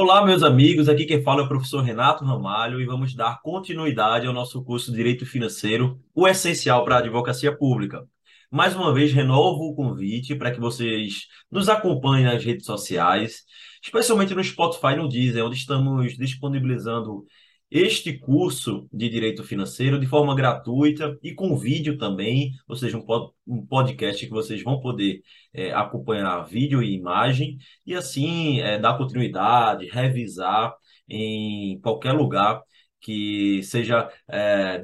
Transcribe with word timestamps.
Olá, 0.00 0.24
meus 0.24 0.44
amigos. 0.44 0.88
Aqui 0.88 1.04
quem 1.04 1.24
fala 1.24 1.42
é 1.42 1.44
o 1.44 1.48
professor 1.48 1.82
Renato 1.82 2.24
Ramalho 2.24 2.80
e 2.80 2.86
vamos 2.86 3.16
dar 3.16 3.42
continuidade 3.42 4.28
ao 4.28 4.32
nosso 4.32 4.62
curso 4.62 4.92
de 4.92 4.96
Direito 4.96 5.26
Financeiro, 5.26 6.00
o 6.14 6.28
essencial 6.28 6.84
para 6.84 6.94
a 6.94 6.98
advocacia 6.98 7.50
pública. 7.50 8.06
Mais 8.48 8.76
uma 8.76 8.94
vez, 8.94 9.12
renovo 9.12 9.64
o 9.64 9.74
convite 9.74 10.36
para 10.36 10.52
que 10.52 10.60
vocês 10.60 11.26
nos 11.50 11.68
acompanhem 11.68 12.26
nas 12.26 12.44
redes 12.44 12.64
sociais, 12.64 13.42
especialmente 13.82 14.36
no 14.36 14.44
Spotify 14.44 14.92
e 14.92 14.96
no 14.98 15.08
Deezer, 15.08 15.44
onde 15.44 15.56
estamos 15.56 16.16
disponibilizando 16.16 17.26
este 17.70 18.18
curso 18.18 18.88
de 18.92 19.08
Direito 19.08 19.44
Financeiro 19.44 19.98
de 20.00 20.06
forma 20.06 20.34
gratuita 20.34 21.18
e 21.22 21.34
com 21.34 21.56
vídeo 21.56 21.98
também, 21.98 22.52
ou 22.66 22.76
seja, 22.76 22.98
um 23.46 23.66
podcast 23.66 24.24
que 24.24 24.32
vocês 24.32 24.62
vão 24.62 24.80
poder 24.80 25.22
é, 25.52 25.72
acompanhar 25.72 26.42
vídeo 26.44 26.82
e 26.82 26.94
imagem 26.94 27.58
e 27.84 27.94
assim 27.94 28.60
é, 28.60 28.78
dar 28.78 28.96
continuidade, 28.96 29.86
revisar 29.86 30.74
em 31.08 31.78
qualquer 31.80 32.12
lugar 32.12 32.62
que 33.00 33.62
seja 33.62 34.10
é, 34.28 34.80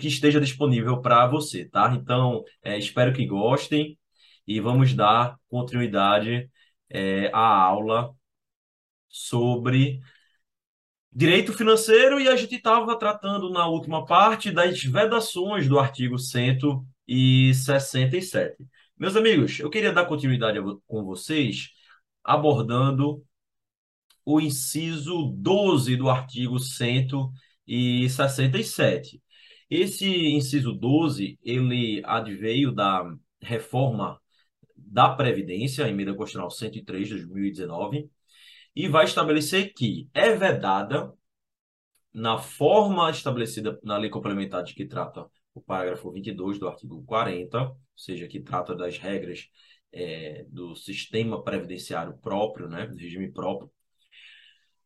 que 0.00 0.08
esteja 0.08 0.40
disponível 0.40 1.00
para 1.00 1.26
você, 1.26 1.64
tá? 1.68 1.94
Então, 1.94 2.44
é, 2.62 2.78
espero 2.78 3.12
que 3.12 3.26
gostem 3.26 3.98
e 4.46 4.60
vamos 4.60 4.94
dar 4.94 5.36
continuidade 5.48 6.48
é, 6.90 7.30
à 7.32 7.40
aula 7.40 8.14
sobre 9.08 10.00
direito 11.18 11.52
financeiro 11.52 12.18
e 12.20 12.28
a 12.28 12.36
gente 12.36 12.54
estava 12.54 12.96
tratando 12.96 13.50
na 13.50 13.66
última 13.66 14.06
parte 14.06 14.52
das 14.52 14.80
vedações 14.84 15.66
do 15.66 15.76
artigo 15.76 16.16
167. 16.16 18.64
Meus 18.96 19.16
amigos, 19.16 19.58
eu 19.58 19.68
queria 19.68 19.92
dar 19.92 20.06
continuidade 20.06 20.60
com 20.86 21.02
vocês 21.02 21.70
abordando 22.22 23.20
o 24.24 24.40
inciso 24.40 25.34
12 25.36 25.96
do 25.96 26.08
artigo 26.08 26.60
167. 26.60 29.20
Esse 29.68 30.28
inciso 30.28 30.72
12, 30.72 31.36
ele 31.42 32.00
adveio 32.04 32.70
da 32.70 33.12
reforma 33.42 34.20
da 34.76 35.08
Previdência, 35.08 35.88
emenda 35.88 36.14
constitucional 36.14 36.52
103 36.52 37.08
de 37.08 37.26
2019, 37.26 38.08
e 38.74 38.88
vai 38.88 39.04
estabelecer 39.04 39.72
que 39.74 40.08
é 40.14 40.34
vedada, 40.34 41.12
na 42.12 42.38
forma 42.38 43.10
estabelecida 43.10 43.78
na 43.82 43.96
lei 43.96 44.10
complementar 44.10 44.62
de 44.64 44.74
que 44.74 44.86
trata 44.86 45.26
o 45.54 45.60
parágrafo 45.60 46.10
22 46.10 46.58
do 46.58 46.68
artigo 46.68 47.02
40, 47.04 47.60
ou 47.60 47.76
seja, 47.96 48.26
que 48.26 48.40
trata 48.40 48.74
das 48.74 48.98
regras 48.98 49.48
é, 49.92 50.44
do 50.48 50.74
sistema 50.74 51.42
previdenciário 51.42 52.16
próprio, 52.18 52.68
né, 52.68 52.86
do 52.86 52.96
regime 52.96 53.30
próprio, 53.32 53.70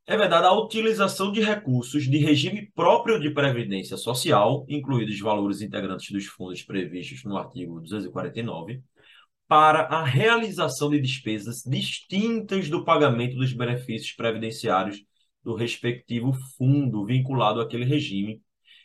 é 0.07 0.17
vedada 0.17 0.49
a 0.49 0.59
utilização 0.61 1.31
de 1.31 1.41
recursos 1.41 2.05
de 2.05 2.19
regime 2.19 2.71
próprio 2.75 3.21
de 3.21 3.31
previdência 3.31 3.97
social, 3.97 4.67
incluídos 4.69 5.19
valores 5.21 5.61
integrantes 5.61 6.11
dos 6.11 6.27
fundos 6.27 6.63
previstos 6.63 7.25
no 7.25 7.37
artigo 7.37 7.81
249, 7.81 8.83
para 9.53 9.83
a 9.83 10.03
realização 10.03 10.89
de 10.89 10.99
despesas 10.99 11.63
distintas 11.67 12.71
do 12.71 12.87
pagamento 12.87 13.37
dos 13.37 13.53
benefícios 13.53 14.13
previdenciários 14.13 15.05
do 15.45 15.55
respectivo 15.55 16.33
fundo 16.57 17.05
vinculado 17.05 17.61
àquele 17.61 17.85
regime 17.85 18.41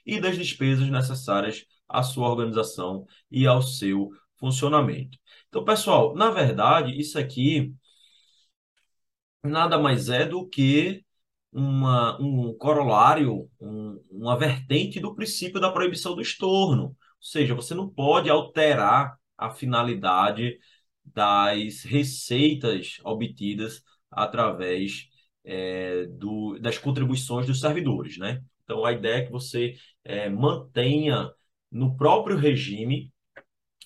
e 0.06 0.20
das 0.20 0.36
despesas 0.38 0.90
necessárias 0.90 1.64
à 1.88 2.04
sua 2.04 2.28
organização 2.28 3.06
e 3.32 3.48
ao 3.48 3.62
seu 3.62 4.10
funcionamento. 4.36 5.18
Então, 5.48 5.64
pessoal, 5.64 6.14
na 6.14 6.32
verdade, 6.32 7.00
isso 7.00 7.18
aqui 7.18 7.74
nada 9.42 9.80
mais 9.80 10.10
é 10.10 10.26
do 10.26 10.46
que 10.46 11.02
uma, 11.50 12.22
um 12.22 12.54
corolário, 12.58 13.50
um, 13.58 14.04
uma 14.12 14.36
vertente 14.36 15.00
do 15.00 15.16
princípio 15.16 15.62
da 15.62 15.72
proibição 15.72 16.14
do 16.14 16.22
estorno. 16.22 16.88
Ou 16.88 16.96
seja, 17.22 17.56
você 17.56 17.74
não 17.74 17.88
pode 17.90 18.30
alterar 18.30 19.18
a 19.38 19.50
finalidade 19.50 20.60
das 21.06 21.84
receitas 21.84 23.00
obtidas 23.04 23.84
através 24.12 25.08
é, 25.44 26.06
do, 26.08 26.58
das 26.60 26.78
contribuições 26.78 27.48
dos 27.48 27.60
servidores, 27.60 28.18
né? 28.18 28.44
Então, 28.64 28.84
a 28.84 28.92
ideia 28.92 29.18
é 29.18 29.26
que 29.26 29.32
você 29.32 29.76
é, 30.04 30.30
mantenha 30.30 31.32
no 31.72 31.96
próprio 31.96 32.38
regime 32.38 33.12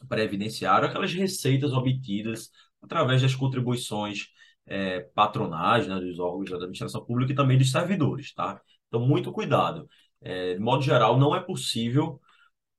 previdenciário 0.07 0.87
aquelas 0.87 1.13
receitas 1.13 1.73
obtidas 1.73 2.49
através 2.81 3.21
das 3.21 3.35
contribuições 3.35 4.27
é, 4.65 5.01
patronais, 5.01 5.87
né, 5.87 5.99
dos 5.99 6.19
órgãos 6.19 6.49
da 6.49 6.55
administração 6.55 7.05
pública 7.05 7.31
e 7.31 7.35
também 7.35 7.57
dos 7.57 7.71
servidores, 7.71 8.33
tá? 8.33 8.59
Então, 8.87 9.01
muito 9.07 9.31
cuidado. 9.31 9.87
É, 10.21 10.53
de 10.55 10.59
modo 10.59 10.81
geral, 10.83 11.17
não 11.19 11.35
é 11.35 11.39
possível 11.39 12.19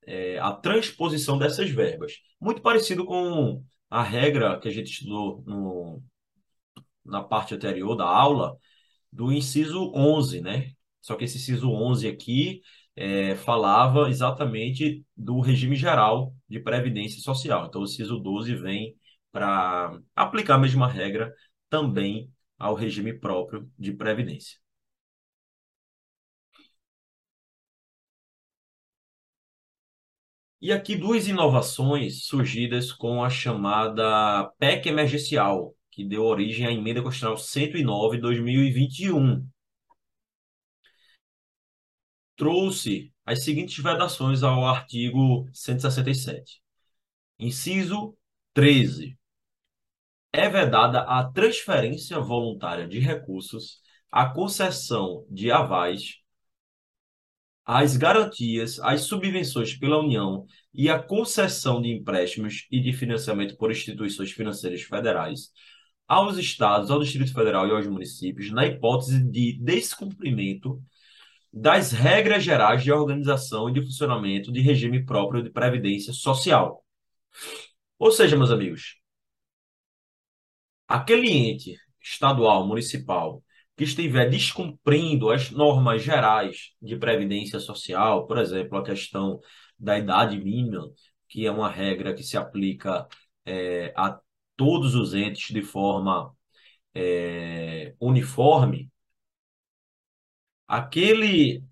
é, 0.06 0.38
a 0.38 0.52
transposição 0.52 1.38
dessas 1.38 1.70
verbas. 1.70 2.14
Muito 2.40 2.62
parecido 2.62 3.04
com 3.04 3.62
a 3.90 4.02
regra 4.02 4.58
que 4.58 4.68
a 4.68 4.70
gente 4.70 4.92
estudou 4.92 5.42
no, 5.46 6.02
na 7.04 7.22
parte 7.22 7.54
anterior 7.54 7.96
da 7.96 8.06
aula, 8.06 8.56
do 9.12 9.32
inciso 9.32 9.92
11, 9.94 10.41
né? 10.41 10.72
Só 11.00 11.16
que 11.16 11.24
esse 11.24 11.38
inciso 11.38 11.70
11 11.70 12.08
aqui 12.08 12.62
é, 12.96 13.34
falava 13.36 14.08
exatamente 14.08 15.04
do 15.16 15.41
regime 15.41 15.76
geral 15.76 16.34
de 16.48 16.60
previdência 16.60 17.20
social. 17.20 17.66
Então, 17.66 17.82
o 17.82 17.84
inciso 17.84 18.18
12 18.18 18.54
vem 18.56 18.96
para 19.30 19.98
aplicar 20.14 20.56
a 20.56 20.58
mesma 20.58 20.88
regra 20.88 21.34
também 21.68 22.30
ao 22.58 22.74
regime 22.74 23.12
próprio 23.12 23.70
de 23.78 23.92
previdência. 23.92 24.61
E 30.62 30.70
aqui 30.70 30.94
duas 30.94 31.26
inovações 31.26 32.24
surgidas 32.24 32.92
com 32.92 33.24
a 33.24 33.28
chamada 33.28 34.48
PEC 34.60 34.88
emergencial, 34.90 35.74
que 35.90 36.04
deu 36.04 36.22
origem 36.22 36.64
à 36.64 36.70
Emenda 36.70 37.02
Constitucional 37.02 37.36
109 37.36 38.16
de 38.16 38.22
2021. 38.22 39.44
Trouxe 42.36 43.12
as 43.26 43.42
seguintes 43.42 43.82
vedações 43.82 44.44
ao 44.44 44.64
artigo 44.64 45.50
167. 45.52 46.62
Inciso 47.40 48.16
13. 48.54 49.18
É 50.32 50.48
vedada 50.48 51.00
a 51.00 51.24
transferência 51.24 52.20
voluntária 52.20 52.86
de 52.86 53.00
recursos, 53.00 53.80
a 54.12 54.26
concessão 54.26 55.26
de 55.28 55.50
avais 55.50 56.22
as 57.64 57.96
garantias, 57.96 58.80
as 58.80 59.02
subvenções 59.02 59.74
pela 59.74 59.98
União 59.98 60.46
e 60.74 60.88
a 60.88 60.98
concessão 61.00 61.80
de 61.80 61.90
empréstimos 61.90 62.66
e 62.70 62.80
de 62.80 62.92
financiamento 62.92 63.56
por 63.56 63.70
instituições 63.70 64.32
financeiras 64.32 64.82
federais 64.82 65.50
aos 66.08 66.36
estados, 66.36 66.90
ao 66.90 67.00
Distrito 67.00 67.32
Federal 67.32 67.66
e 67.68 67.70
aos 67.70 67.86
municípios, 67.86 68.50
na 68.50 68.66
hipótese 68.66 69.22
de 69.30 69.58
descumprimento 69.60 70.82
das 71.52 71.92
regras 71.92 72.42
gerais 72.42 72.82
de 72.82 72.90
organização 72.90 73.68
e 73.68 73.72
de 73.72 73.82
funcionamento 73.82 74.50
de 74.50 74.60
regime 74.60 75.04
próprio 75.04 75.42
de 75.42 75.50
previdência 75.50 76.12
social. 76.12 76.84
Ou 77.98 78.10
seja, 78.10 78.36
meus 78.36 78.50
amigos, 78.50 78.96
aquele 80.88 81.30
ente 81.30 81.76
estadual, 82.00 82.66
municipal, 82.66 83.42
que 83.82 83.88
estiver 83.88 84.31
descumprindo 84.31 85.31
as 85.31 85.50
normas 85.50 86.03
gerais 86.03 86.70
de 86.81 86.97
previdência 86.97 87.59
social, 87.59 88.26
por 88.28 88.38
exemplo, 88.38 88.78
a 88.78 88.84
questão 88.84 89.41
da 89.78 89.98
idade 89.98 90.38
mínima, 90.38 90.88
que 91.28 91.47
é 91.47 91.50
uma 91.50 91.69
regra 91.69 92.15
que 92.15 92.22
se 92.22 92.37
aplica 92.37 93.09
é, 93.44 93.92
a 93.97 94.21
todos 94.56 94.94
os 94.94 95.15
entes 95.15 95.53
de 95.53 95.62
forma 95.62 96.32
é, 96.94 97.94
uniforme, 98.00 98.88
aquele, 100.68 101.65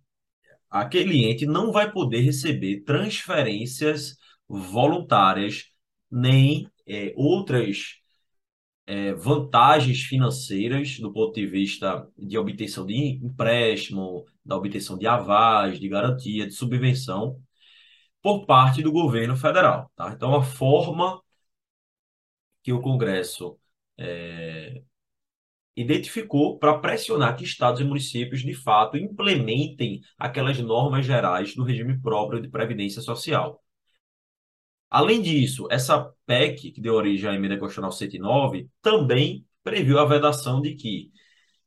aquele 0.68 1.26
ente 1.26 1.46
não 1.46 1.70
vai 1.72 1.92
poder 1.92 2.22
receber 2.22 2.82
transferências 2.82 4.16
voluntárias 4.48 5.66
nem 6.10 6.68
é, 6.88 7.12
outras 7.16 7.99
é, 8.90 9.14
vantagens 9.14 10.00
financeiras 10.02 10.98
do 10.98 11.12
ponto 11.12 11.32
de 11.34 11.46
vista 11.46 12.08
de 12.18 12.36
obtenção 12.36 12.84
de 12.84 13.20
empréstimo, 13.24 14.26
da 14.44 14.56
obtenção 14.56 14.98
de 14.98 15.06
avais, 15.06 15.78
de 15.78 15.88
garantia, 15.88 16.44
de 16.46 16.52
subvenção 16.52 17.40
por 18.22 18.46
parte 18.46 18.82
do 18.82 18.92
governo 18.92 19.36
federal. 19.36 19.90
Tá? 19.96 20.12
Então, 20.12 20.34
a 20.34 20.42
forma 20.42 21.22
que 22.62 22.72
o 22.72 22.80
Congresso 22.80 23.58
é, 23.98 24.82
identificou 25.76 26.58
para 26.58 26.78
pressionar 26.78 27.36
que 27.36 27.44
estados 27.44 27.80
e 27.80 27.84
municípios, 27.84 28.42
de 28.42 28.54
fato, 28.54 28.96
implementem 28.96 30.00
aquelas 30.18 30.58
normas 30.58 31.06
gerais 31.06 31.54
do 31.54 31.62
regime 31.64 32.00
próprio 32.00 32.42
de 32.42 32.48
previdência 32.48 33.00
social. 33.02 33.62
Além 34.90 35.22
disso, 35.22 35.68
essa 35.70 36.12
PEC, 36.26 36.72
que 36.72 36.80
deu 36.80 36.94
origem 36.94 37.30
à 37.30 37.34
emenda 37.34 37.56
constitucional 37.56 37.92
109, 37.92 38.68
também 38.82 39.46
previu 39.62 39.98
a 39.98 40.04
vedação 40.04 40.60
de 40.60 40.74
que 40.74 41.10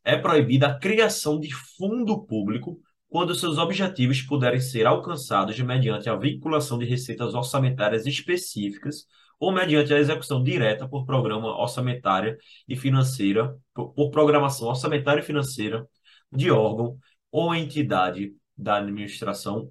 é 0.03 0.17
proibida 0.17 0.67
a 0.67 0.79
criação 0.79 1.39
de 1.39 1.53
fundo 1.77 2.25
público 2.25 2.79
quando 3.07 3.35
seus 3.35 3.57
objetivos 3.57 4.21
puderem 4.23 4.59
ser 4.59 4.85
alcançados 4.85 5.57
mediante 5.59 6.09
a 6.09 6.15
vinculação 6.15 6.77
de 6.77 6.85
receitas 6.85 7.33
orçamentárias 7.33 8.05
específicas 8.05 9.05
ou 9.39 9.51
mediante 9.51 9.93
a 9.93 9.99
execução 9.99 10.43
direta 10.43 10.87
por 10.87 11.05
programa 11.05 11.55
orçamentária 11.59 12.37
e 12.67 12.75
financeira, 12.75 13.55
por, 13.73 14.09
programação 14.09 14.67
orçamentária 14.67 15.21
e 15.21 15.23
financeira 15.23 15.87
de 16.31 16.49
órgão 16.49 16.97
ou 17.31 17.53
entidade 17.53 18.33
da 18.57 18.77
administração 18.77 19.69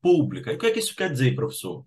pública. 0.00 0.52
E 0.52 0.56
o 0.56 0.58
que 0.58 0.66
é 0.66 0.70
que 0.70 0.78
isso 0.78 0.96
quer 0.96 1.10
dizer, 1.10 1.34
professor? 1.34 1.84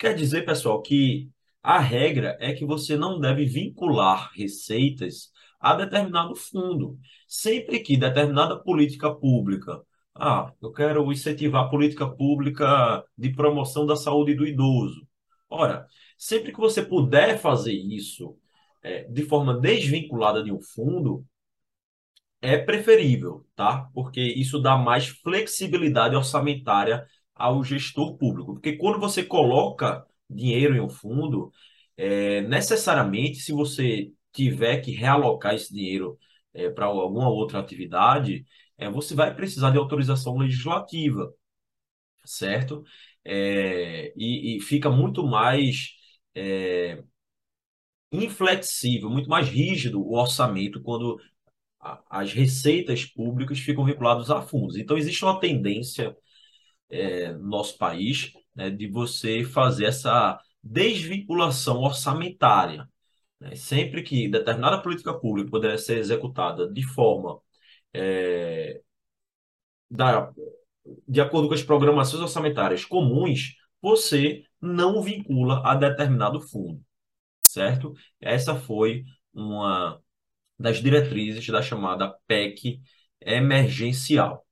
Quer 0.00 0.14
dizer, 0.14 0.46
pessoal, 0.46 0.80
que 0.80 1.28
a 1.62 1.78
regra 1.78 2.34
é 2.40 2.54
que 2.54 2.64
você 2.64 2.96
não 2.96 3.20
deve 3.20 3.44
vincular 3.44 4.30
receitas 4.34 5.30
a 5.60 5.74
determinado 5.74 6.34
fundo. 6.34 6.98
Sempre 7.28 7.80
que 7.80 7.98
determinada 7.98 8.58
política 8.58 9.14
pública, 9.14 9.78
ah, 10.14 10.50
eu 10.62 10.72
quero 10.72 11.12
incentivar 11.12 11.66
a 11.66 11.68
política 11.68 12.08
pública 12.08 13.04
de 13.16 13.30
promoção 13.30 13.84
da 13.84 13.94
saúde 13.94 14.34
do 14.34 14.46
idoso. 14.46 15.06
Ora, 15.50 15.86
sempre 16.16 16.50
que 16.50 16.58
você 16.58 16.82
puder 16.82 17.38
fazer 17.38 17.74
isso 17.74 18.38
é, 18.82 19.04
de 19.04 19.22
forma 19.24 19.60
desvinculada 19.60 20.42
de 20.42 20.50
um 20.50 20.62
fundo, 20.62 21.26
é 22.40 22.56
preferível, 22.56 23.46
tá? 23.54 23.86
Porque 23.92 24.20
isso 24.22 24.58
dá 24.58 24.78
mais 24.78 25.08
flexibilidade 25.08 26.16
orçamentária 26.16 27.06
ao 27.40 27.64
gestor 27.64 28.16
público. 28.18 28.54
Porque 28.54 28.76
quando 28.76 29.00
você 29.00 29.24
coloca 29.24 30.06
dinheiro 30.28 30.76
em 30.76 30.80
um 30.80 30.88
fundo, 30.88 31.52
é, 31.96 32.42
necessariamente, 32.42 33.38
se 33.40 33.52
você 33.52 34.12
tiver 34.32 34.80
que 34.80 34.92
realocar 34.92 35.54
esse 35.54 35.72
dinheiro 35.72 36.18
é, 36.54 36.70
para 36.70 36.86
alguma 36.86 37.28
outra 37.28 37.58
atividade, 37.60 38.44
é, 38.78 38.90
você 38.90 39.14
vai 39.14 39.34
precisar 39.34 39.70
de 39.70 39.78
autorização 39.78 40.36
legislativa, 40.38 41.32
certo? 42.24 42.84
É, 43.24 44.12
e, 44.16 44.56
e, 44.58 44.60
fica 44.60 44.90
muito 44.90 45.26
mais 45.26 45.90
é, 46.34 47.02
inflexível, 48.12 49.10
muito 49.10 49.28
mais 49.28 49.48
rígido 49.48 50.00
o 50.02 50.16
orçamento 50.18 50.82
quando 50.82 51.18
as 52.10 52.32
receitas 52.32 53.04
públicas 53.06 53.58
ficam 53.58 53.84
vinculadas 53.84 54.30
a 54.30 54.42
fundos. 54.42 54.76
Então, 54.76 54.98
existe 54.98 55.24
uma 55.24 55.40
tendência 55.40 56.16
é, 56.90 57.32
no 57.32 57.48
nosso 57.48 57.78
país 57.78 58.32
né, 58.54 58.70
de 58.70 58.88
você 58.88 59.44
fazer 59.44 59.86
essa 59.86 60.38
desvinculação 60.62 61.80
orçamentária. 61.80 62.88
Né? 63.40 63.54
Sempre 63.56 64.02
que 64.02 64.28
determinada 64.28 64.82
política 64.82 65.14
pública 65.14 65.50
puder 65.50 65.78
ser 65.78 65.98
executada 65.98 66.70
de 66.70 66.82
forma 66.82 67.40
é, 67.94 68.80
da, 69.90 70.32
de 71.08 71.20
acordo 71.20 71.48
com 71.48 71.54
as 71.54 71.62
programações 71.62 72.22
orçamentárias 72.22 72.84
comuns, 72.84 73.56
você 73.82 74.44
não 74.60 75.02
vincula 75.02 75.62
a 75.64 75.74
determinado 75.74 76.40
fundo, 76.40 76.82
certo? 77.40 77.94
Essa 78.20 78.54
foi 78.54 79.04
uma 79.32 80.00
das 80.58 80.82
diretrizes 80.82 81.46
da 81.48 81.62
chamada 81.62 82.14
PEC 82.26 82.80
emergencial. 83.20 84.46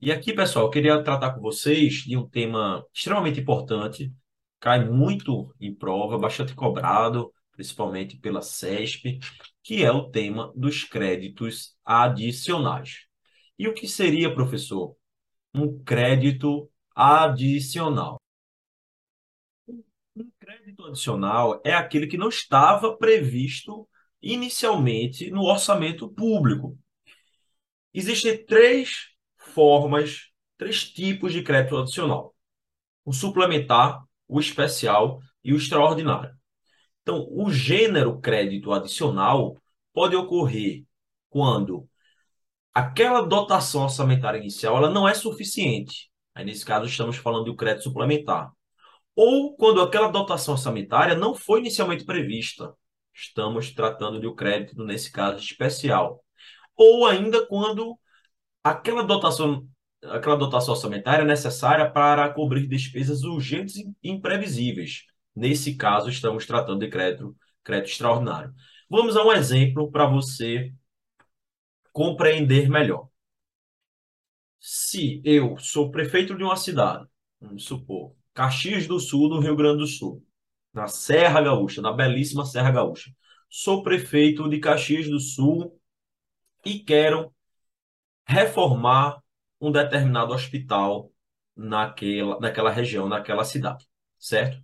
E 0.00 0.12
aqui, 0.12 0.32
pessoal, 0.32 0.66
eu 0.66 0.70
queria 0.70 1.02
tratar 1.02 1.32
com 1.32 1.40
vocês 1.40 2.04
de 2.04 2.16
um 2.16 2.28
tema 2.28 2.86
extremamente 2.94 3.40
importante, 3.40 4.12
cai 4.60 4.84
muito 4.88 5.52
em 5.60 5.74
prova, 5.74 6.16
bastante 6.16 6.54
cobrado, 6.54 7.32
principalmente 7.50 8.16
pela 8.16 8.40
CESP, 8.40 9.18
que 9.60 9.84
é 9.84 9.90
o 9.90 10.08
tema 10.08 10.52
dos 10.54 10.84
créditos 10.84 11.76
adicionais. 11.84 13.06
E 13.58 13.66
o 13.66 13.74
que 13.74 13.88
seria, 13.88 14.32
professor? 14.32 14.96
Um 15.52 15.82
crédito 15.82 16.70
adicional. 16.94 18.20
Um 20.14 20.30
crédito 20.38 20.84
adicional 20.84 21.60
é 21.64 21.74
aquele 21.74 22.06
que 22.06 22.16
não 22.16 22.28
estava 22.28 22.96
previsto 22.96 23.88
inicialmente 24.22 25.28
no 25.28 25.42
orçamento 25.42 26.08
público. 26.08 26.78
Existem 27.92 28.44
três 28.46 29.17
formas, 29.58 30.28
três 30.56 30.88
tipos 30.88 31.32
de 31.32 31.42
crédito 31.42 31.76
adicional: 31.76 32.32
o 33.04 33.12
suplementar, 33.12 34.00
o 34.28 34.38
especial 34.38 35.18
e 35.42 35.52
o 35.52 35.56
extraordinário. 35.56 36.32
Então, 37.02 37.26
o 37.28 37.50
gênero 37.50 38.20
crédito 38.20 38.72
adicional 38.72 39.56
pode 39.92 40.14
ocorrer 40.14 40.84
quando 41.28 41.88
aquela 42.72 43.20
dotação 43.20 43.82
orçamentária 43.82 44.38
inicial 44.38 44.76
ela 44.76 44.90
não 44.90 45.08
é 45.08 45.14
suficiente. 45.14 46.08
Aí, 46.32 46.44
nesse 46.44 46.64
caso, 46.64 46.86
estamos 46.86 47.16
falando 47.16 47.46
do 47.46 47.56
crédito 47.56 47.82
suplementar. 47.82 48.52
Ou 49.16 49.56
quando 49.56 49.82
aquela 49.82 50.06
dotação 50.06 50.54
orçamentária 50.54 51.16
não 51.16 51.34
foi 51.34 51.58
inicialmente 51.58 52.04
prevista. 52.04 52.72
Estamos 53.12 53.72
tratando 53.72 54.20
de 54.20 54.28
um 54.28 54.36
crédito, 54.36 54.84
nesse 54.84 55.10
caso, 55.10 55.42
especial. 55.42 56.24
Ou 56.76 57.04
ainda 57.08 57.44
quando 57.44 57.98
aquela 58.70 59.02
dotação, 59.02 59.66
aquela 60.04 60.36
dotação 60.36 60.74
orçamentária 60.74 61.22
é 61.22 61.26
necessária 61.26 61.90
para 61.90 62.32
cobrir 62.32 62.66
despesas 62.66 63.22
urgentes 63.22 63.76
e 63.76 63.94
imprevisíveis. 64.02 65.04
Nesse 65.34 65.76
caso, 65.76 66.08
estamos 66.10 66.46
tratando 66.46 66.80
de 66.80 66.88
crédito, 66.88 67.36
crédito 67.64 67.90
extraordinário. 67.90 68.52
Vamos 68.90 69.16
a 69.16 69.24
um 69.24 69.32
exemplo 69.32 69.90
para 69.90 70.06
você 70.06 70.72
compreender 71.92 72.68
melhor. 72.68 73.08
Se 74.60 75.22
eu 75.24 75.56
sou 75.58 75.90
prefeito 75.90 76.36
de 76.36 76.42
uma 76.42 76.56
cidade, 76.56 77.06
vamos 77.40 77.64
supor, 77.64 78.14
Caxias 78.34 78.86
do 78.86 78.98
Sul, 78.98 79.28
no 79.28 79.40
Rio 79.40 79.56
Grande 79.56 79.78
do 79.78 79.86
Sul, 79.86 80.24
na 80.72 80.88
Serra 80.88 81.40
Gaúcha, 81.40 81.80
na 81.80 81.92
belíssima 81.92 82.44
Serra 82.44 82.70
Gaúcha. 82.70 83.10
Sou 83.48 83.82
prefeito 83.82 84.48
de 84.48 84.58
Caxias 84.58 85.08
do 85.08 85.18
Sul 85.20 85.80
e 86.64 86.80
quero 86.80 87.32
reformar 88.28 89.18
um 89.60 89.72
determinado 89.72 90.32
hospital 90.32 91.10
naquela, 91.56 92.38
naquela 92.40 92.70
região, 92.70 93.08
naquela 93.08 93.44
cidade, 93.44 93.86
certo? 94.18 94.62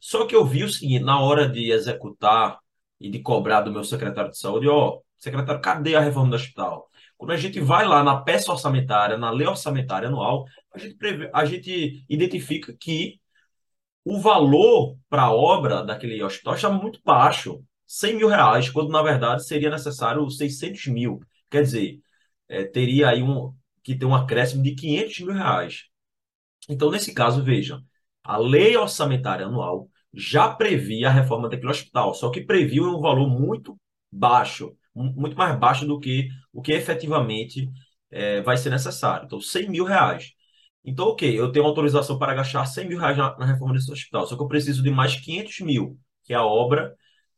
Só 0.00 0.26
que 0.26 0.36
eu 0.36 0.44
vi 0.44 0.62
o 0.64 0.68
seguinte, 0.68 1.02
na 1.04 1.20
hora 1.20 1.48
de 1.48 1.70
executar 1.72 2.58
e 3.00 3.10
de 3.10 3.20
cobrar 3.20 3.62
do 3.62 3.72
meu 3.72 3.82
secretário 3.82 4.30
de 4.30 4.38
saúde, 4.38 4.68
ó, 4.68 5.00
secretário, 5.16 5.60
cadê 5.60 5.96
a 5.96 6.00
reforma 6.00 6.30
do 6.30 6.36
hospital? 6.36 6.88
Quando 7.16 7.32
a 7.32 7.36
gente 7.36 7.58
vai 7.60 7.86
lá 7.86 8.04
na 8.04 8.20
peça 8.20 8.52
orçamentária, 8.52 9.16
na 9.16 9.30
lei 9.30 9.46
orçamentária 9.46 10.08
anual, 10.08 10.44
a 10.72 10.78
gente, 10.78 10.94
prevê, 10.96 11.30
a 11.32 11.44
gente 11.46 12.04
identifica 12.08 12.76
que 12.78 13.18
o 14.04 14.20
valor 14.20 14.96
para 15.08 15.22
a 15.22 15.32
obra 15.32 15.82
daquele 15.82 16.22
hospital 16.22 16.54
estava 16.54 16.74
muito 16.74 17.00
baixo, 17.04 17.64
100 17.86 18.16
mil 18.16 18.28
reais, 18.28 18.68
quando 18.70 18.90
na 18.90 19.02
verdade 19.02 19.46
seria 19.46 19.70
necessário 19.70 20.28
600 20.30 20.86
mil. 20.88 21.20
Quer 21.50 21.62
dizer, 21.62 22.00
é, 22.48 22.64
teria 22.64 23.10
aí 23.10 23.22
um, 23.22 23.54
que 23.82 23.94
ter 23.96 24.04
um 24.06 24.14
acréscimo 24.14 24.62
de 24.62 24.74
500 24.74 25.20
mil 25.20 25.34
reais. 25.34 25.84
Então, 26.68 26.90
nesse 26.90 27.14
caso, 27.14 27.42
veja, 27.42 27.80
a 28.24 28.36
lei 28.36 28.76
orçamentária 28.76 29.46
anual 29.46 29.88
já 30.12 30.48
previa 30.52 31.08
a 31.08 31.12
reforma 31.12 31.48
daquele 31.48 31.70
hospital, 31.70 32.14
só 32.14 32.30
que 32.30 32.40
previu 32.40 32.84
um 32.84 33.00
valor 33.00 33.28
muito 33.28 33.78
baixo, 34.10 34.76
muito 34.94 35.36
mais 35.36 35.58
baixo 35.58 35.86
do 35.86 36.00
que 36.00 36.28
o 36.52 36.62
que 36.62 36.72
efetivamente 36.72 37.70
é, 38.10 38.40
vai 38.42 38.56
ser 38.56 38.70
necessário. 38.70 39.26
Então, 39.26 39.40
100 39.40 39.68
mil 39.70 39.84
reais. 39.84 40.32
Então, 40.84 41.08
ok, 41.08 41.38
eu 41.38 41.50
tenho 41.52 41.66
autorização 41.66 42.18
para 42.18 42.34
gastar 42.34 42.64
100 42.66 42.88
mil 42.88 42.98
reais 42.98 43.16
na, 43.16 43.36
na 43.38 43.46
reforma 43.46 43.74
desse 43.74 43.90
hospital, 43.92 44.26
só 44.26 44.36
que 44.36 44.42
eu 44.42 44.48
preciso 44.48 44.82
de 44.82 44.90
mais 44.90 45.16
500 45.16 45.60
mil, 45.60 45.98
que 46.24 46.32
é 46.32 46.36
a 46.36 46.44
obra 46.44 46.94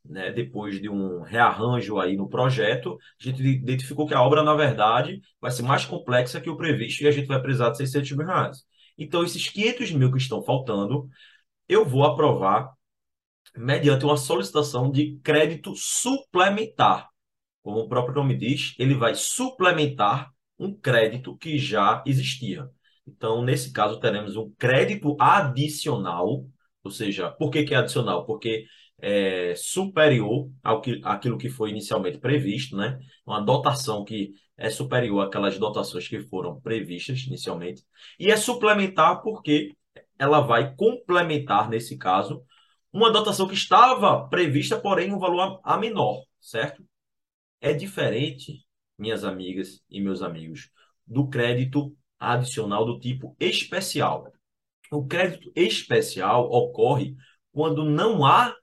né, 0.09 0.31
depois 0.31 0.81
de 0.81 0.89
um 0.89 1.21
rearranjo 1.21 1.99
aí 1.99 2.17
no 2.17 2.27
projeto, 2.27 2.97
a 3.19 3.23
gente 3.23 3.41
identificou 3.43 4.07
que 4.07 4.13
a 4.13 4.21
obra, 4.21 4.43
na 4.43 4.55
verdade, 4.55 5.21
vai 5.39 5.51
ser 5.51 5.61
mais 5.61 5.85
complexa 5.85 6.41
que 6.41 6.49
o 6.49 6.57
previsto 6.57 7.03
e 7.03 7.07
a 7.07 7.11
gente 7.11 7.27
vai 7.27 7.41
precisar 7.41 7.69
de 7.69 7.77
600 7.77 8.11
mil 8.13 8.25
reais. 8.25 8.63
Então, 8.97 9.23
esses 9.23 9.47
500 9.47 9.91
mil 9.91 10.11
que 10.11 10.17
estão 10.17 10.43
faltando, 10.43 11.07
eu 11.67 11.85
vou 11.85 12.03
aprovar 12.03 12.71
mediante 13.55 14.05
uma 14.05 14.17
solicitação 14.17 14.91
de 14.91 15.17
crédito 15.23 15.73
suplementar. 15.75 17.09
Como 17.61 17.79
o 17.79 17.89
próprio 17.89 18.15
nome 18.15 18.35
diz, 18.37 18.73
ele 18.79 18.95
vai 18.95 19.15
suplementar 19.15 20.31
um 20.57 20.73
crédito 20.73 21.37
que 21.37 21.57
já 21.57 22.03
existia. 22.05 22.67
Então, 23.07 23.43
nesse 23.43 23.71
caso, 23.71 23.99
teremos 23.99 24.35
um 24.35 24.51
crédito 24.57 25.15
adicional, 25.19 26.45
ou 26.83 26.91
seja, 26.91 27.31
por 27.31 27.49
que, 27.49 27.63
que 27.63 27.73
é 27.73 27.77
adicional? 27.77 28.25
Porque 28.25 28.65
é, 29.01 29.53
superior 29.55 30.49
ao 30.63 30.81
que, 30.81 31.01
àquilo 31.03 31.37
que 31.37 31.49
foi 31.49 31.69
inicialmente 31.69 32.17
previsto, 32.19 32.75
né? 32.75 32.99
Uma 33.25 33.41
dotação 33.41 34.03
que 34.03 34.33
é 34.57 34.69
superior 34.69 35.21
àquelas 35.21 35.57
dotações 35.57 36.07
que 36.07 36.21
foram 36.21 36.59
previstas 36.61 37.19
inicialmente. 37.21 37.83
E 38.19 38.29
é 38.31 38.37
suplementar 38.37 39.21
porque 39.21 39.75
ela 40.17 40.41
vai 40.41 40.75
complementar, 40.75 41.69
nesse 41.69 41.97
caso, 41.97 42.43
uma 42.91 43.11
dotação 43.11 43.47
que 43.47 43.53
estava 43.53 44.27
prevista, 44.27 44.79
porém, 44.79 45.13
um 45.13 45.19
valor 45.19 45.59
a 45.63 45.77
menor, 45.77 46.23
certo? 46.39 46.83
é 47.61 47.73
diferente, 47.73 48.65
minhas 48.97 49.23
amigas 49.23 49.81
e 49.89 50.01
meus 50.01 50.21
amigos, 50.21 50.69
do 51.05 51.27
crédito 51.27 51.95
adicional 52.19 52.85
do 52.85 52.99
tipo 52.99 53.35
especial. 53.39 54.31
O 54.91 55.05
crédito 55.05 55.51
especial 55.55 56.49
ocorre 56.49 57.15
quando 57.51 57.83
não 57.83 58.25
há 58.25 58.55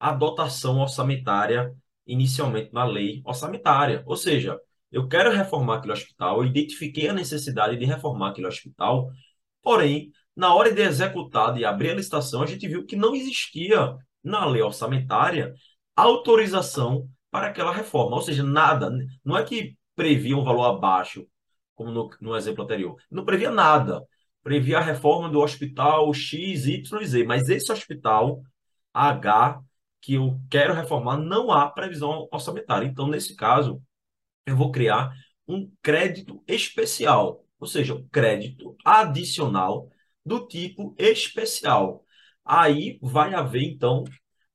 a 0.00 0.12
dotação 0.12 0.78
orçamentária 0.80 1.72
inicialmente 2.06 2.72
na 2.72 2.84
lei 2.84 3.22
orçamentária. 3.24 4.02
Ou 4.06 4.16
seja, 4.16 4.58
eu 4.90 5.06
quero 5.06 5.30
reformar 5.30 5.76
aquele 5.76 5.92
hospital, 5.92 6.38
eu 6.38 6.46
identifiquei 6.46 7.08
a 7.08 7.12
necessidade 7.12 7.76
de 7.76 7.84
reformar 7.84 8.30
aquele 8.30 8.48
hospital, 8.48 9.10
porém, 9.62 10.10
na 10.34 10.54
hora 10.54 10.72
de 10.72 10.80
executar, 10.80 11.52
de 11.54 11.64
abrir 11.64 11.90
a 11.90 11.94
licitação, 11.94 12.42
a 12.42 12.46
gente 12.46 12.66
viu 12.66 12.86
que 12.86 12.96
não 12.96 13.14
existia 13.14 13.96
na 14.24 14.44
lei 14.46 14.62
orçamentária 14.62 15.54
autorização 15.94 17.08
para 17.30 17.48
aquela 17.48 17.72
reforma. 17.72 18.16
Ou 18.16 18.22
seja, 18.22 18.42
nada. 18.42 18.90
Não 19.24 19.36
é 19.36 19.44
que 19.44 19.76
previa 19.94 20.36
um 20.36 20.44
valor 20.44 20.64
abaixo, 20.64 21.26
como 21.74 21.90
no, 21.90 22.10
no 22.20 22.36
exemplo 22.36 22.64
anterior. 22.64 22.96
Não 23.10 23.24
previa 23.24 23.50
nada. 23.50 24.02
Previa 24.42 24.78
a 24.78 24.82
reforma 24.82 25.28
do 25.28 25.40
hospital 25.40 26.12
X, 26.14 26.66
Y, 26.66 27.04
Z. 27.04 27.24
Mas 27.24 27.48
esse 27.48 27.70
hospital 27.70 28.42
H 28.92 29.60
que 30.00 30.14
eu 30.14 30.40
quero 30.50 30.74
reformar, 30.74 31.16
não 31.18 31.50
há 31.52 31.68
previsão 31.70 32.28
orçamentária. 32.32 32.86
Então, 32.86 33.06
nesse 33.08 33.36
caso, 33.36 33.82
eu 34.46 34.56
vou 34.56 34.70
criar 34.70 35.12
um 35.46 35.70
crédito 35.82 36.42
especial, 36.46 37.44
ou 37.58 37.66
seja, 37.66 37.94
um 37.94 38.08
crédito 38.08 38.76
adicional 38.84 39.88
do 40.24 40.46
tipo 40.46 40.94
especial. 40.98 42.04
Aí 42.44 42.98
vai 43.02 43.34
haver, 43.34 43.62
então, 43.62 44.04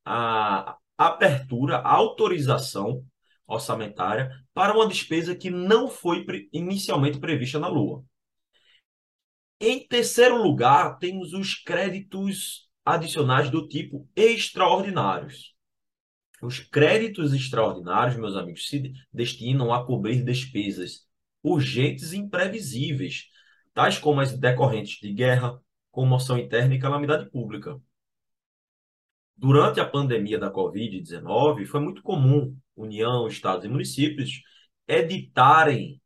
a 0.05 0.77
abertura, 0.97 1.77
a 1.77 1.91
autorização 1.93 3.05
orçamentária 3.47 4.31
para 4.53 4.73
uma 4.73 4.87
despesa 4.87 5.35
que 5.35 5.49
não 5.49 5.87
foi 5.87 6.25
inicialmente 6.51 7.19
prevista 7.19 7.59
na 7.59 7.67
Lua. 7.67 8.03
Em 9.59 9.87
terceiro 9.87 10.41
lugar, 10.41 10.97
temos 10.97 11.33
os 11.33 11.55
créditos 11.55 12.64
adicionais 12.85 13.49
do 13.49 13.67
tipo 13.67 14.07
extraordinários. 14.15 15.55
Os 16.41 16.59
créditos 16.59 17.33
extraordinários, 17.33 18.15
meus 18.15 18.35
amigos, 18.35 18.67
se 18.67 18.93
destinam 19.11 19.73
a 19.73 19.83
cobrir 19.85 20.23
despesas 20.23 21.05
urgentes 21.41 22.13
e 22.13 22.17
imprevisíveis, 22.17 23.29
tais 23.73 23.97
como 23.97 24.21
as 24.21 24.37
decorrentes 24.37 24.99
de 24.99 25.11
guerra, 25.11 25.59
comoção 25.91 26.37
interna 26.37 26.75
e 26.75 26.79
calamidade 26.79 27.29
pública. 27.29 27.79
Durante 29.35 29.79
a 29.79 29.85
pandemia 29.85 30.39
da 30.39 30.51
Covid-19, 30.51 31.65
foi 31.65 31.79
muito 31.79 32.01
comum 32.01 32.57
União, 32.75 33.27
Estados 33.27 33.65
e 33.65 33.69
municípios 33.69 34.41
editarem 34.87 36.01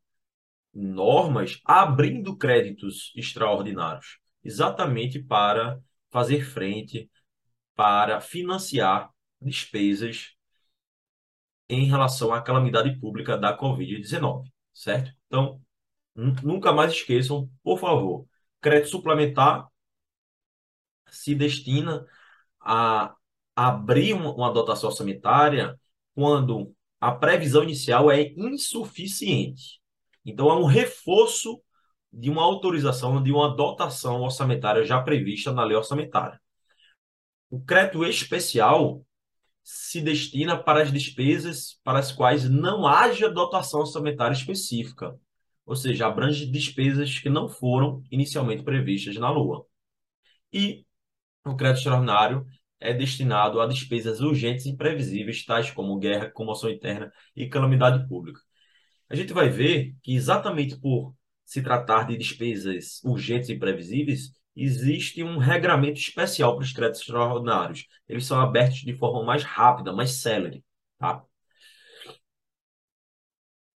normas 0.73 1.59
abrindo 1.65 2.37
créditos 2.37 3.11
extraordinários, 3.15 4.19
exatamente 4.43 5.21
para 5.21 5.81
fazer 6.09 6.43
frente, 6.43 7.09
para 7.75 8.19
financiar 8.19 9.09
despesas 9.41 10.35
em 11.69 11.85
relação 11.85 12.33
à 12.33 12.41
calamidade 12.41 12.99
pública 12.99 13.37
da 13.37 13.57
Covid-19, 13.57 14.51
certo? 14.73 15.11
Então, 15.27 15.61
nunca 16.15 16.73
mais 16.73 16.91
esqueçam, 16.91 17.49
por 17.63 17.79
favor, 17.79 18.25
crédito 18.59 18.89
suplementar 18.89 19.67
se 21.09 21.35
destina 21.35 22.05
a 22.59 23.15
abrir 23.55 24.13
uma 24.13 24.51
dotação 24.51 24.89
orçamentária 24.89 25.79
quando 26.13 26.73
a 26.99 27.11
previsão 27.11 27.63
inicial 27.63 28.11
é 28.11 28.33
insuficiente. 28.35 29.79
Então, 30.25 30.49
é 30.49 30.55
um 30.55 30.65
reforço 30.65 31.61
de 32.11 32.29
uma 32.29 32.43
autorização 32.43 33.21
de 33.21 33.31
uma 33.31 33.55
dotação 33.55 34.21
orçamentária 34.21 34.83
já 34.83 35.01
prevista 35.01 35.51
na 35.51 35.63
lei 35.63 35.77
orçamentária. 35.77 36.39
O 37.49 37.61
crédito 37.63 38.03
especial 38.05 39.03
se 39.63 40.01
destina 40.01 40.57
para 40.57 40.81
as 40.81 40.91
despesas 40.91 41.79
para 41.83 41.99
as 41.99 42.11
quais 42.11 42.49
não 42.49 42.87
haja 42.87 43.29
dotação 43.29 43.81
orçamentária 43.81 44.33
específica, 44.33 45.15
ou 45.65 45.75
seja, 45.75 46.07
abrange 46.07 46.45
despesas 46.47 47.19
que 47.19 47.29
não 47.29 47.47
foram 47.47 48.03
inicialmente 48.11 48.63
previstas 48.63 49.15
na 49.17 49.29
LOA. 49.29 49.65
E 50.51 50.85
o 51.45 51.55
crédito 51.55 51.79
extraordinário 51.79 52.45
é 52.79 52.93
destinado 52.93 53.59
a 53.61 53.67
despesas 53.67 54.21
urgentes 54.21 54.65
e 54.65 54.69
imprevisíveis, 54.69 55.45
tais 55.45 55.69
como 55.69 55.97
guerra, 55.99 56.31
comoção 56.31 56.69
interna 56.69 57.11
e 57.35 57.47
calamidade 57.47 58.07
pública. 58.07 58.41
A 59.09 59.15
gente 59.15 59.33
vai 59.33 59.49
ver 59.49 59.95
que 60.01 60.15
exatamente 60.15 60.79
por 60.79 61.13
se 61.49 61.63
tratar 61.63 62.05
de 62.05 62.15
despesas 62.15 63.01
urgentes 63.03 63.49
e 63.49 63.53
imprevisíveis, 63.53 64.31
existe 64.55 65.23
um 65.23 65.39
regramento 65.39 65.99
especial 65.99 66.55
para 66.55 66.63
os 66.63 66.71
créditos 66.71 67.01
extraordinários. 67.01 67.87
Eles 68.07 68.25
são 68.27 68.39
abertos 68.39 68.81
de 68.81 68.93
forma 68.93 69.23
mais 69.23 69.43
rápida, 69.43 69.91
mais 69.91 70.11
célere, 70.21 70.63
tá? 70.99 71.23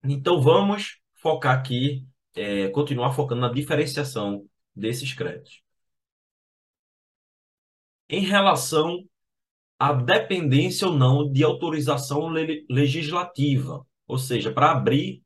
Então 0.03 0.41
vamos 0.43 0.99
focar 1.15 1.57
aqui, 1.57 2.05
é, 2.35 2.69
continuar 2.71 3.13
focando 3.13 3.43
na 3.43 3.53
diferenciação 3.53 4.45
desses 4.75 5.15
créditos. 5.15 5.63
Em 8.09 8.23
relação 8.23 9.05
à 9.79 9.93
dependência 9.93 10.89
ou 10.89 10.95
não 10.95 11.31
de 11.31 11.45
autorização 11.45 12.27
legislativa, 12.69 13.87
ou 14.09 14.19
seja, 14.19 14.53
para 14.53 14.73
abrir 14.73 15.23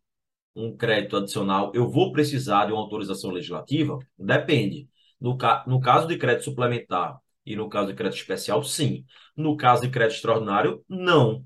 um 0.54 0.76
crédito 0.76 1.16
adicional, 1.16 1.72
eu 1.74 1.88
vou 1.90 2.12
precisar 2.12 2.66
de 2.66 2.72
uma 2.72 2.80
autorização 2.80 3.30
legislativa? 3.30 3.98
Depende. 4.18 4.88
No, 5.20 5.36
ca 5.36 5.64
no 5.66 5.80
caso 5.80 6.06
de 6.06 6.16
crédito 6.16 6.44
suplementar 6.44 7.18
e 7.44 7.56
no 7.56 7.68
caso 7.68 7.88
de 7.88 7.94
crédito 7.94 8.18
especial, 8.18 8.62
sim. 8.62 9.04
No 9.36 9.56
caso 9.56 9.82
de 9.82 9.90
crédito 9.90 10.16
extraordinário, 10.16 10.84
não. 10.88 11.44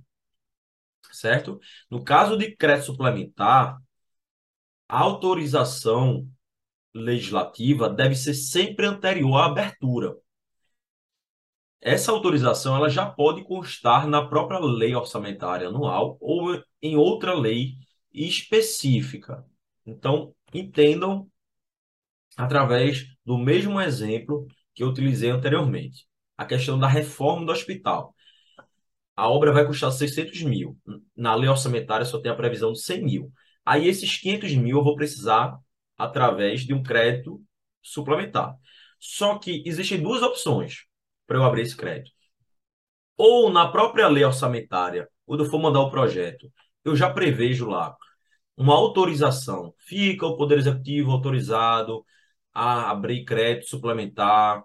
Certo? 1.13 1.59
No 1.91 2.05
caso 2.05 2.37
de 2.37 2.55
crédito 2.55 2.87
suplementar, 2.87 3.79
a 4.89 5.01
autorização 5.01 6.29
legislativa 6.95 7.89
deve 7.89 8.15
ser 8.15 8.35
sempre 8.35 8.87
anterior 8.87 9.37
à 9.37 9.47
abertura. 9.47 10.17
Essa 11.81 12.11
autorização 12.11 12.77
ela 12.77 12.89
já 12.89 13.07
pode 13.07 13.45
constar 13.45 14.07
na 14.07 14.27
própria 14.27 14.59
lei 14.59 14.95
orçamentária 14.95 15.69
anual 15.69 16.19
ou 16.21 16.61
em 16.83 16.97
outra 16.97 17.35
lei 17.35 17.75
específica. 18.27 19.45
Então, 19.87 20.35
entendam 20.53 21.31
através 22.37 23.07
do 23.25 23.37
mesmo 23.37 23.81
exemplo 23.81 24.47
que 24.75 24.83
eu 24.83 24.89
utilizei 24.89 25.31
anteriormente. 25.31 26.07
A 26.37 26.45
questão 26.45 26.79
da 26.79 26.87
reforma 26.87 27.45
do 27.45 27.53
hospital. 27.53 28.15
A 29.17 29.29
obra 29.29 29.53
vai 29.53 29.67
custar 29.67 29.91
600 29.91 30.43
mil. 30.43 30.79
Na 31.17 31.35
lei 31.35 31.49
orçamentária 31.49 32.07
só 32.07 32.21
tem 32.21 32.31
a 32.31 32.37
previsão 32.37 32.73
de 32.73 32.81
100 32.81 33.05
mil. 33.05 33.33
Aí 33.67 33.89
esses 33.89 34.17
500 34.17 34.55
mil 34.55 34.79
eu 34.79 34.85
vou 34.85 34.95
precisar 34.95 35.59
através 35.97 36.61
de 36.61 36.73
um 36.73 36.83
crédito 36.83 37.43
suplementar. 37.83 38.55
Só 39.01 39.39
que 39.39 39.63
existem 39.67 40.01
duas 40.01 40.23
opções 40.23 40.85
para 41.27 41.37
eu 41.37 41.45
abrir 41.45 41.63
esse 41.63 41.77
crédito. 41.77 42.13
Ou 43.17 43.51
na 43.51 43.69
própria 43.71 44.07
lei 44.09 44.25
orçamentária, 44.25 45.09
quando 45.27 45.45
eu 45.45 45.51
for 45.51 45.59
mandar 45.59 45.81
o 45.81 45.91
projeto, 45.91 46.51
eu 46.85 46.95
já 46.95 47.13
prevejo 47.13 47.67
lá 47.69 47.97
uma 48.59 48.75
autorização. 48.75 49.73
Fica 49.79 50.27
o 50.27 50.37
Poder 50.37 50.59
Executivo 50.59 51.13
autorizado 51.13 52.05
a 52.53 52.91
abrir 52.91 53.25
crédito 53.25 53.69
suplementar 53.69 54.65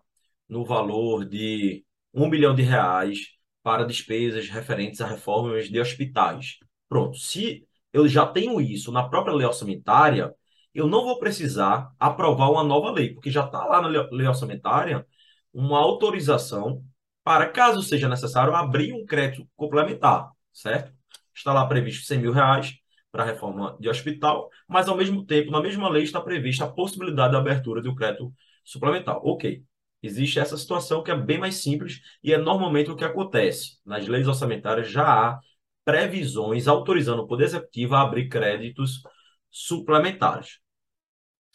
no 0.50 0.66
valor 0.66 1.26
de 1.26 1.86
um 2.14 2.28
milhão 2.28 2.56
de 2.56 2.64
reais 2.64 3.20
para 3.62 3.86
despesas 3.86 4.50
referentes 4.50 5.00
a 5.00 5.08
reformas 5.08 5.70
de 5.70 5.80
hospitais. 5.80 6.58
Pronto. 6.90 7.18
Se 7.18 7.68
eu 7.94 8.08
já 8.08 8.26
tenho 8.26 8.60
isso 8.60 8.92
na 8.92 9.08
própria 9.08 9.36
lei 9.36 9.46
orçamentária, 9.46 10.34
eu 10.74 10.88
não 10.88 11.04
vou 11.04 11.20
precisar 11.20 11.92
aprovar 12.00 12.50
uma 12.52 12.64
nova 12.64 12.92
lei, 12.92 13.14
porque 13.14 13.30
já 13.30 13.46
está 13.46 13.64
lá 13.66 13.80
na 13.82 13.88
lei 13.88 14.28
orçamentária 14.28 15.06
uma 15.54 15.80
autorização 15.80 16.84
para, 17.24 17.48
caso 17.50 17.82
seja 17.84 18.10
necessário, 18.10 18.56
abrir 18.56 18.92
um 18.94 19.06
crédito 19.06 19.48
complementar, 19.56 20.32
certo? 20.52 20.92
Está 21.34 21.54
lá 21.54 21.66
previsto 21.68 22.06
100 22.06 22.20
mil 22.20 22.32
reais 22.34 22.83
para 23.13 23.24
a 23.24 23.27
reforma 23.27 23.77
de 23.79 23.88
hospital, 23.88 24.50
mas 24.67 24.88
ao 24.89 24.98
mesmo 24.98 25.24
tempo, 25.24 25.51
na 25.51 25.62
mesma 25.62 25.88
lei, 25.88 26.01
está 26.03 26.20
prevista 26.20 26.65
a 26.65 26.72
possibilidade 26.72 27.32
de 27.32 27.38
abertura 27.38 27.79
de 27.79 27.88
um 27.88 27.93
crédito 27.93 28.34
suplementar. 28.65 29.17
Ok. 29.24 29.63
Existe 30.01 30.39
essa 30.39 30.58
situação 30.58 31.03
que 31.03 31.12
é 31.12 31.15
bem 31.15 31.38
mais 31.38 31.55
simples 31.58 32.01
e 32.24 32.34
é 32.34 32.38
normalmente 32.39 32.89
o 32.89 32.96
que 32.96 33.05
acontece. 33.05 33.77
Nas 33.86 34.08
leis 34.08 34.27
orçamentárias 34.27 34.89
já 34.89 35.05
há 35.05 35.39
previsões 35.86 36.67
autorizando 36.67 37.20
o 37.20 37.27
Poder 37.27 37.46
Executivo 37.46 37.96
a 37.96 38.01
abrir 38.01 38.27
créditos 38.29 39.03
suplementares. 39.51 40.60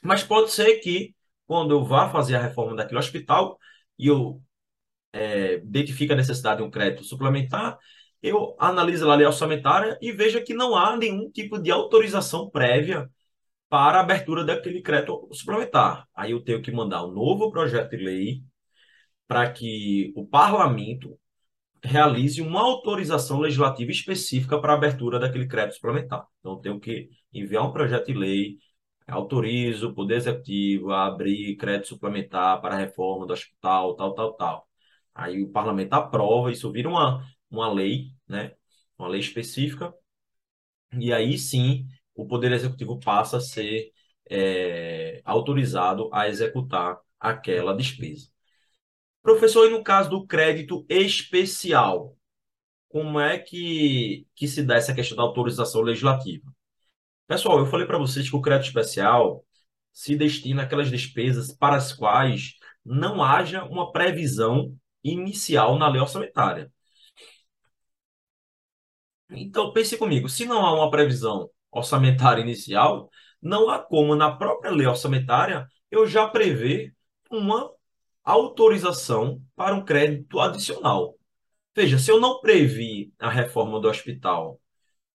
Mas 0.03 0.23
pode 0.23 0.53
ser 0.53 0.79
que, 0.79 1.13
quando 1.45 1.73
eu 1.73 1.85
vá 1.85 2.09
fazer 2.09 2.37
a 2.37 2.43
reforma 2.43 2.77
daquele 2.77 3.01
hospital 3.01 3.59
e 3.99 4.07
eu 4.07 4.41
é, 5.13 5.55
identifique 5.57 6.13
a 6.13 6.17
necessidade 6.17 6.59
de 6.59 6.67
um 6.67 6.71
crédito 6.71 7.03
suplementar, 7.03 7.79
eu 8.23 8.57
analiso 8.59 9.11
a 9.11 9.15
lei 9.15 9.27
orçamentária 9.27 9.99
e 10.01 10.13
vejo 10.13 10.43
que 10.45 10.55
não 10.55 10.77
há 10.77 10.97
nenhum 10.97 11.31
tipo 11.31 11.59
de 11.59 11.71
autorização 11.71 12.51
prévia 12.51 13.09
para 13.69 13.99
a 13.99 14.01
abertura 14.03 14.45
daquele 14.45 14.83
crédito 14.83 15.29
suplementar. 15.33 16.07
Aí 16.15 16.33
eu 16.33 16.43
tenho 16.43 16.63
que 16.63 16.73
mandar 16.73 17.05
um 17.05 17.13
novo 17.13 17.51
projeto 17.51 17.91
de 17.91 17.99
lei 17.99 18.43
para 19.27 19.51
que 19.53 20.13
o 20.17 20.27
parlamento 20.27 21.19
realize 21.85 22.41
uma 22.43 22.61
autorização 22.61 23.41
legislativa 23.41 23.91
específica 23.91 24.61
para 24.61 24.73
a 24.73 24.77
abertura 24.77 25.19
daquele 25.19 25.47
crédito 25.47 25.75
suplementar. 25.75 26.27
Então, 26.41 26.61
tenho 26.61 26.81
que 26.81 27.09
enviar 27.33 27.65
um 27.65 27.73
projeto 27.73 28.07
de 28.07 28.15
lei, 28.15 28.57
autorizo 29.07 29.89
o 29.91 29.95
Poder 29.95 30.17
Executivo 30.17 30.91
a 30.93 31.07
abrir 31.07 31.57
crédito 31.57 31.89
suplementar 31.89 32.61
para 32.61 32.75
a 32.75 32.79
reforma 32.79 33.27
do 33.27 33.33
hospital, 33.33 33.95
tal, 33.97 34.15
tal, 34.15 34.35
tal. 34.35 34.69
Aí 35.15 35.43
o 35.43 35.51
parlamento 35.51 35.93
aprova, 35.95 36.51
isso 36.53 36.71
vira 36.73 36.89
uma, 36.89 37.25
uma 37.51 37.73
lei, 37.73 38.13
né? 38.27 38.55
Uma 38.99 39.09
lei 39.09 39.21
específica. 39.21 39.95
E 40.99 41.13
aí 41.13 41.39
sim, 41.39 41.87
o 42.15 42.27
Poder 42.27 42.53
Executivo 42.53 42.99
passa 43.01 43.39
a 43.39 43.41
ser 43.41 43.93
é, 44.31 45.21
autorizado 45.25 46.11
a 46.13 46.29
executar 46.29 46.99
aquela 47.21 47.75
despesa. 47.75 48.29
Professor, 49.23 49.67
e 49.67 49.71
no 49.71 49.83
caso 49.83 50.11
do 50.11 50.27
crédito 50.27 50.87
especial, 50.89 52.17
como 52.89 53.21
é 53.21 53.39
que, 53.39 54.27
que 54.35 54.49
se 54.49 54.63
dá 54.63 54.77
essa 54.77 54.95
questão 54.95 55.17
da 55.17 55.23
autorização 55.23 55.83
legislativa? 55.83 56.51
Pessoal, 57.27 57.59
eu 57.59 57.67
falei 57.67 57.87
para 57.87 57.99
vocês 57.99 58.29
que 58.29 58.37
o 58.37 58.41
crédito 58.41 58.69
especial 58.69 59.45
se 59.93 60.17
destina 60.17 60.63
àquelas 60.63 60.91
despesas 60.91 61.53
para 61.53 61.77
as 61.77 61.93
quais 61.93 62.55
não 62.85 63.23
haja 63.23 63.65
uma 63.65 63.93
previsão 63.93 64.75
inicial 65.05 65.79
na 65.79 65.89
lei 65.89 66.01
orçamentária. 66.01 66.73
Então, 69.31 69.73
pense 69.73 69.97
comigo, 69.97 70.29
se 70.29 70.47
não 70.47 70.65
há 70.65 70.75
uma 70.75 70.91
previsão 70.91 71.51
orçamentária 71.71 72.41
inicial, 72.43 73.11
não 73.41 73.69
há 73.69 73.79
como, 73.79 74.15
na 74.17 74.35
própria 74.37 74.71
lei 74.71 74.87
orçamentária, 74.87 75.67
eu 75.91 76.07
já 76.07 76.27
prever 76.29 76.95
uma 77.31 77.71
autorização 78.25 79.43
para 79.55 79.75
um 79.75 79.85
crédito 79.85 80.41
adicional. 80.41 81.15
Veja, 81.75 81.99
se 81.99 82.11
eu 82.11 82.21
não 82.21 82.41
previ 82.41 83.13
a 83.19 83.31
reforma 83.31 83.81
do 83.81 83.89
hospital 83.89 84.61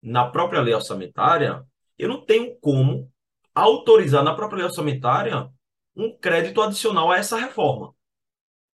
na 0.01 0.29
própria 0.29 0.61
lei 0.61 0.73
orçamentária, 0.73 1.63
eu 1.97 2.09
não 2.09 2.25
tenho 2.25 2.57
como 2.59 3.11
autorizar 3.53 4.23
na 4.23 4.35
própria 4.35 4.57
lei 4.57 4.65
orçamentária 4.65 5.49
um 5.95 6.17
crédito 6.17 6.61
adicional 6.61 7.11
a 7.11 7.17
essa 7.17 7.37
reforma. 7.37 7.93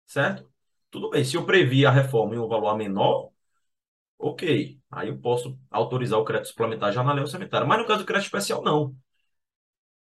Certo? 0.05 0.49
Tudo 0.91 1.09
bem, 1.09 1.23
se 1.23 1.35
eu 1.35 1.45
previ 1.45 1.85
a 1.85 1.91
reforma 1.91 2.35
em 2.35 2.39
um 2.39 2.47
valor 2.47 2.75
menor, 2.77 3.31
ok. 4.17 4.79
Aí 4.95 5.09
eu 5.09 5.19
posso 5.19 5.59
autorizar 5.69 6.17
o 6.17 6.23
crédito 6.23 6.47
suplementar 6.47 6.91
já 6.93 7.03
na 7.03 7.11
lei 7.11 7.21
orçamentária. 7.21 7.67
Mas 7.67 7.79
no 7.79 7.85
caso 7.85 7.99
do 7.99 8.05
crédito 8.05 8.27
especial, 8.27 8.63
não. 8.63 8.95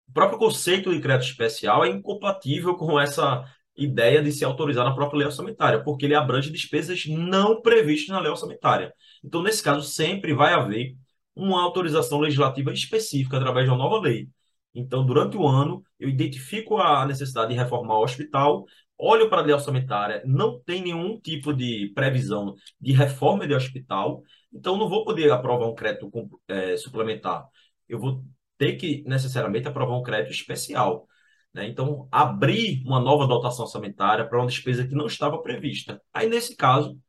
O 0.09 0.13
próprio 0.13 0.37
conceito 0.37 0.91
de 0.91 0.99
crédito 0.99 1.29
especial 1.29 1.85
é 1.85 1.89
incompatível 1.89 2.75
com 2.75 2.99
essa 2.99 3.45
ideia 3.75 4.21
de 4.21 4.31
se 4.31 4.43
autorizar 4.43 4.83
na 4.83 4.93
própria 4.93 5.19
lei 5.19 5.27
orçamentária, 5.27 5.81
porque 5.83 6.05
ele 6.05 6.15
abrange 6.15 6.51
despesas 6.51 7.05
não 7.07 7.61
previstas 7.61 8.09
na 8.09 8.19
lei 8.19 8.29
orçamentária. 8.29 8.93
Então, 9.23 9.41
nesse 9.41 9.63
caso, 9.63 9.87
sempre 9.87 10.33
vai 10.33 10.53
haver 10.53 10.95
uma 11.33 11.63
autorização 11.63 12.19
legislativa 12.19 12.71
específica 12.73 13.37
através 13.37 13.65
de 13.65 13.71
uma 13.71 13.77
nova 13.77 13.99
lei. 13.99 14.27
Então, 14.75 15.05
durante 15.05 15.37
o 15.37 15.47
ano, 15.47 15.81
eu 15.97 16.09
identifico 16.09 16.77
a 16.77 17.05
necessidade 17.05 17.53
de 17.53 17.59
reformar 17.59 17.99
o 17.99 18.03
hospital, 18.03 18.65
olho 18.97 19.29
para 19.29 19.41
a 19.41 19.43
lei 19.43 19.53
orçamentária, 19.53 20.21
não 20.25 20.59
tem 20.59 20.81
nenhum 20.83 21.19
tipo 21.19 21.53
de 21.53 21.91
previsão 21.95 22.53
de 22.79 22.91
reforma 22.91 23.47
de 23.47 23.53
hospital, 23.53 24.21
então 24.53 24.77
não 24.77 24.87
vou 24.89 25.03
poder 25.03 25.31
aprovar 25.31 25.67
um 25.67 25.75
crédito 25.75 26.11
é, 26.47 26.77
suplementar. 26.77 27.47
Eu 27.87 27.99
vou 27.99 28.23
ter 28.57 28.75
que 28.77 29.03
necessariamente 29.05 29.67
aprovar 29.67 29.97
um 29.97 30.03
crédito 30.03 30.31
especial. 30.31 31.07
Né? 31.53 31.67
Então, 31.67 32.07
abrir 32.11 32.83
uma 32.85 32.99
nova 32.99 33.27
dotação 33.27 33.65
orçamentária 33.65 34.27
para 34.27 34.39
uma 34.39 34.47
despesa 34.47 34.87
que 34.87 34.95
não 34.95 35.07
estava 35.07 35.41
prevista. 35.41 36.01
Aí, 36.13 36.29
nesse 36.29 36.55
caso, 36.55 36.99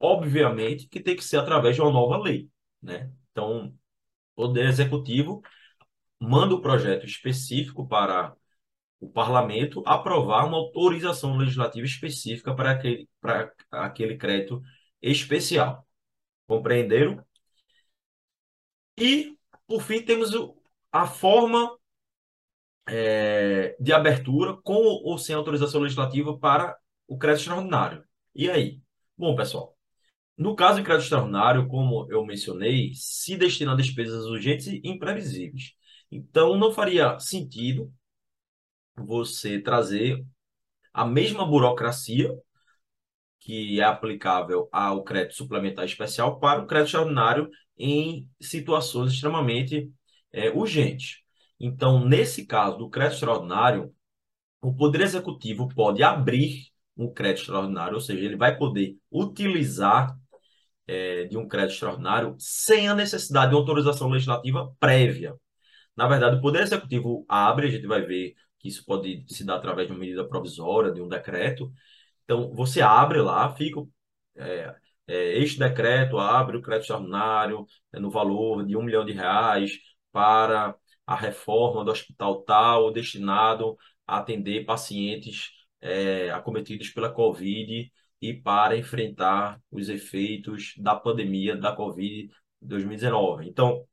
obviamente 0.00 0.88
que 0.88 1.00
tem 1.00 1.16
que 1.16 1.24
ser 1.24 1.38
através 1.38 1.76
de 1.76 1.82
uma 1.82 1.92
nova 1.92 2.16
lei. 2.18 2.48
Né? 2.80 3.12
Então, 3.30 3.66
o 3.66 3.74
Poder 4.34 4.66
Executivo 4.66 5.42
manda 6.20 6.54
o 6.54 6.58
um 6.58 6.62
projeto 6.62 7.04
específico 7.06 7.86
para 7.86 8.34
o 9.00 9.10
parlamento 9.10 9.82
aprovar 9.86 10.46
uma 10.46 10.56
autorização 10.56 11.36
legislativa 11.36 11.84
específica 11.84 12.54
para 12.54 12.70
aquele, 12.72 13.08
para 13.20 13.52
aquele 13.72 14.16
crédito 14.16 14.62
especial. 15.02 15.86
Compreenderam? 16.52 17.24
E, 18.98 19.38
por 19.66 19.80
fim, 19.80 20.02
temos 20.02 20.32
a 20.92 21.06
forma 21.06 21.74
é, 22.86 23.74
de 23.80 23.90
abertura 23.90 24.54
com 24.62 24.74
ou 24.74 25.16
sem 25.16 25.34
autorização 25.34 25.80
legislativa 25.80 26.38
para 26.38 26.76
o 27.08 27.16
crédito 27.16 27.40
extraordinário. 27.40 28.04
E 28.34 28.50
aí? 28.50 28.82
Bom, 29.16 29.34
pessoal, 29.34 29.74
no 30.36 30.54
caso 30.54 30.78
de 30.78 30.84
crédito 30.84 31.04
extraordinário, 31.04 31.66
como 31.68 32.06
eu 32.12 32.22
mencionei, 32.26 32.92
se 32.94 33.34
destina 33.34 33.72
a 33.72 33.76
despesas 33.76 34.26
urgentes 34.26 34.66
e 34.66 34.82
imprevisíveis. 34.84 35.72
Então, 36.10 36.58
não 36.58 36.70
faria 36.70 37.18
sentido 37.18 37.90
você 38.94 39.58
trazer 39.58 40.22
a 40.92 41.06
mesma 41.06 41.46
burocracia 41.46 42.38
que 43.44 43.80
é 43.80 43.84
aplicável 43.84 44.68
ao 44.70 45.02
crédito 45.02 45.34
suplementar 45.34 45.84
especial 45.84 46.38
para 46.38 46.62
o 46.62 46.66
crédito 46.66 46.88
extraordinário 46.88 47.50
em 47.76 48.28
situações 48.40 49.12
extremamente 49.12 49.90
é, 50.32 50.50
urgentes. 50.50 51.18
Então, 51.58 52.04
nesse 52.06 52.46
caso 52.46 52.78
do 52.78 52.88
crédito 52.88 53.14
extraordinário, 53.14 53.92
o 54.60 54.74
Poder 54.74 55.00
Executivo 55.00 55.68
pode 55.74 56.02
abrir 56.02 56.68
um 56.96 57.12
crédito 57.12 57.42
extraordinário, 57.42 57.94
ou 57.94 58.00
seja, 58.00 58.24
ele 58.24 58.36
vai 58.36 58.56
poder 58.56 58.96
utilizar 59.10 60.16
é, 60.86 61.24
de 61.24 61.36
um 61.36 61.48
crédito 61.48 61.72
extraordinário 61.74 62.36
sem 62.38 62.88
a 62.88 62.94
necessidade 62.94 63.50
de 63.50 63.56
autorização 63.56 64.08
legislativa 64.08 64.72
prévia. 64.78 65.34
Na 65.96 66.06
verdade, 66.06 66.36
o 66.36 66.40
Poder 66.40 66.62
Executivo 66.62 67.24
abre, 67.28 67.66
a 67.66 67.70
gente 67.70 67.86
vai 67.86 68.02
ver 68.02 68.34
que 68.60 68.68
isso 68.68 68.84
pode 68.84 69.24
se 69.28 69.44
dar 69.44 69.56
através 69.56 69.88
de 69.88 69.92
uma 69.92 70.00
medida 70.00 70.26
provisória, 70.26 70.92
de 70.92 71.02
um 71.02 71.08
decreto. 71.08 71.72
Então, 72.24 72.52
você 72.54 72.80
abre 72.80 73.20
lá, 73.20 73.54
fica. 73.54 73.80
É, 74.36 74.74
é, 75.06 75.38
este 75.38 75.58
decreto 75.58 76.18
abre 76.18 76.56
o 76.56 76.62
crédito 76.62 76.82
extraordinário 76.84 77.66
é, 77.92 77.98
no 78.00 78.10
valor 78.10 78.64
de 78.64 78.76
um 78.76 78.82
milhão 78.82 79.04
de 79.04 79.12
reais 79.12 79.72
para 80.12 80.74
a 81.06 81.16
reforma 81.16 81.84
do 81.84 81.90
hospital 81.90 82.42
tal, 82.42 82.92
destinado 82.92 83.76
a 84.06 84.18
atender 84.18 84.64
pacientes 84.64 85.50
é, 85.80 86.30
acometidos 86.30 86.90
pela 86.90 87.10
Covid 87.12 87.90
e 88.20 88.34
para 88.34 88.76
enfrentar 88.76 89.60
os 89.70 89.88
efeitos 89.88 90.74
da 90.78 90.94
pandemia 90.94 91.56
da 91.56 91.74
Covid 91.74 92.32
2019. 92.60 93.48
Então, 93.48 93.84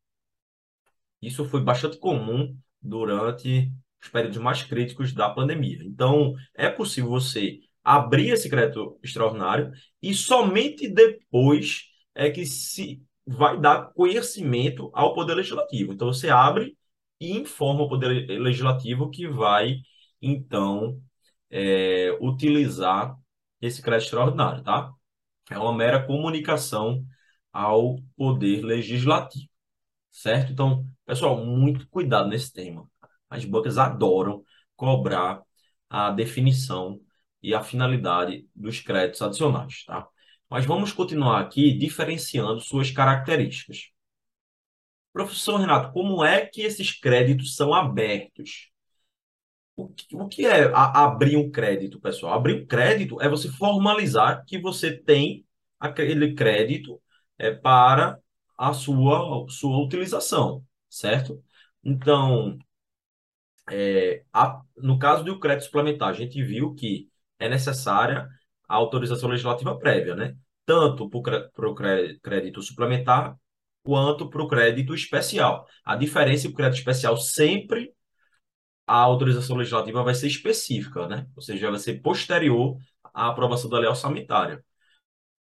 isso 1.21 1.45
foi 1.45 1.61
bastante 1.61 1.97
comum 1.97 2.55
durante 2.81 3.71
os 4.01 4.09
períodos 4.09 4.37
mais 4.37 4.63
críticos 4.63 5.13
da 5.13 5.29
pandemia. 5.29 5.83
Então, 5.83 6.33
é 6.53 6.69
possível 6.69 7.09
você 7.09 7.59
abrir 7.83 8.29
esse 8.31 8.49
crédito 8.49 8.99
extraordinário 9.03 9.71
e 10.01 10.13
somente 10.13 10.87
depois 10.87 11.83
é 12.15 12.29
que 12.29 12.45
se 12.45 13.01
vai 13.25 13.59
dar 13.59 13.93
conhecimento 13.93 14.89
ao 14.93 15.13
Poder 15.13 15.35
Legislativo. 15.35 15.93
Então, 15.93 16.07
você 16.11 16.29
abre 16.29 16.77
e 17.19 17.37
informa 17.37 17.83
o 17.83 17.89
Poder 17.89 18.27
Legislativo 18.39 19.09
que 19.09 19.27
vai, 19.27 19.77
então, 20.21 21.01
é, 21.49 22.17
utilizar 22.21 23.15
esse 23.61 23.81
crédito 23.81 24.05
extraordinário, 24.07 24.63
tá? 24.63 24.91
É 25.49 25.57
uma 25.57 25.73
mera 25.73 26.05
comunicação 26.05 27.05
ao 27.51 27.97
Poder 28.15 28.63
Legislativo, 28.63 29.49
certo? 30.11 30.51
Então, 30.51 30.85
pessoal, 31.05 31.43
muito 31.45 31.87
cuidado 31.89 32.29
nesse 32.29 32.51
tema. 32.53 32.89
As 33.29 33.45
bancas 33.45 33.77
adoram 33.77 34.43
cobrar 34.75 35.41
a 35.89 36.11
definição 36.11 36.99
e 37.41 37.53
a 37.53 37.63
finalidade 37.63 38.47
dos 38.55 38.79
créditos 38.81 39.21
adicionais, 39.21 39.83
tá? 39.85 40.07
Mas 40.49 40.65
vamos 40.65 40.91
continuar 40.91 41.41
aqui 41.41 41.73
diferenciando 41.73 42.59
suas 42.59 42.91
características. 42.91 43.91
Professor 45.13 45.59
Renato, 45.59 45.91
como 45.91 46.23
é 46.23 46.45
que 46.45 46.61
esses 46.61 46.91
créditos 46.91 47.55
são 47.55 47.73
abertos? 47.73 48.69
O 49.75 49.87
que, 49.89 50.15
o 50.15 50.27
que 50.27 50.45
é 50.45 50.65
a, 50.73 51.05
abrir 51.05 51.37
um 51.37 51.49
crédito, 51.49 51.99
pessoal? 51.99 52.33
Abrir 52.33 52.61
um 52.61 52.65
crédito 52.65 53.21
é 53.21 53.29
você 53.29 53.49
formalizar 53.49 54.43
que 54.45 54.59
você 54.59 54.91
tem 54.95 55.45
aquele 55.79 56.33
crédito 56.35 57.01
é, 57.37 57.51
para 57.51 58.19
a 58.57 58.73
sua, 58.73 59.45
sua 59.49 59.77
utilização, 59.77 60.63
certo? 60.89 61.41
Então, 61.83 62.57
é, 63.71 64.23
a, 64.33 64.61
no 64.77 64.99
caso 64.99 65.23
do 65.23 65.39
crédito 65.39 65.65
suplementar, 65.65 66.09
a 66.09 66.13
gente 66.13 66.41
viu 66.43 66.73
que 66.75 67.09
é 67.39 67.49
necessária 67.49 68.27
a 68.67 68.75
autorização 68.75 69.29
legislativa 69.29 69.77
prévia, 69.77 70.15
né? 70.15 70.35
tanto 70.69 71.09
para 71.09 71.67
o 71.67 71.73
crédito 71.73 72.61
suplementar 72.61 73.35
quanto 73.81 74.29
para 74.29 74.43
o 74.43 74.47
crédito 74.47 74.93
especial. 74.93 75.65
A 75.83 75.95
diferença 75.95 76.45
é 76.45 76.47
que 76.47 76.53
o 76.53 76.55
crédito 76.55 76.77
especial 76.77 77.17
sempre 77.17 77.91
a 78.85 78.97
autorização 78.97 79.55
legislativa 79.55 80.03
vai 80.03 80.13
ser 80.13 80.27
específica, 80.27 81.07
né? 81.07 81.25
Ou 81.35 81.41
seja, 81.41 81.71
vai 81.71 81.79
ser 81.79 82.01
posterior 82.01 82.77
à 83.11 83.29
aprovação 83.29 83.67
da 83.67 83.79
lei 83.79 83.89
orçamentária. 83.89 84.63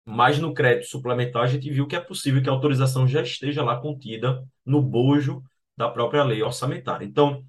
Mas 0.04 0.40
no 0.40 0.52
crédito 0.52 0.88
suplementar 0.88 1.44
a 1.44 1.46
gente 1.46 1.70
viu 1.70 1.86
que 1.86 1.94
é 1.94 2.00
possível 2.00 2.42
que 2.42 2.48
a 2.48 2.52
autorização 2.52 3.06
já 3.06 3.22
esteja 3.22 3.62
lá 3.62 3.80
contida 3.80 4.44
no 4.66 4.82
bojo 4.82 5.44
da 5.76 5.88
própria 5.88 6.24
lei 6.24 6.42
orçamentária. 6.42 7.04
Então, 7.04 7.44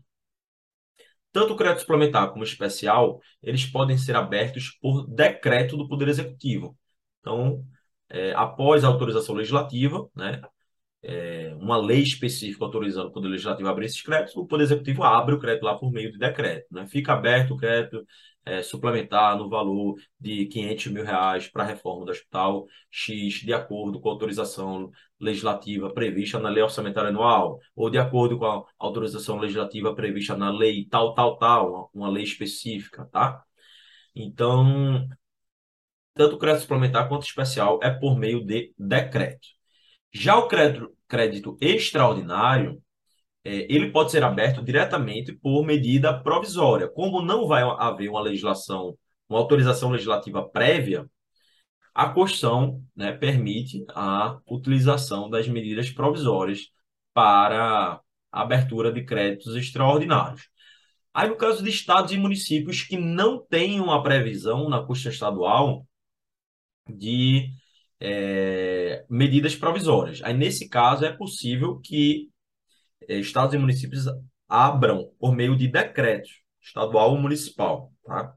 tanto 1.36 1.52
o 1.52 1.58
crédito 1.58 1.82
suplementar 1.82 2.30
como 2.30 2.43
o 2.43 2.48
especial, 2.48 3.19
eles 3.43 3.65
podem 3.65 3.98
ser 3.98 4.15
abertos 4.15 4.69
por 4.82 5.06
decreto 5.06 5.76
do 5.76 5.86
Poder 5.86 6.08
Executivo. 6.08 6.78
Então, 7.19 7.62
é, 8.10 8.32
após 8.34 8.86
a 8.86 8.88
autorização 8.88 9.36
legislativa, 9.36 10.08
né, 10.15 10.41
é, 11.04 11.54
uma 11.60 11.76
lei 11.76 12.02
específica 12.02 12.63
autorizando 12.63 13.08
o 13.08 13.12
Poder 13.12 13.28
Legislativo 13.28 13.67
a 13.67 13.71
abrir 13.74 13.88
esses 13.88 14.02
créditos, 14.02 14.38
o 14.38 14.45
Poder 14.48 14.63
Executivo 14.63 15.04
abre 15.04 15.36
o 15.36 15.39
crédito 15.39 15.63
lá 15.63 15.78
por 15.78 15.91
meio 15.91 16.10
de 16.10 16.17
decreto. 16.17 16.67
Né? 16.71 16.88
Fica 16.88 17.12
aberto 17.12 17.54
o 17.54 17.58
crédito 17.58 18.08
é, 18.45 18.62
suplementar 18.62 19.38
no 19.38 19.49
valor 19.49 19.95
de 20.19 20.45
500 20.45 20.88
mil 20.88 21.03
reais 21.03 21.47
para 21.47 21.63
a 21.63 21.65
reforma 21.67 22.05
do 22.05 22.12
hospital 22.12 22.65
X, 22.91 23.41
de 23.41 23.53
acordo 23.53 23.99
com 23.99 24.10
a 24.10 24.12
autorização 24.12 24.91
legislativa 25.19 25.93
prevista 25.93 26.39
na 26.39 26.49
lei 26.49 26.62
orçamentária 26.63 27.10
anual, 27.10 27.60
ou 27.75 27.89
de 27.89 27.97
acordo 27.97 28.38
com 28.38 28.45
a 28.45 28.63
autorização 28.77 29.39
legislativa 29.39 29.95
prevista 29.95 30.36
na 30.38 30.51
lei 30.51 30.86
tal, 30.88 31.13
tal, 31.13 31.38
tal, 31.38 31.89
uma 31.93 32.10
lei 32.10 32.23
específica, 32.23 33.05
tá? 33.12 33.43
Então, 34.15 35.08
tanto 36.13 36.36
o 36.36 36.39
crédito 36.39 36.62
suplementar 36.62 37.08
quanto 37.10 37.25
especial 37.25 37.79
é 37.84 37.89
por 37.91 38.17
meio 38.17 38.45
de 38.45 38.73
decreto. 38.77 39.47
Já 40.13 40.38
o 40.38 40.47
crédito, 40.47 40.95
crédito 41.08 41.58
extraordinário, 41.60 42.81
é, 43.45 43.67
ele 43.73 43.91
pode 43.91 44.12
ser 44.12 44.23
aberto 44.23 44.63
diretamente 44.63 45.31
por 45.31 45.63
medida 45.63 46.19
provisória. 46.19 46.88
Como 46.89 47.21
não 47.21 47.47
vai 47.47 47.62
haver 47.63 48.10
uma 48.10 48.21
legislação, 48.21 48.97
uma 49.29 49.39
autorização 49.39 49.91
legislativa 49.91 50.43
prévia, 50.49 51.08
a 51.93 52.10
Constituição 52.10 52.84
né, 52.95 53.13
permite 53.13 53.86
a 53.89 54.39
utilização 54.47 55.29
das 55.29 55.47
medidas 55.47 55.91
provisórias 55.91 56.69
para 57.13 58.01
a 58.31 58.41
abertura 58.41 58.91
de 58.91 59.05
créditos 59.05 59.55
extraordinários. 59.55 60.49
Aí, 61.13 61.29
no 61.29 61.38
caso 61.38 61.63
de 61.63 61.69
estados 61.69 62.12
e 62.12 62.17
municípios 62.17 62.84
que 62.84 62.97
não 62.97 63.39
têm 63.45 63.79
uma 63.79 64.03
previsão 64.03 64.67
na 64.67 64.79
Constituição 64.81 65.29
Estadual 65.29 65.88
de 66.89 67.51
é, 67.99 69.05
medidas 69.10 69.55
provisórias. 69.55 70.21
Aí, 70.23 70.34
nesse 70.34 70.67
caso, 70.67 71.05
é 71.05 71.13
possível 71.13 71.79
que 71.79 72.29
estados 73.08 73.54
e 73.54 73.58
municípios 73.58 74.06
abram 74.48 75.12
por 75.20 75.36
meio 75.36 75.56
de 75.56 75.68
decretos 75.68 76.41
estadual 76.62 77.12
ou 77.12 77.18
municipal. 77.18 77.91
Tá? 78.04 78.34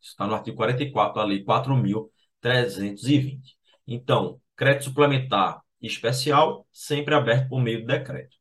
Está 0.00 0.26
no 0.26 0.34
artigo 0.34 0.56
44 0.56 1.14
da 1.14 1.24
Lei 1.24 1.44
4.320. 1.44 3.40
Então, 3.86 4.40
crédito 4.56 4.84
suplementar 4.84 5.60
especial, 5.80 6.66
sempre 6.72 7.14
aberto 7.14 7.48
por 7.48 7.60
meio 7.60 7.80
de 7.80 7.86
decreto. 7.86 8.36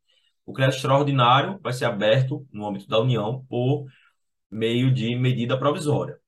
O 0.45 0.53
crédito 0.53 0.75
extraordinário 0.77 1.59
vai 1.61 1.73
ser 1.73 1.85
aberto 1.85 2.47
no 2.51 2.67
âmbito 2.67 2.87
da 2.87 2.99
União 2.99 3.45
por 3.47 3.85
meio 4.49 4.93
de 4.93 5.15
medida 5.15 5.57
provisória 5.57 6.21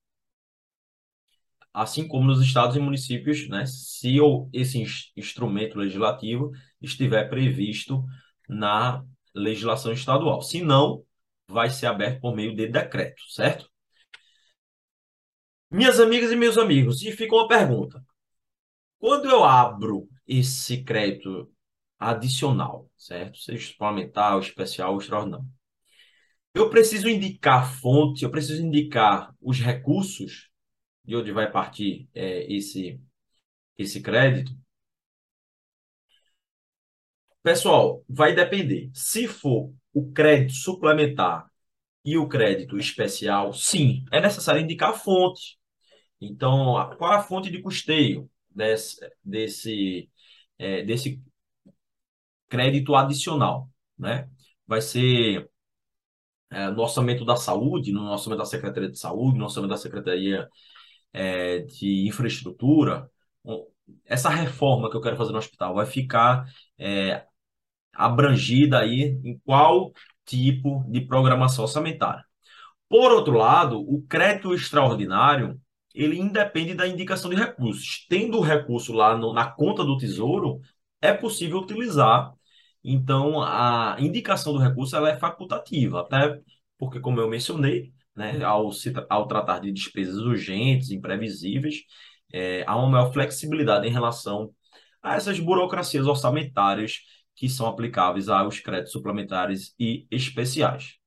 assim 1.74 2.08
como 2.08 2.28
nos 2.28 2.42
estados 2.42 2.76
e 2.76 2.80
municípios, 2.80 3.50
né, 3.50 3.66
se 3.66 4.18
esse 4.54 4.84
instrumento 5.18 5.80
legislativo 5.80 6.52
estiver 6.80 7.28
previsto 7.30 8.06
na 8.54 9.04
legislação 9.34 9.92
estadual. 9.94 10.42
Se 10.42 10.62
não, 10.62 11.04
vai 11.48 11.70
ser 11.70 11.88
aberto 11.88 12.22
por 12.22 12.36
meio 12.36 12.56
de 12.56 12.68
decreto, 12.68 13.22
certo? 13.30 13.70
Minhas 15.70 16.00
amigas 16.00 16.32
e 16.32 16.36
meus 16.36 16.58
amigos, 16.58 17.02
e 17.02 17.12
fica 17.12 17.36
uma 17.36 17.48
pergunta. 17.48 18.04
Quando 19.00 19.30
eu 19.30 19.44
abro 19.44 20.08
esse 20.28 20.84
crédito 20.84 21.52
adicional, 22.00 22.90
certo? 22.98 23.38
Seja 23.40 23.68
suplementar, 23.72 24.38
especial, 24.40 24.98
extraordinário. 24.98 25.46
Eu 26.54 26.70
preciso 26.70 27.10
indicar 27.10 27.72
fonte, 27.80 28.24
eu 28.24 28.30
preciso 28.30 28.62
indicar 28.62 29.34
os 29.42 29.60
recursos 29.60 30.50
de 31.04 31.16
onde 31.16 31.32
vai 31.32 31.52
partir 31.52 32.08
é, 32.14 32.52
esse, 32.52 33.02
esse 33.78 34.02
crédito? 34.02 34.56
Pessoal, 37.44 38.04
vai 38.08 38.34
depender. 38.34 38.90
Se 38.94 39.28
for 39.28 39.74
o 39.94 40.12
crédito 40.14 40.54
suplementar 40.54 41.46
e 42.06 42.18
o 42.18 42.28
crédito 42.28 42.78
especial, 42.78 43.54
sim, 43.54 44.06
é 44.12 44.22
necessário 44.22 44.62
indicar 44.62 44.92
a 44.92 44.94
fonte. 44.94 45.60
Então, 46.22 46.76
qual 46.98 47.14
é 47.14 47.18
a 47.18 47.22
fonte 47.22 47.52
de 47.52 47.62
custeio 47.62 48.30
desse, 48.50 48.98
desse, 49.24 50.10
é, 50.58 50.84
desse 50.84 51.22
crédito 52.50 52.96
adicional? 52.96 53.70
Né? 53.98 54.30
Vai 54.66 54.82
ser 54.82 55.50
é, 56.50 56.70
no 56.72 56.82
orçamento 56.82 57.26
da 57.26 57.36
saúde, 57.36 57.92
no 57.92 58.10
orçamento 58.10 58.40
da 58.40 58.46
Secretaria 58.46 58.90
de 58.90 59.00
Saúde, 59.00 59.38
no 59.38 59.46
orçamento 59.46 59.72
da 59.72 59.78
Secretaria 59.78 60.48
é, 61.12 61.60
de 61.60 62.08
infraestrutura, 62.08 63.10
essa 64.06 64.30
reforma 64.30 64.90
que 64.90 64.96
eu 64.98 65.02
quero 65.02 65.18
fazer 65.18 65.32
no 65.32 65.38
hospital 65.38 65.76
vai 65.76 65.86
ficar 65.86 66.46
é, 66.78 67.26
abrangida 67.94 68.80
aí 68.80 69.20
em 69.24 69.40
qual 69.46 69.92
tipo 70.26 70.86
de 70.90 71.02
programação 71.02 71.66
orçamentária. 71.66 72.24
Por 72.90 73.12
outro 73.12 73.34
lado, 73.38 73.80
o 73.82 74.04
crédito 74.08 74.54
extraordinário, 74.54 75.60
ele 75.94 76.20
independe 76.20 76.74
da 76.74 76.88
indicação 76.88 77.30
de 77.30 77.36
recursos. 77.36 78.06
Tendo 78.10 78.38
o 78.38 78.42
recurso 78.42 78.94
lá 78.94 79.18
no, 79.18 79.34
na 79.34 79.46
conta 79.50 79.84
do 79.84 79.98
Tesouro, 79.98 80.60
é 81.02 81.14
possível 81.14 81.60
utilizar. 81.60 82.34
Então, 82.84 83.42
a 83.42 83.96
indicação 84.00 84.54
do 84.54 84.60
recurso 84.60 84.96
ela 84.96 85.10
é 85.10 85.18
facultativa, 85.18 86.02
até 86.02 86.40
porque, 86.78 87.00
como 87.00 87.20
eu 87.20 87.30
mencionei, 87.30 87.94
né, 88.16 88.44
ao, 88.44 88.72
se, 88.72 88.94
ao 89.10 89.28
tratar 89.28 89.60
de 89.60 89.72
despesas 89.72 90.18
urgentes, 90.18 90.92
imprevisíveis, 90.92 91.84
é, 92.32 92.64
há 92.68 92.76
uma 92.76 92.90
maior 92.90 93.14
flexibilidade 93.14 93.88
em 93.88 93.92
relação 93.92 94.54
a 95.02 95.16
essas 95.16 95.40
burocracias 95.40 96.08
orçamentárias 96.08 97.00
que 97.36 97.50
são 97.50 97.68
aplicáveis 97.68 98.30
aos 98.30 98.60
créditos 98.60 98.92
suplementares 98.92 99.74
e 99.80 100.08
especiais. 100.12 100.98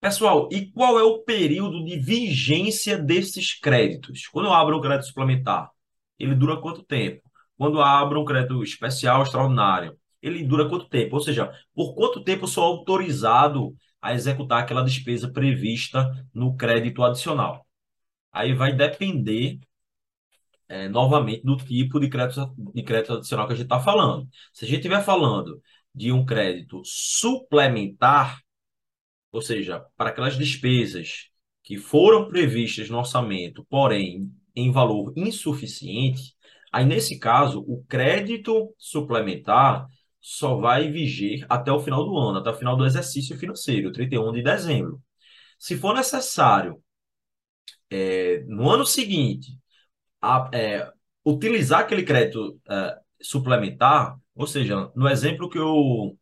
Pessoal, 0.00 0.48
e 0.52 0.70
qual 0.70 0.98
é 0.98 1.02
o 1.02 1.22
período 1.22 1.82
de 1.84 1.98
vigência 1.98 2.98
desses 2.98 3.58
créditos? 3.58 4.26
Quando 4.26 4.46
eu 4.46 4.52
abro 4.52 4.76
um 4.76 4.80
crédito 4.80 5.06
suplementar, 5.06 5.70
ele 6.18 6.34
dura 6.34 6.60
quanto 6.60 6.82
tempo? 6.82 7.22
Quando 7.56 7.78
eu 7.78 7.82
abro 7.82 8.20
um 8.20 8.24
crédito 8.24 8.62
especial 8.62 9.22
extraordinário, 9.22 9.96
ele 10.20 10.44
dura 10.44 10.68
quanto 10.68 10.88
tempo? 10.88 11.16
Ou 11.16 11.22
seja, 11.22 11.50
por 11.74 11.94
quanto 11.94 12.22
tempo 12.22 12.44
eu 12.44 12.48
sou 12.48 12.64
autorizado 12.64 13.74
a 14.00 14.12
executar 14.12 14.62
aquela 14.62 14.82
despesa 14.82 15.32
prevista 15.32 16.10
no 16.34 16.54
crédito 16.54 17.02
adicional. 17.02 17.66
Aí 18.30 18.52
vai 18.52 18.74
depender 18.74 19.58
é, 20.74 20.88
novamente 20.88 21.44
do 21.44 21.56
tipo 21.56 22.00
de 22.00 22.08
crédito, 22.08 22.52
de 22.74 22.82
crédito 22.82 23.12
adicional 23.14 23.46
que 23.46 23.52
a 23.52 23.56
gente 23.56 23.66
está 23.66 23.78
falando. 23.78 24.28
Se 24.52 24.64
a 24.64 24.68
gente 24.68 24.78
estiver 24.78 25.02
falando 25.04 25.62
de 25.94 26.10
um 26.10 26.24
crédito 26.26 26.82
suplementar, 26.84 28.40
ou 29.30 29.40
seja, 29.40 29.84
para 29.96 30.10
aquelas 30.10 30.36
despesas 30.36 31.28
que 31.62 31.78
foram 31.78 32.28
previstas 32.28 32.90
no 32.90 32.98
orçamento, 32.98 33.64
porém 33.70 34.32
em 34.54 34.72
valor 34.72 35.12
insuficiente, 35.16 36.34
aí 36.72 36.84
nesse 36.84 37.20
caso 37.20 37.60
o 37.68 37.84
crédito 37.84 38.74
suplementar 38.76 39.86
só 40.20 40.56
vai 40.56 40.90
vigir 40.90 41.46
até 41.48 41.70
o 41.70 41.78
final 41.78 42.04
do 42.04 42.16
ano, 42.18 42.38
até 42.38 42.50
o 42.50 42.54
final 42.54 42.76
do 42.76 42.84
exercício 42.84 43.38
financeiro, 43.38 43.92
31 43.92 44.32
de 44.32 44.42
dezembro. 44.42 45.00
Se 45.56 45.76
for 45.76 45.94
necessário, 45.94 46.82
é, 47.90 48.42
no 48.48 48.68
ano 48.68 48.84
seguinte, 48.84 49.56
a, 50.24 50.50
é, 50.52 50.90
utilizar 51.24 51.80
aquele 51.80 52.02
crédito 52.04 52.60
é, 52.70 52.96
suplementar, 53.20 54.16
ou 54.34 54.46
seja, 54.46 54.90
no 54.96 55.08
exemplo 55.08 55.48
que 55.48 55.58
eu, 55.58 56.16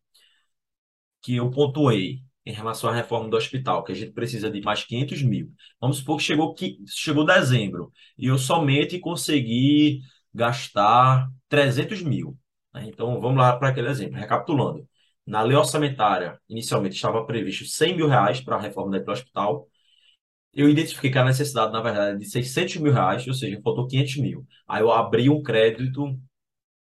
que 1.23 1.37
eu 1.37 1.51
pontuei 1.51 2.21
em 2.45 2.53
relação 2.53 2.91
à 2.91 2.95
reforma 2.95 3.29
do 3.29 3.37
hospital, 3.37 3.85
que 3.85 3.93
a 3.93 3.95
gente 3.95 4.13
precisa 4.13 4.51
de 4.51 4.61
mais 4.63 4.85
500 4.85 5.23
mil. 5.23 5.53
Vamos 5.81 5.99
supor 5.99 6.17
que 6.19 6.25
chegou, 6.25 6.55
que 6.55 6.79
chegou 6.89 7.25
dezembro 7.25 7.93
e 8.19 8.27
eu 8.27 8.39
somente 8.39 8.99
consegui 8.99 10.01
gastar 10.35 11.29
300 11.49 12.03
mil. 12.03 12.37
Né? 12.75 12.87
Então, 12.89 13.21
vamos 13.21 13.39
lá 13.39 13.57
para 13.57 13.69
aquele 13.69 13.89
exemplo. 13.89 14.17
Recapitulando. 14.17 14.89
Na 15.25 15.43
lei 15.43 15.57
orçamentária, 15.57 16.41
inicialmente 16.49 16.97
estava 16.97 17.25
previsto 17.25 17.65
100 17.65 17.97
mil 17.97 18.09
reais 18.09 18.41
para 18.41 18.57
a 18.57 18.61
reforma 18.61 18.99
do 18.99 19.13
hospital. 19.13 19.69
Eu 20.55 20.69
identifiquei 20.69 21.11
que 21.11 21.19
a 21.19 21.25
necessidade, 21.25 21.73
na 21.73 21.81
verdade, 21.81 22.17
é 22.17 22.19
de 22.19 22.27
600 22.27 22.77
mil 22.77 22.93
reais, 22.93 23.27
ou 23.27 23.35
seja, 23.35 23.61
faltou 23.63 23.87
500 23.87 24.17
mil. 24.19 24.47
Aí 24.69 24.83
eu 24.83 24.91
abri 24.93 25.29
um 25.31 25.43
crédito 25.43 26.19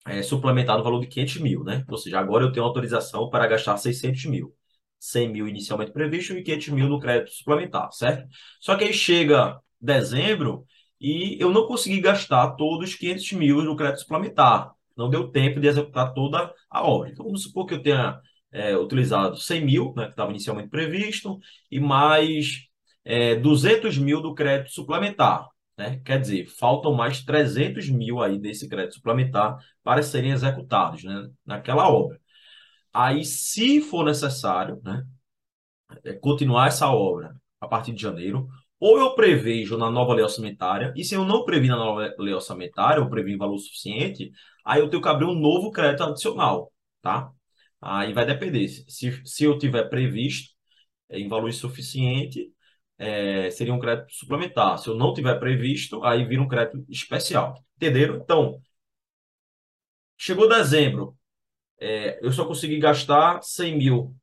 é, 0.08 0.22
suplementar 0.22 0.78
no 0.78 0.84
valor 0.84 1.02
de 1.02 1.08
500 1.08 1.38
mil, 1.38 1.64
né? 1.64 1.84
Ou 1.90 1.98
seja, 1.98 2.20
agora 2.20 2.46
eu 2.46 2.52
tenho 2.52 2.66
autorização 2.66 3.30
para 3.30 3.48
gastar 3.48 3.78
600 3.78 4.26
mil. 4.26 4.54
100 5.00 5.30
mil 5.30 5.48
inicialmente 5.48 5.92
previsto 5.92 6.34
e 6.34 6.44
500 6.44 6.70
mil 6.70 6.88
no 6.90 7.00
crédito 7.00 7.32
suplementar, 7.32 7.92
certo? 7.92 8.28
Só 8.60 8.76
que 8.76 8.86
aí 8.86 8.94
chega 8.94 9.60
dezembro 9.80 10.66
e 11.00 11.38
eu 11.40 11.52
não 11.52 11.68
consegui 11.68 12.02
gastar 12.02 12.52
todos 12.56 12.90
os 12.90 12.96
500 12.96 13.34
mil 13.34 13.62
no 13.64 13.76
crédito 13.76 14.02
suplementar. 14.02 14.72
Não 14.98 15.10
deu 15.10 15.30
tempo 15.30 15.60
de 15.60 15.68
executar 15.68 16.14
toda 16.14 16.54
a 16.70 16.84
obra. 16.84 17.10
Então, 17.10 17.26
vamos 17.26 17.44
supor 17.44 17.66
que 17.66 17.74
eu 17.74 17.82
tenha 17.84 18.20
é, 18.52 18.76
utilizado 18.78 19.38
100 19.38 19.66
mil, 19.66 19.94
né, 19.96 20.06
que 20.06 20.12
estava 20.12 20.32
inicialmente 20.32 20.70
previsto, 20.70 21.38
e 21.70 21.80
mais 21.80 22.68
é, 23.06 23.36
200 23.36 23.98
mil 23.98 24.22
do 24.22 24.34
crédito 24.34 24.72
suplementar. 24.72 25.48
Né? 25.78 26.02
Quer 26.04 26.20
dizer, 26.20 26.48
faltam 26.48 26.94
mais 26.94 27.24
300 27.24 27.90
mil 27.90 28.22
aí 28.22 28.40
desse 28.40 28.68
crédito 28.68 28.96
suplementar 28.96 29.58
para 29.84 30.02
serem 30.04 30.32
executados 30.32 31.04
né, 31.04 31.30
naquela 31.46 31.90
obra. 31.90 32.20
Aí, 32.94 33.26
se 33.26 33.82
for 33.82 34.06
necessário, 34.06 34.82
né, 34.84 35.06
é, 36.04 36.14
continuar 36.14 36.68
essa 36.68 36.90
obra 36.90 37.36
a 37.60 37.68
partir 37.68 37.94
de 37.94 38.02
janeiro, 38.02 38.48
ou 38.80 39.00
eu 39.00 39.16
prevejo 39.16 39.78
na 39.78 39.90
nova 39.90 40.14
lei 40.14 40.24
orçamentária, 40.24 40.94
e 40.96 41.04
se 41.04 41.16
eu 41.16 41.26
não 41.26 41.46
previ 41.46 41.68
na 41.68 41.78
nova 41.78 42.14
lei 42.20 42.34
orçamentária, 42.34 43.00
eu 43.00 43.10
previ 43.10 43.34
em 43.34 43.38
valor 43.38 43.58
suficiente, 43.58 44.32
aí 44.64 44.82
eu 44.82 44.90
tenho 44.90 45.02
que 45.02 45.10
abrir 45.10 45.26
um 45.26 45.34
novo 45.40 45.72
crédito 45.72 46.04
adicional, 46.04 46.72
tá? 47.02 47.32
Aí 47.82 48.14
vai 48.14 48.26
depender. 48.26 48.68
Se, 48.68 49.22
se 49.26 49.44
eu 49.44 49.58
tiver 49.58 49.90
previsto 49.90 50.54
em 51.10 51.28
valor 51.28 51.52
suficiente, 51.54 52.52
é, 52.98 53.50
seria 53.52 53.74
um 53.74 53.80
crédito 53.80 54.14
suplementar. 54.14 54.78
Se 54.78 54.88
eu 54.88 54.96
não 54.96 55.14
tiver 55.14 55.38
previsto, 55.40 56.04
aí 56.04 56.26
vira 56.26 56.42
um 56.42 56.48
crédito 56.48 56.86
especial. 56.90 57.56
Entenderam? 57.78 58.18
Então, 58.18 58.60
chegou 60.18 60.48
dezembro, 60.48 61.18
é, 61.80 62.20
eu 62.26 62.32
só 62.32 62.46
consegui 62.46 62.80
gastar 62.80 63.42
100 63.42 63.78
mil 63.78 64.16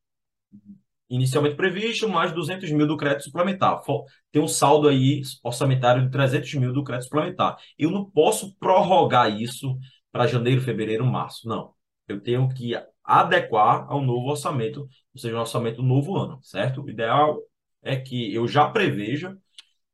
inicialmente 1.09 1.57
previsto, 1.57 2.09
mais 2.09 2.33
200 2.33 2.71
mil 2.73 2.87
do 2.87 2.97
crédito 2.97 3.25
suplementar. 3.25 3.83
Tem 4.31 4.41
um 4.41 4.49
saldo 4.49 4.89
aí 4.89 5.21
orçamentário 5.45 6.03
de 6.03 6.11
300 6.11 6.55
mil 6.55 6.73
do 6.73 6.83
crédito 6.83 7.05
suplementar. 7.05 7.59
Eu 7.79 7.91
não 7.91 8.05
posso 8.11 8.55
prorrogar 8.57 9.31
isso 9.31 9.79
para 10.11 10.27
janeiro, 10.27 10.63
fevereiro, 10.63 11.05
março. 11.05 11.47
Não. 11.47 11.75
Eu 12.09 12.21
tenho 12.21 12.49
que 12.49 12.73
adequar 13.05 13.87
ao 13.91 14.01
novo 14.01 14.31
orçamento, 14.31 14.81
ou 15.15 15.21
seja, 15.21 15.37
um 15.37 15.41
orçamento 15.41 15.77
do 15.77 15.83
novo 15.83 16.17
ano, 16.17 16.39
certo? 16.43 16.83
O 16.83 16.89
ideal 16.89 17.39
é 17.83 17.97
que 17.97 18.35
eu 18.35 18.47
já 18.49 18.69
preveja 18.71 19.37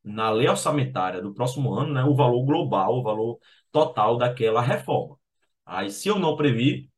na 0.05 0.31
lei 0.31 0.49
orçamentária 0.49 1.21
do 1.23 1.35
próximo 1.35 1.75
ano, 1.75 1.95
né, 1.95 2.05
o 2.05 2.15
valor 2.15 2.45
global, 2.45 2.99
o 2.99 3.03
valor 3.03 3.39
total 3.73 4.17
daquela 4.19 4.63
reforma. 4.63 5.19
Aí, 5.67 5.91
se 5.91 6.09
eu 6.09 6.19
não 6.19 6.37
previ, 6.37 6.91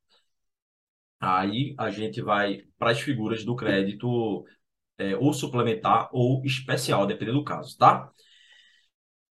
aí 1.19 1.75
a 1.79 1.91
gente 1.91 2.23
vai 2.23 2.63
para 2.79 2.93
as 2.93 3.01
figuras 3.01 3.45
do 3.45 3.57
crédito 3.57 4.45
é, 4.99 5.17
ou 5.17 5.33
suplementar 5.33 6.09
ou 6.13 6.45
especial, 6.45 7.07
dependendo 7.07 7.39
do 7.39 7.45
caso, 7.45 7.77
tá? 7.79 8.11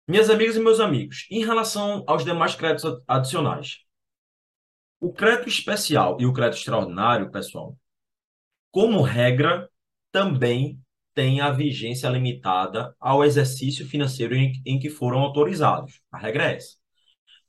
Minhas 0.07 0.29
amigas 0.29 0.55
e 0.55 0.59
meus 0.59 0.79
amigos, 0.79 1.27
em 1.29 1.45
relação 1.45 2.03
aos 2.07 2.25
demais 2.25 2.55
créditos 2.55 3.01
adicionais, 3.07 3.85
o 4.99 5.13
crédito 5.13 5.47
especial 5.47 6.17
e 6.19 6.25
o 6.25 6.33
crédito 6.33 6.57
extraordinário, 6.57 7.31
pessoal, 7.31 7.77
como 8.71 9.01
regra, 9.01 9.69
também 10.11 10.79
tem 11.19 11.41
a 11.41 11.51
vigência 11.51 12.07
limitada 12.07 12.95
ao 12.97 13.25
exercício 13.25 13.85
financeiro 13.85 14.33
em, 14.33 14.53
em 14.65 14.79
que 14.79 14.89
foram 14.89 15.19
autorizados. 15.19 15.99
A 16.09 16.17
regra 16.17 16.49
é 16.49 16.55
essa. 16.55 16.77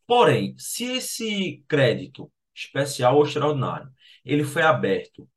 Porém, 0.09 0.56
se 0.59 0.87
esse 0.87 1.62
crédito 1.68 2.33
especial 2.52 3.14
ou 3.16 3.24
extraordinário 3.24 3.88
ele 4.24 4.42
foi 4.42 4.62
aberto 4.62 5.28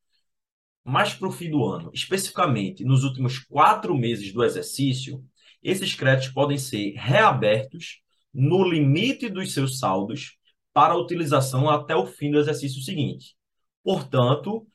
mais 0.84 1.14
para 1.14 1.28
o 1.28 1.32
fim 1.32 1.52
do 1.52 1.64
ano, 1.64 1.92
especificamente 1.94 2.84
nos 2.84 3.04
últimos 3.04 3.38
quatro 3.38 3.96
meses 3.96 4.34
do 4.34 4.44
exercício, 4.44 5.24
esses 5.62 5.94
créditos 5.94 6.34
podem 6.34 6.58
ser 6.58 6.96
reabertos 6.96 8.02
no 8.34 8.68
limite 8.68 9.30
dos 9.30 9.54
seus 9.54 9.78
saldos 9.78 10.40
para 10.74 10.98
utilização 10.98 11.70
até 11.70 11.96
o 11.96 12.08
fim 12.08 12.32
do 12.32 12.40
exercício 12.40 12.82
seguinte. 12.82 13.36
Portanto, 13.84 14.66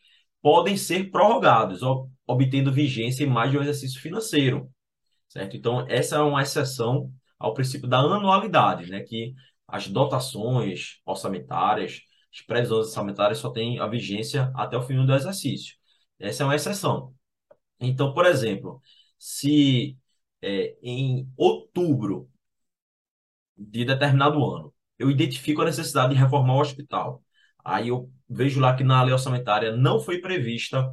podem 0.41 0.77
ser 0.77 1.11
prorrogados, 1.11 1.83
obtendo 2.29 2.73
vigência 2.73 3.25
em 3.25 3.27
mais 3.27 3.51
de 3.51 3.59
um 3.59 3.63
exercício 3.63 4.01
financeiro. 4.01 4.71
Certo? 5.29 5.57
Então, 5.57 5.87
essa 5.89 6.17
é 6.17 6.21
uma 6.21 6.43
exceção 6.43 7.13
ao 7.39 7.55
princípio 7.55 7.89
da 7.89 7.99
anualidade, 7.99 8.91
né? 8.91 9.01
que 9.03 9.35
as 9.67 9.89
dotações 9.89 11.01
orçamentárias, 11.05 12.01
as 12.33 12.43
previsões 12.43 12.87
orçamentárias 12.87 13.39
só 13.39 13.51
têm 13.51 13.79
a 13.81 13.87
vigência 13.87 14.53
até 14.55 14.77
o 14.77 14.83
fim 14.83 15.05
do 15.05 15.15
exercício. 15.15 15.77
Essa 16.19 16.43
é 16.43 16.47
uma 16.47 16.57
exceção. 16.57 17.15
Então, 17.81 18.13
por 18.13 18.27
exemplo, 18.27 18.83
se 19.19 19.97
é, 20.43 20.77
em 20.83 21.29
outubro 21.37 22.29
de 23.57 23.85
determinado 23.85 24.45
ano 24.45 24.73
eu 24.99 25.11
identifico 25.11 25.63
a 25.63 25.65
necessidade 25.65 26.15
de 26.15 26.21
reformar 26.21 26.55
o 26.55 26.61
hospital, 26.61 27.23
aí 27.65 27.89
eu 27.89 28.11
vejo 28.29 28.61
lá 28.61 28.75
que 28.77 28.83
na 28.85 29.03
lei 29.03 29.13
orçamentária 29.13 29.77
não 29.77 30.01
foi 30.01 30.21
prevista 30.21 30.93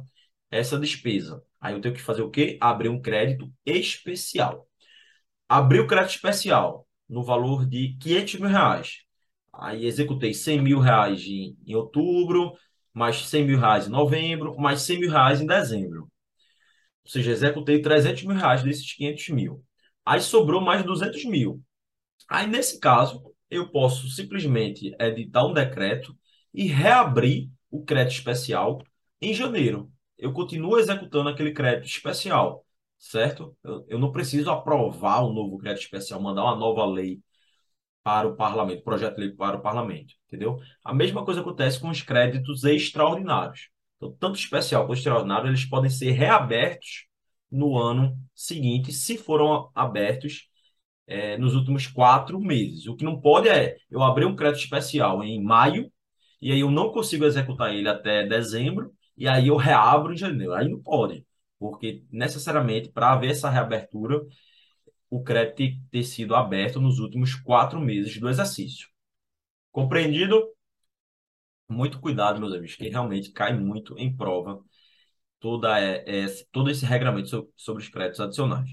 essa 0.58 0.78
despesa. 0.78 1.42
Aí 1.60 1.74
eu 1.74 1.80
tenho 1.80 1.94
que 1.94 2.02
fazer 2.02 2.22
o 2.22 2.30
quê? 2.30 2.58
Abrir 2.60 2.88
um 2.88 3.00
crédito 3.00 3.52
especial. 3.64 4.68
Abrir 5.48 5.80
o 5.80 5.86
crédito 5.86 6.16
especial 6.16 6.86
no 7.08 7.22
valor 7.24 7.66
de 7.66 7.96
500 8.00 8.34
mil 8.36 8.50
reais. 8.50 9.02
Aí 9.52 9.86
executei 9.86 10.34
100 10.34 10.62
mil 10.62 10.80
reais 10.80 11.22
em, 11.26 11.56
em 11.66 11.74
outubro, 11.74 12.54
mais 12.92 13.16
100 13.28 13.46
mil 13.46 13.58
reais 13.58 13.86
em 13.86 13.90
novembro, 13.90 14.56
mais 14.58 14.82
100 14.82 15.00
mil 15.00 15.10
reais 15.10 15.40
em 15.40 15.46
dezembro. 15.46 16.10
Ou 17.04 17.10
seja, 17.10 17.30
executei 17.30 17.80
300 17.80 18.24
mil 18.24 18.36
reais 18.36 18.62
desses 18.62 18.92
500 18.94 19.28
mil. 19.30 19.64
Aí 20.04 20.20
sobrou 20.20 20.60
mais 20.60 20.84
200 20.84 21.24
mil. 21.24 21.62
Aí, 22.28 22.46
nesse 22.46 22.80
caso, 22.80 23.22
eu 23.50 23.70
posso 23.70 24.08
simplesmente 24.10 24.94
editar 25.00 25.46
um 25.46 25.52
decreto 25.52 26.16
e 26.52 26.66
reabrir 26.66 27.50
o 27.70 27.84
crédito 27.84 28.18
especial 28.18 28.82
em 29.20 29.34
janeiro. 29.34 29.92
Eu 30.18 30.32
continuo 30.32 30.78
executando 30.78 31.28
aquele 31.28 31.52
crédito 31.52 31.86
especial, 31.86 32.64
certo? 32.98 33.56
Eu, 33.62 33.86
eu 33.88 33.98
não 33.98 34.12
preciso 34.12 34.50
aprovar 34.50 35.24
um 35.24 35.32
novo 35.32 35.58
crédito 35.58 35.84
especial, 35.84 36.20
mandar 36.20 36.44
uma 36.44 36.56
nova 36.56 36.84
lei 36.86 37.20
para 38.02 38.28
o 38.28 38.36
parlamento, 38.36 38.84
projeto 38.84 39.16
de 39.16 39.22
lei 39.22 39.30
para 39.32 39.56
o 39.56 39.62
parlamento, 39.62 40.14
entendeu? 40.28 40.58
A 40.84 40.94
mesma 40.94 41.24
coisa 41.24 41.40
acontece 41.40 41.80
com 41.80 41.88
os 41.90 42.02
créditos 42.02 42.64
extraordinários. 42.64 43.68
Então, 43.96 44.12
tanto 44.18 44.38
especial 44.38 44.86
quanto 44.86 44.98
extraordinário, 44.98 45.48
eles 45.48 45.64
podem 45.64 45.90
ser 45.90 46.12
reabertos 46.12 47.06
no 47.50 47.76
ano 47.76 48.16
seguinte, 48.34 48.92
se 48.92 49.18
foram 49.18 49.70
abertos 49.74 50.48
é, 51.06 51.36
nos 51.38 51.54
últimos 51.54 51.86
quatro 51.86 52.40
meses. 52.40 52.86
O 52.86 52.96
que 52.96 53.04
não 53.04 53.20
pode 53.20 53.48
é 53.48 53.76
eu 53.90 54.02
abrir 54.02 54.24
um 54.24 54.36
crédito 54.36 54.62
especial 54.62 55.22
em 55.22 55.42
maio 55.42 55.90
e 56.40 56.52
aí 56.52 56.60
eu 56.60 56.70
não 56.70 56.90
consigo 56.92 57.24
executar 57.24 57.74
ele 57.74 57.88
até 57.88 58.26
dezembro 58.26 58.92
e 59.16 59.28
aí 59.28 59.48
eu 59.48 59.56
reabro 59.56 60.12
em 60.12 60.16
janeiro. 60.16 60.54
Aí 60.54 60.68
não 60.68 60.80
pode, 60.82 61.26
porque 61.58 62.04
necessariamente 62.10 62.90
para 62.90 63.12
haver 63.12 63.30
essa 63.30 63.50
reabertura 63.50 64.20
o 65.10 65.22
crédito 65.22 65.80
ter 65.90 66.04
sido 66.04 66.34
aberto 66.34 66.80
nos 66.80 66.98
últimos 66.98 67.34
quatro 67.34 67.80
meses 67.80 68.18
do 68.18 68.28
exercício. 68.28 68.88
Compreendido? 69.72 70.42
Muito 71.68 72.00
cuidado, 72.00 72.40
meus 72.40 72.52
amigos, 72.52 72.76
que 72.76 72.88
realmente 72.88 73.32
cai 73.32 73.52
muito 73.56 73.98
em 73.98 74.14
prova 74.16 74.62
toda 75.40 75.78
é, 75.80 76.26
todo 76.52 76.70
esse 76.70 76.84
regramento 76.86 77.48
sobre 77.56 77.82
os 77.82 77.88
créditos 77.88 78.20
adicionais. 78.20 78.70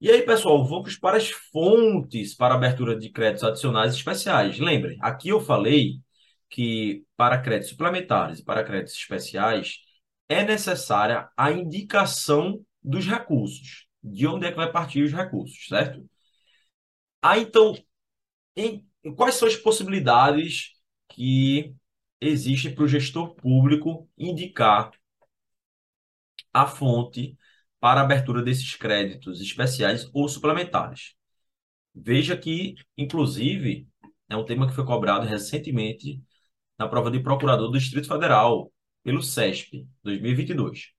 E 0.00 0.10
aí, 0.10 0.22
pessoal, 0.22 0.64
vamos 0.66 0.96
para 0.98 1.16
as 1.16 1.30
fontes 1.30 2.34
para 2.34 2.54
abertura 2.54 2.96
de 2.96 3.10
créditos 3.10 3.44
adicionais 3.44 3.94
especiais. 3.94 4.58
Lembrem, 4.58 4.98
aqui 5.00 5.30
eu 5.30 5.40
falei 5.40 6.00
que 6.48 7.04
para 7.16 7.40
créditos 7.40 7.70
suplementares 7.70 8.40
e 8.40 8.44
para 8.44 8.64
créditos 8.64 8.94
especiais 8.94 9.78
é 10.28 10.44
necessária 10.44 11.28
a 11.36 11.50
indicação 11.52 12.64
dos 12.82 13.06
recursos 13.06 13.86
de 14.02 14.26
onde 14.26 14.46
é 14.46 14.50
que 14.50 14.56
vai 14.56 14.70
partir 14.70 15.02
os 15.02 15.12
recursos, 15.12 15.66
certo? 15.66 16.06
Ah, 17.22 17.38
então, 17.38 17.74
em, 18.56 18.86
quais 19.16 19.36
são 19.36 19.48
as 19.48 19.56
possibilidades 19.56 20.72
que 21.08 21.74
existem 22.20 22.74
para 22.74 22.84
o 22.84 22.88
gestor 22.88 23.34
público 23.34 24.08
indicar 24.18 24.92
a 26.52 26.66
fonte 26.66 27.36
para 27.80 28.00
a 28.00 28.04
abertura 28.04 28.42
desses 28.42 28.74
créditos 28.76 29.40
especiais 29.40 30.08
ou 30.12 30.28
suplementares? 30.28 31.14
Veja 31.94 32.36
que, 32.36 32.74
inclusive, 32.96 33.88
é 34.28 34.36
um 34.36 34.44
tema 34.44 34.66
que 34.68 34.74
foi 34.74 34.84
cobrado 34.84 35.26
recentemente 35.26 36.22
na 36.78 36.88
prova 36.88 37.10
de 37.10 37.20
procurador 37.20 37.70
do 37.70 37.78
Distrito 37.78 38.08
Federal 38.08 38.72
pelo 39.02 39.22
CESP 39.22 39.86
2022. 40.02 40.94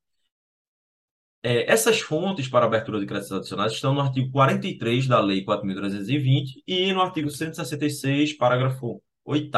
É, 1.44 1.72
essas 1.72 2.00
fontes 2.00 2.48
para 2.48 2.66
abertura 2.66 3.00
de 3.00 3.06
créditos 3.06 3.32
adicionais 3.32 3.74
estão 3.74 3.94
no 3.94 4.02
artigo 4.02 4.32
43 4.32 5.08
da 5.08 5.20
Lei 5.20 5.46
4.320 5.46 6.64
e 6.66 6.92
no 6.92 7.02
artigo 7.02 7.30
166, 7.30 8.34
parágrafo 8.34 9.02
8 9.24 9.50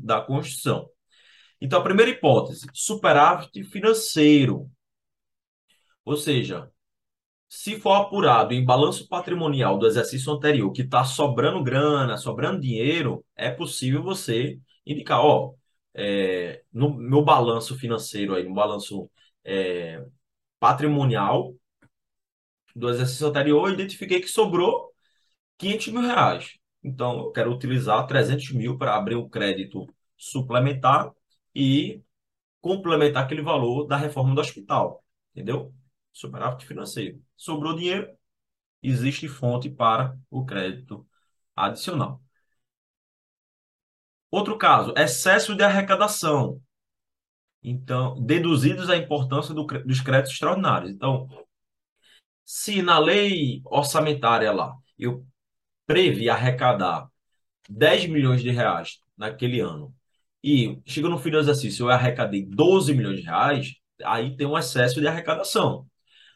da 0.00 0.20
Constituição. 0.20 0.88
Então, 1.60 1.80
a 1.80 1.82
primeira 1.82 2.10
hipótese, 2.10 2.66
superávit 2.74 3.64
financeiro. 3.64 4.70
Ou 6.04 6.16
seja, 6.16 6.70
se 7.48 7.80
for 7.80 7.92
apurado 7.92 8.54
em 8.54 8.64
balanço 8.64 9.08
patrimonial 9.08 9.78
do 9.78 9.86
exercício 9.86 10.32
anterior 10.32 10.70
que 10.72 10.82
está 10.82 11.04
sobrando 11.04 11.62
grana, 11.62 12.16
sobrando 12.16 12.60
dinheiro, 12.60 13.24
é 13.36 13.50
possível 13.50 14.02
você 14.02 14.58
indicar, 14.86 15.20
ó, 15.20 15.54
é, 15.94 16.62
no 16.72 16.94
meu 16.94 17.24
balanço 17.24 17.76
financeiro 17.78 18.34
aí, 18.34 18.44
no 18.44 18.54
balanço 18.54 19.10
é, 19.44 20.04
patrimonial 20.58 21.54
do 22.74 22.88
exercício 22.88 23.26
anterior, 23.26 23.68
eu 23.68 23.74
identifiquei 23.74 24.20
que 24.20 24.28
sobrou 24.28 24.92
500 25.58 25.88
mil 25.88 26.02
reais. 26.02 26.58
Então, 26.82 27.18
eu 27.20 27.32
quero 27.32 27.52
utilizar 27.52 28.06
300 28.06 28.52
mil 28.52 28.78
para 28.78 28.96
abrir 28.96 29.16
um 29.16 29.28
crédito 29.28 29.86
suplementar 30.16 31.10
e 31.54 32.02
complementar 32.60 33.24
aquele 33.24 33.42
valor 33.42 33.86
da 33.86 33.96
reforma 33.96 34.34
do 34.34 34.40
hospital. 34.40 35.04
Entendeu? 35.34 35.74
Superávit 36.12 36.66
financeiro. 36.66 37.22
Sobrou 37.36 37.74
dinheiro, 37.76 38.08
existe 38.82 39.28
fonte 39.28 39.70
para 39.70 40.18
o 40.30 40.44
crédito 40.44 41.06
adicional. 41.54 42.22
Outro 44.30 44.56
caso, 44.56 44.94
excesso 44.96 45.54
de 45.54 45.62
arrecadação. 45.62 46.60
Então, 47.62 48.20
deduzidos 48.20 48.88
a 48.88 48.96
importância 48.96 49.52
do, 49.54 49.64
dos 49.64 50.00
créditos 50.00 50.32
extraordinários. 50.32 50.90
Então, 50.90 51.28
se 52.44 52.82
na 52.82 52.98
lei 52.98 53.60
orçamentária 53.64 54.52
lá 54.52 54.74
eu 54.98 55.24
previ 55.86 56.28
arrecadar 56.28 57.08
10 57.68 58.06
milhões 58.06 58.42
de 58.42 58.50
reais 58.50 59.00
naquele 59.16 59.60
ano 59.60 59.94
e 60.42 60.80
chega 60.86 61.08
no 61.08 61.18
fim 61.18 61.30
do 61.30 61.38
exercício 61.38 61.84
eu 61.84 61.90
arrecadei 61.90 62.44
12 62.46 62.94
milhões 62.94 63.18
de 63.20 63.26
reais, 63.26 63.74
aí 64.04 64.36
tem 64.36 64.46
um 64.46 64.58
excesso 64.58 65.00
de 65.00 65.06
arrecadação. 65.06 65.86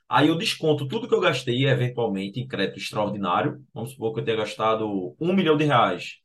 Aí 0.08 0.28
eu 0.28 0.38
desconto 0.38 0.86
tudo 0.86 1.08
que 1.08 1.14
eu 1.14 1.20
gastei 1.20 1.66
eventualmente 1.66 2.40
em 2.40 2.46
crédito 2.46 2.78
extraordinário. 2.78 3.64
Vamos 3.72 3.92
supor 3.92 4.14
que 4.14 4.20
eu 4.20 4.24
tenha 4.24 4.36
gastado 4.36 5.16
um 5.18 5.32
milhão 5.32 5.56
de 5.56 5.64
reais 5.64 6.18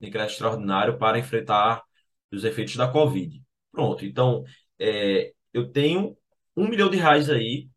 em 0.00 0.10
crédito 0.10 0.32
extraordinário 0.32 0.98
para 0.98 1.18
enfrentar 1.18 1.82
os 2.32 2.44
efeitos 2.44 2.76
da 2.76 2.88
Covid. 2.88 3.42
Pronto, 3.72 4.04
então 4.04 4.44
é, 4.78 5.32
eu 5.52 5.70
tenho 5.70 6.16
um 6.56 6.68
milhão 6.68 6.90
de 6.90 6.96
reais 6.96 7.30
aí 7.30 7.68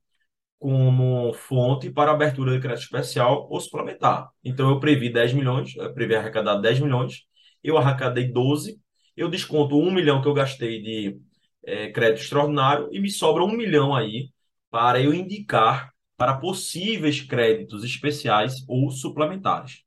como 0.60 1.34
fonte 1.34 1.92
para 1.92 2.12
abertura 2.12 2.54
de 2.54 2.62
crédito 2.62 2.84
especial 2.84 3.48
ou 3.50 3.60
suplementar. 3.60 4.30
Então 4.44 4.70
eu 4.70 4.80
previ 4.80 5.12
10 5.12 5.34
milhões, 5.34 5.76
eu 5.76 5.94
previ 5.94 6.16
arrecadar 6.16 6.56
10 6.58 6.80
milhões, 6.80 7.24
eu 7.64 7.78
arrecadei 7.78 8.32
12, 8.32 8.80
eu 9.16 9.30
desconto 9.30 9.78
1 9.78 9.92
milhão 9.92 10.22
que 10.22 10.28
eu 10.28 10.34
gastei 10.34 10.82
de 10.82 11.20
é, 11.66 11.92
crédito 11.92 12.24
extraordinário 12.24 12.90
e 12.92 13.00
me 13.00 13.10
sobra 13.10 13.44
1 13.44 13.52
milhão 13.58 13.94
aí 13.96 14.30
para 14.70 15.02
eu 15.02 15.14
indicar 15.14 15.92
para 16.18 16.38
possíveis 16.38 17.22
créditos 17.22 17.84
especiais 17.84 18.64
ou 18.68 18.90
suplementares. 18.92 19.83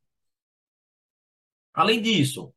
Além 1.77 2.03
disso, 2.03 2.53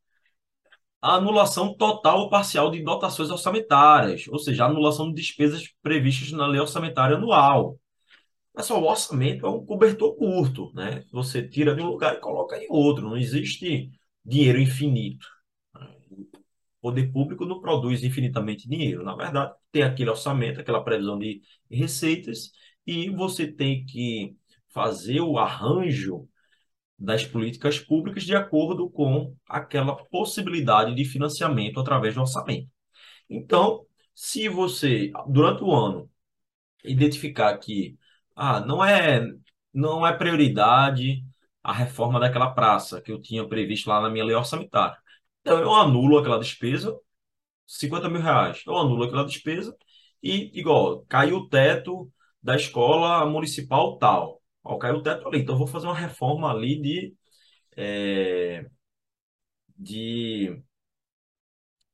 a 1.01 1.15
anulação 1.15 1.75
total 1.75 2.19
ou 2.21 2.29
parcial 2.29 2.71
de 2.71 2.83
dotações 2.83 3.29
orçamentárias, 3.29 4.27
ou 4.27 4.39
seja, 4.39 4.65
a 4.65 4.67
anulação 4.67 5.09
de 5.09 5.21
despesas 5.21 5.67
previstas 5.81 6.31
na 6.31 6.47
lei 6.47 6.59
orçamentária 6.59 7.15
anual. 7.17 7.79
Pessoal, 8.55 8.83
o 8.83 8.89
orçamento 8.89 9.45
é 9.45 9.49
um 9.49 9.65
cobertor 9.65 10.15
curto, 10.17 10.71
né? 10.75 11.05
Você 11.11 11.47
tira 11.47 11.75
de 11.75 11.81
um 11.81 11.87
lugar 11.87 12.15
e 12.15 12.21
coloca 12.21 12.57
em 12.57 12.67
outro, 12.69 13.09
não 13.09 13.17
existe 13.17 13.91
dinheiro 14.25 14.59
infinito. 14.59 15.27
O 16.79 16.81
poder 16.81 17.11
público 17.11 17.45
não 17.45 17.59
produz 17.61 18.03
infinitamente 18.03 18.67
dinheiro. 18.67 19.03
Na 19.03 19.15
verdade, 19.15 19.53
tem 19.71 19.83
aquele 19.83 20.09
orçamento, 20.09 20.59
aquela 20.61 20.83
previsão 20.83 21.19
de 21.19 21.41
receitas, 21.69 22.51
e 22.85 23.09
você 23.09 23.47
tem 23.51 23.85
que 23.85 24.35
fazer 24.69 25.19
o 25.21 25.37
arranjo 25.37 26.28
das 26.99 27.25
políticas 27.25 27.79
públicas 27.79 28.23
de 28.23 28.35
acordo 28.35 28.89
com 28.89 29.35
aquela 29.47 29.95
possibilidade 29.95 30.93
de 30.95 31.05
financiamento 31.05 31.79
através 31.79 32.15
do 32.15 32.21
orçamento. 32.21 32.69
Então, 33.29 33.85
se 34.15 34.49
você, 34.49 35.11
durante 35.27 35.63
o 35.63 35.71
ano, 35.73 36.09
identificar 36.83 37.57
que 37.57 37.97
ah, 38.35 38.59
não 38.61 38.83
é, 38.83 39.21
não 39.73 40.05
é 40.05 40.13
prioridade 40.17 41.23
a 41.63 41.73
reforma 41.73 42.19
daquela 42.19 42.51
praça 42.51 43.01
que 43.01 43.11
eu 43.11 43.21
tinha 43.21 43.47
previsto 43.47 43.89
lá 43.89 44.01
na 44.01 44.09
minha 44.09 44.23
lei 44.25 44.35
orçamentária. 44.35 44.97
Então, 45.41 45.59
eu 45.59 45.73
anulo 45.73 46.17
aquela 46.17 46.39
despesa, 46.39 46.97
50 47.67 48.09
mil 48.09 48.21
reais. 48.21 48.63
Eu 48.65 48.77
anulo 48.77 49.03
aquela 49.05 49.25
despesa 49.25 49.75
e, 50.23 50.51
igual, 50.59 51.05
caiu 51.07 51.37
o 51.37 51.49
teto 51.49 52.11
da 52.41 52.55
escola 52.55 53.25
municipal 53.25 53.97
tal. 53.97 54.38
Ó, 54.63 54.77
caiu 54.77 54.97
o 54.97 55.03
teto 55.03 55.27
ali. 55.27 55.39
Então, 55.39 55.57
vou 55.57 55.67
fazer 55.67 55.87
uma 55.87 55.95
reforma 55.97 56.51
ali 56.51 56.81
de. 56.81 57.15
É, 57.77 58.65
de 59.77 60.61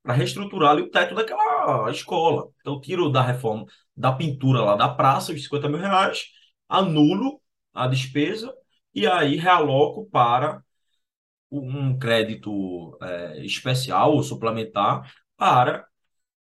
para 0.03 0.13
reestruturar 0.13 0.71
ali 0.71 0.81
o 0.83 0.89
teto 0.91 1.15
daquela 1.15 1.89
escola. 1.91 2.49
Então, 2.61 2.79
tiro 2.79 3.09
da 3.11 3.21
reforma 3.21 3.65
da 3.95 4.11
pintura 4.11 4.61
lá 4.61 4.75
da 4.75 4.87
praça, 4.89 5.33
os 5.33 5.43
50 5.43 5.67
mil 5.69 5.79
reais, 5.79 6.25
anulo 6.69 7.41
a 7.73 7.87
despesa 7.87 8.53
e 8.93 9.07
aí 9.07 9.35
realoco 9.35 10.05
para 10.09 10.63
um 11.51 11.97
crédito 11.99 12.97
é, 13.01 13.45
especial 13.45 14.13
ou 14.15 14.23
suplementar 14.23 15.11
para 15.37 15.87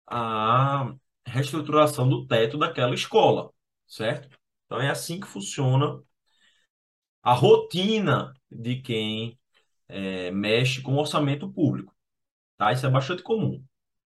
a 0.08 0.94
reestruturação 1.26 2.10
do 2.10 2.28
teto 2.28 2.58
daquela 2.60 2.96
escola, 2.96 3.52
certo? 3.88 4.30
Então 4.72 4.80
é 4.80 4.90
assim 4.90 5.20
que 5.20 5.28
funciona 5.28 6.02
a 7.22 7.34
rotina 7.34 8.34
de 8.50 8.78
quem 8.78 9.38
é, 9.90 10.32
mexe 10.32 10.82
com 10.82 10.96
orçamento 10.96 11.52
público. 11.52 11.94
Tá? 12.58 12.72
Isso 12.72 12.86
é 12.86 12.90
bastante 12.90 13.22
comum. 13.22 13.62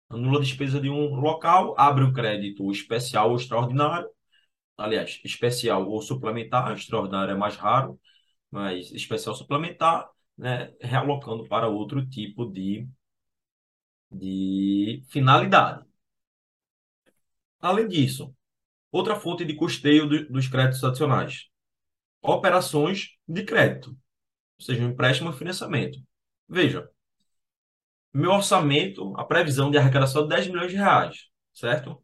Anula 0.09 0.39
a 0.39 0.41
despesa 0.41 0.81
de 0.81 0.89
um 0.89 1.13
local, 1.15 1.75
abre 1.77 2.03
um 2.03 2.11
crédito 2.11 2.71
especial 2.71 3.29
ou 3.29 3.35
extraordinário, 3.35 4.09
aliás, 4.77 5.21
especial 5.23 5.87
ou 5.87 6.01
suplementar, 6.01 6.73
extraordinário 6.73 7.33
é 7.33 7.37
mais 7.37 7.55
raro, 7.55 7.99
mas 8.51 8.91
especial 8.91 9.35
suplementar, 9.35 10.09
né, 10.35 10.73
realocando 10.81 11.47
para 11.47 11.67
outro 11.69 12.03
tipo 12.07 12.45
de, 12.51 12.87
de 14.11 15.03
finalidade. 15.09 15.85
Além 17.59 17.87
disso, 17.87 18.33
outra 18.97 19.15
fonte 19.15 19.45
de 19.45 19.55
custeio 19.55 20.07
do, 20.07 20.29
dos 20.29 20.47
créditos 20.47 20.83
adicionais, 20.83 21.45
operações 22.21 23.09
de 23.27 23.43
crédito, 23.43 23.89
ou 23.89 24.65
seja, 24.65 24.83
um 24.83 24.89
empréstimo 24.89 25.29
e 25.31 25.33
financiamento. 25.33 25.99
Veja, 26.47 26.89
meu 28.13 28.31
orçamento, 28.31 29.13
a 29.17 29.25
previsão 29.25 29.69
de 29.69 29.77
arrecadação 29.77 30.25
é 30.25 30.27
10 30.29 30.47
milhões 30.47 30.71
de 30.71 30.77
reais, 30.77 31.27
certo? 31.53 32.01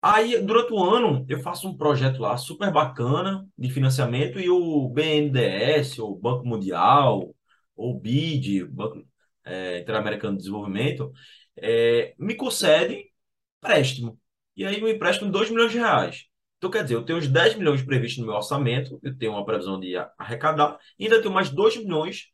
Aí, 0.00 0.40
durante 0.40 0.72
o 0.72 0.82
ano, 0.82 1.26
eu 1.28 1.40
faço 1.40 1.68
um 1.68 1.76
projeto 1.76 2.20
lá 2.20 2.36
super 2.36 2.72
bacana 2.72 3.46
de 3.58 3.68
financiamento 3.68 4.38
e 4.40 4.48
o 4.48 4.88
BNDES, 4.88 5.98
ou 5.98 6.16
Banco 6.18 6.46
Mundial, 6.46 7.34
ou 7.76 7.98
BID, 7.98 8.64
Banco 8.66 9.04
é, 9.44 9.80
Interamericano 9.80 10.36
de 10.36 10.44
Desenvolvimento, 10.44 11.12
é, 11.56 12.14
me 12.18 12.34
concede 12.34 13.10
empréstimo. 13.58 14.18
E 14.58 14.66
aí, 14.66 14.78
empréstimo 14.80 15.28
de 15.28 15.32
2 15.32 15.50
milhões 15.50 15.72
de 15.72 15.78
reais. 15.78 16.24
Então, 16.58 16.70
quer 16.70 16.82
dizer, 16.82 16.96
eu 16.96 17.04
tenho 17.04 17.18
os 17.18 17.28
10 17.28 17.54
milhões 17.56 17.82
previstos 17.82 18.18
no 18.18 18.26
meu 18.26 18.34
orçamento, 18.36 18.98
eu 19.02 19.16
tenho 19.16 19.32
uma 19.32 19.44
previsão 19.44 19.78
de 19.78 19.94
arrecadar, 20.18 20.78
e 20.98 21.04
ainda 21.04 21.22
tenho 21.22 21.32
mais 21.32 21.50
2 21.50 21.76
milhões 21.76 22.26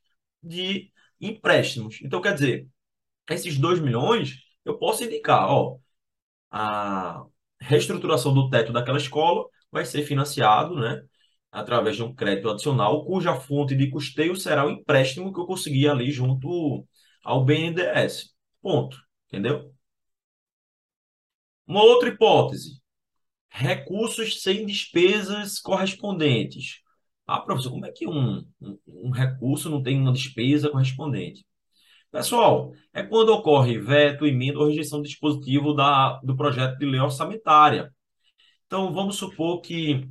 de 0.42 0.90
empréstimos. 1.20 2.00
Então, 2.02 2.22
quer 2.22 2.34
dizer, 2.34 2.66
esses 3.30 3.58
2 3.58 3.80
milhões, 3.80 4.38
eu 4.64 4.78
posso 4.78 5.04
indicar, 5.04 5.50
ó, 5.50 5.78
a 6.50 7.24
reestruturação 7.60 8.34
do 8.34 8.48
teto 8.50 8.72
daquela 8.72 8.98
escola 8.98 9.46
vai 9.70 9.84
ser 9.84 10.02
financiado, 10.04 10.76
né, 10.76 11.02
através 11.52 11.96
de 11.96 12.02
um 12.02 12.14
crédito 12.14 12.50
adicional, 12.50 13.04
cuja 13.06 13.34
fonte 13.36 13.76
de 13.76 13.90
custeio 13.90 14.36
será 14.36 14.66
o 14.66 14.70
empréstimo 14.70 15.32
que 15.32 15.40
eu 15.40 15.46
consegui 15.46 15.88
ali 15.88 16.10
junto 16.10 16.86
ao 17.24 17.44
BNDES. 17.44 18.34
Ponto. 18.62 18.96
Entendeu? 19.28 19.73
Uma 21.66 21.82
outra 21.82 22.08
hipótese: 22.08 22.80
recursos 23.50 24.42
sem 24.42 24.66
despesas 24.66 25.60
correspondentes. 25.60 26.80
Ah, 27.26 27.40
professor, 27.40 27.70
como 27.70 27.86
é 27.86 27.92
que 27.92 28.06
um, 28.06 28.44
um, 28.60 28.78
um 28.86 29.10
recurso 29.10 29.70
não 29.70 29.82
tem 29.82 29.98
uma 29.98 30.12
despesa 30.12 30.70
correspondente? 30.70 31.46
Pessoal, 32.10 32.72
é 32.92 33.02
quando 33.02 33.30
ocorre 33.30 33.78
veto, 33.78 34.26
emenda 34.26 34.58
ou 34.58 34.68
rejeição 34.68 35.00
do 35.00 35.08
dispositivo 35.08 35.74
da, 35.74 36.20
do 36.22 36.36
projeto 36.36 36.78
de 36.78 36.86
lei 36.86 37.00
orçamentária. 37.00 37.92
Então, 38.66 38.92
vamos 38.92 39.16
supor 39.16 39.60
que 39.60 40.08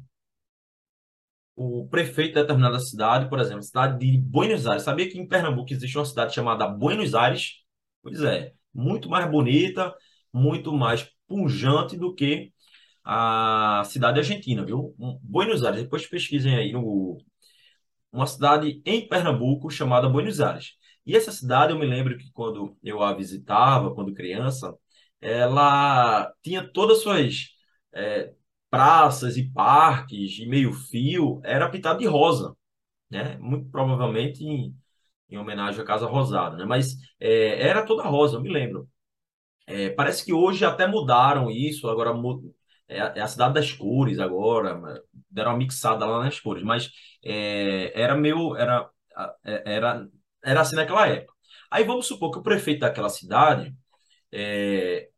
o 1.56 1.88
prefeito 1.88 2.36
de 2.36 2.42
determinada 2.42 2.80
cidade, 2.80 3.30
por 3.30 3.40
exemplo, 3.40 3.64
cidade 3.64 4.00
de 4.00 4.18
Buenos 4.18 4.66
Aires. 4.68 4.84
Sabia 4.84 5.10
que 5.10 5.20
em 5.20 5.28
Pernambuco 5.28 5.72
existe 5.72 5.98
uma 5.98 6.06
cidade 6.06 6.34
chamada 6.34 6.68
Buenos 6.68 7.14
Aires? 7.14 7.64
Pois 8.02 8.22
é, 8.22 8.54
muito 8.74 9.10
mais 9.10 9.30
bonita, 9.30 9.94
muito 10.32 10.74
mais 10.74 11.10
pujante 11.28 11.98
do 11.98 12.14
que 12.14 12.52
a 13.04 13.84
cidade 13.86 14.20
argentina, 14.20 14.66
viu? 14.66 14.96
Buenos 15.22 15.64
Aires, 15.64 15.84
depois 15.84 16.08
pesquisem 16.08 16.56
aí 16.56 16.72
no 16.74 16.82
Google. 16.82 17.20
Uma 18.12 18.28
cidade 18.28 18.82
em 18.86 19.08
Pernambuco 19.08 19.70
chamada 19.70 20.08
Buenos 20.10 20.40
Aires. 20.40 20.74
E 21.06 21.16
essa 21.16 21.32
cidade, 21.32 21.74
eu 21.74 21.80
me 21.80 21.86
lembro 21.86 22.18
que 22.18 22.32
quando 22.32 22.78
eu 22.84 23.02
a 23.02 23.14
visitava, 23.14 23.94
quando 23.94 24.14
criança, 24.14 24.74
ela 25.20 26.32
tinha 26.44 26.64
todas 26.68 26.98
as 26.98 27.04
suas 27.04 27.50
é, 27.94 28.34
praças 28.70 29.36
e 29.38 29.50
parques 29.52 30.32
de 30.32 30.48
meio-fio, 30.48 31.42
era 31.44 31.70
pintado 31.70 32.00
de 32.00 32.06
rosa, 32.08 32.56
né? 33.10 33.38
Muito 33.40 33.70
provavelmente 33.72 34.44
em, 34.46 34.76
em 35.30 35.38
homenagem 35.38 35.82
à 35.82 35.86
Casa 35.86 36.08
Rosada, 36.08 36.58
né? 36.58 36.66
Mas 36.66 36.98
é, 37.20 37.68
era 37.70 37.86
toda 37.86 38.04
rosa, 38.04 38.38
eu 38.38 38.42
me 38.42 38.52
lembro. 38.52 38.90
É, 39.66 39.90
parece 39.92 40.26
que 40.26 40.34
hoje 40.34 40.66
até 40.66 40.86
mudaram 40.88 41.50
isso, 41.50 41.88
agora 41.90 42.12
é, 42.88 42.98
é, 42.98 43.22
a 43.22 43.28
cidade 43.28 43.54
das 43.56 43.72
cores 43.72 44.20
agora, 44.20 44.80
deram 45.30 45.52
uma 45.52 45.58
mixada 45.58 46.06
lá 46.06 46.24
nas 46.24 46.40
cores, 46.40 46.64
mas 46.64 46.92
é, 47.24 47.92
era 48.00 48.16
meio, 48.16 48.56
era, 48.58 48.90
é, 49.46 49.76
era, 49.76 50.08
era 50.44 50.62
assim 50.62 50.76
naquela 50.76 51.08
época. 51.08 51.34
Aí 51.72 51.84
vamos 51.84 52.08
supor 52.08 52.32
que 52.32 52.40
o 52.40 52.44
prefeito 52.44 52.82
daquela 52.82 53.10
cidade 53.10 53.74
é, 54.32 55.10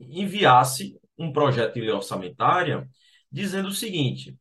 enviasse 0.00 1.00
um 1.18 1.32
projeto 1.32 1.74
de 1.74 1.80
lei 1.82 1.90
orçamentária 1.92 2.88
dizendo 3.32 3.68
o 3.68 3.72
seguinte: 3.72 4.36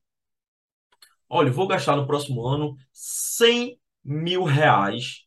olha, 1.29 1.51
vou 1.51 1.67
gastar 1.67 1.95
no 1.95 2.07
próximo 2.07 2.45
ano 2.45 2.75
100 2.93 3.79
mil 4.03 4.43
reais 4.43 5.25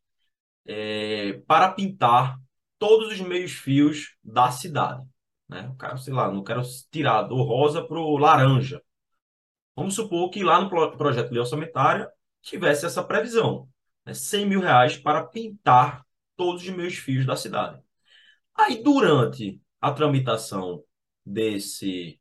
é, 0.66 1.34
para 1.46 1.70
pintar 1.72 2.39
todos 2.81 3.12
os 3.12 3.20
meios 3.20 3.53
fios 3.53 4.16
da 4.24 4.51
cidade. 4.51 5.07
Né? 5.49 5.70
Sei 5.99 6.12
lá, 6.12 6.33
não 6.33 6.43
quero 6.43 6.62
tirar 6.91 7.22
do 7.22 7.37
rosa 7.43 7.87
para 7.87 7.99
o 7.99 8.16
laranja. 8.16 8.83
Vamos 9.76 9.95
supor 9.95 10.31
que 10.31 10.43
lá 10.43 10.61
no 10.61 10.97
projeto 10.97 11.28
de 11.28 11.35
lei 11.35 11.41
orçamentária 11.41 12.11
tivesse 12.41 12.87
essa 12.87 13.05
previsão. 13.05 13.68
Né? 14.05 14.14
100 14.14 14.47
mil 14.47 14.61
reais 14.61 14.97
para 14.97 15.24
pintar 15.24 16.05
todos 16.35 16.62
os 16.62 16.70
meios 16.70 16.95
fios 16.95 17.26
da 17.26 17.37
cidade. 17.37 17.81
Aí, 18.55 18.83
durante 18.83 19.61
a 19.81 19.93
tramitação 19.93 20.83
desse, 21.24 22.18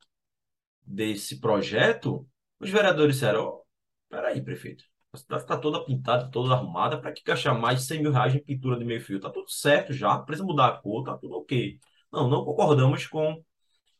desse 0.82 1.40
projeto, 1.40 2.28
os 2.60 2.70
vereadores 2.70 3.16
disseram: 3.16 3.46
oh, 3.46 3.66
peraí, 4.10 4.42
prefeito, 4.42 4.84
a 5.12 5.18
cidade 5.18 5.42
está 5.44 5.58
toda 5.58 5.84
pintada, 5.84 6.30
toda 6.32 6.54
arrumada, 6.54 7.00
para 7.00 7.12
que 7.12 7.24
gastar 7.24 7.54
mais 7.54 7.80
de 7.80 7.86
100 7.88 8.02
mil 8.04 8.12
reais 8.12 8.36
em 8.36 8.44
pintura 8.44 8.78
de 8.78 8.86
meio 8.86 9.02
fio? 9.02 9.18
Está 9.18 9.30
tudo 9.30 9.50
certo 9.50 9.94
já, 9.94 10.18
precisa 10.20 10.46
mudar 10.46 10.68
a 10.68 10.78
cor, 10.78 11.02
está 11.02 11.18
tudo 11.18 11.38
ok. 11.38 11.80
Não, 12.12 12.30
não 12.30 12.46
concordamos 12.46 13.08
com 13.08 13.44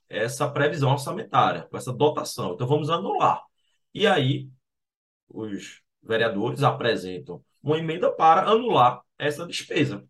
essa 0.10 0.50
previsão 0.50 0.92
orçamentária, 0.92 1.64
com 1.64 1.78
essa 1.78 1.94
dotação. 1.94 2.54
Então 2.54 2.68
vamos 2.68 2.90
anular. 2.90 3.42
E 3.94 4.08
aí, 4.08 4.50
os 5.30 5.82
vereadores 6.02 6.64
apresentam 6.64 7.44
uma 7.62 7.78
emenda 7.78 8.12
para 8.12 8.50
anular 8.50 9.02
essa 9.18 9.46
despesa. 9.46 10.06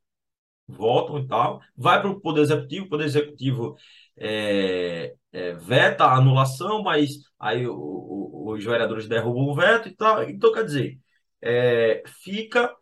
Votam 0.67 1.19
e 1.19 1.27
tal, 1.27 1.61
vai 1.75 1.99
para 1.99 2.11
o 2.11 2.21
Poder 2.21 2.41
Executivo, 2.41 2.85
o 2.85 2.89
Poder 2.89 3.05
Executivo 3.05 3.75
é, 4.15 5.15
é, 5.31 5.53
veta 5.53 6.05
a 6.05 6.15
anulação, 6.17 6.83
mas 6.83 7.09
aí 7.39 7.67
o, 7.67 7.73
o, 7.75 8.53
os 8.53 8.63
vereadores 8.63 9.07
derrubam 9.07 9.43
o 9.49 9.55
veto 9.55 9.87
e 9.89 9.95
tal. 9.95 10.23
Então, 10.23 10.53
quer 10.53 10.65
dizer, 10.65 10.99
é, 11.41 12.03
fica. 12.07 12.75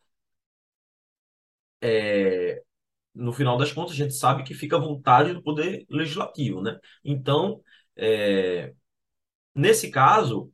É, 1.81 2.63
no 3.15 3.33
final 3.33 3.57
das 3.57 3.71
contas, 3.73 3.93
a 3.93 3.97
gente 3.97 4.13
sabe 4.15 4.43
que 4.43 4.53
fica 4.53 4.77
à 4.77 4.79
vontade 4.79 5.33
do 5.33 5.43
Poder 5.43 5.85
Legislativo, 5.89 6.61
né? 6.61 6.79
Então, 7.03 7.61
é, 7.95 8.73
nesse 9.55 9.91
caso, 9.91 10.51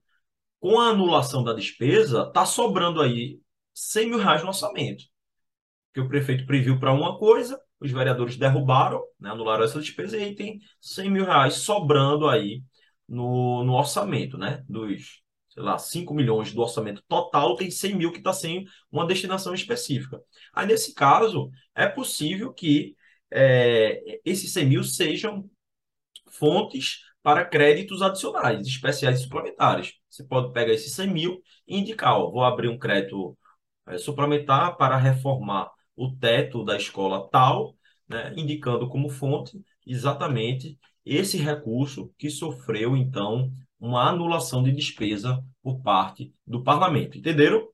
com 0.59 0.79
a 0.79 0.89
anulação 0.89 1.43
da 1.43 1.53
despesa, 1.53 2.23
está 2.27 2.45
sobrando 2.45 3.01
aí 3.01 3.39
100 3.73 4.09
mil 4.09 4.19
reais 4.19 4.41
no 4.43 4.49
orçamento. 4.49 5.05
Que 5.93 6.01
o 6.01 6.07
prefeito 6.09 6.45
previu 6.45 6.79
para 6.79 6.93
uma 6.93 7.17
coisa, 7.19 7.59
os 7.83 7.91
vereadores 7.91 8.37
derrubaram, 8.37 9.03
né, 9.19 9.29
anularam 9.29 9.63
essa 9.63 9.79
despesa 9.79 10.17
e 10.17 10.23
aí 10.23 10.35
tem 10.35 10.59
100 10.79 11.11
mil 11.11 11.25
reais 11.25 11.55
sobrando 11.55 12.27
aí 12.29 12.63
no, 13.07 13.63
no 13.63 13.73
orçamento, 13.73 14.37
né? 14.37 14.63
Dos, 14.67 15.21
sei 15.49 15.61
lá, 15.61 15.77
5 15.77 16.13
milhões 16.13 16.53
do 16.53 16.61
orçamento 16.61 17.03
total, 17.07 17.55
tem 17.55 17.69
100 17.69 17.95
mil 17.95 18.11
que 18.11 18.19
está 18.19 18.33
sem 18.33 18.65
uma 18.91 19.05
destinação 19.05 19.53
específica. 19.53 20.19
Aí, 20.53 20.65
nesse 20.65 20.93
caso, 20.93 21.49
é 21.75 21.87
possível 21.87 22.53
que 22.53 22.95
é, 23.29 24.19
esses 24.25 24.51
100 24.53 24.65
mil 24.65 24.83
sejam 24.83 25.49
fontes 26.31 26.99
para 27.21 27.45
créditos 27.45 28.01
adicionais, 28.01 28.65
especiais 28.67 29.19
e 29.19 29.23
suplementares. 29.23 29.93
Você 30.09 30.23
pode 30.23 30.51
pegar 30.53 30.73
esses 30.73 30.93
100 30.93 31.07
mil 31.07 31.41
e 31.67 31.77
indicar, 31.77 32.17
ó, 32.17 32.31
vou 32.31 32.43
abrir 32.43 32.69
um 32.69 32.77
crédito 32.77 33.37
é, 33.87 33.97
suplementar 33.97 34.77
para 34.77 34.97
reformar 34.97 35.69
o 35.95 36.11
teto 36.15 36.63
da 36.63 36.75
escola 36.77 37.27
tal, 37.29 37.75
né, 38.07 38.33
indicando 38.35 38.89
como 38.89 39.09
fonte 39.09 39.63
exatamente 39.85 40.79
esse 41.05 41.37
recurso 41.37 42.13
que 42.17 42.29
sofreu, 42.29 42.95
então, 42.95 43.51
uma 43.79 44.09
anulação 44.09 44.63
de 44.63 44.71
despesa 44.71 45.43
por 45.61 45.81
parte 45.81 46.33
do 46.47 46.63
parlamento. 46.63 47.17
Entenderam? 47.17 47.67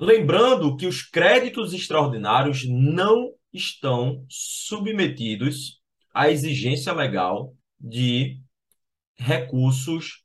Lembrando 0.00 0.76
que 0.76 0.86
os 0.86 1.02
créditos 1.02 1.72
extraordinários 1.72 2.66
não 2.68 3.32
estão 3.52 4.24
submetidos 4.28 5.80
à 6.12 6.30
exigência 6.30 6.92
legal 6.92 7.54
de 7.78 8.40
recursos 9.14 10.24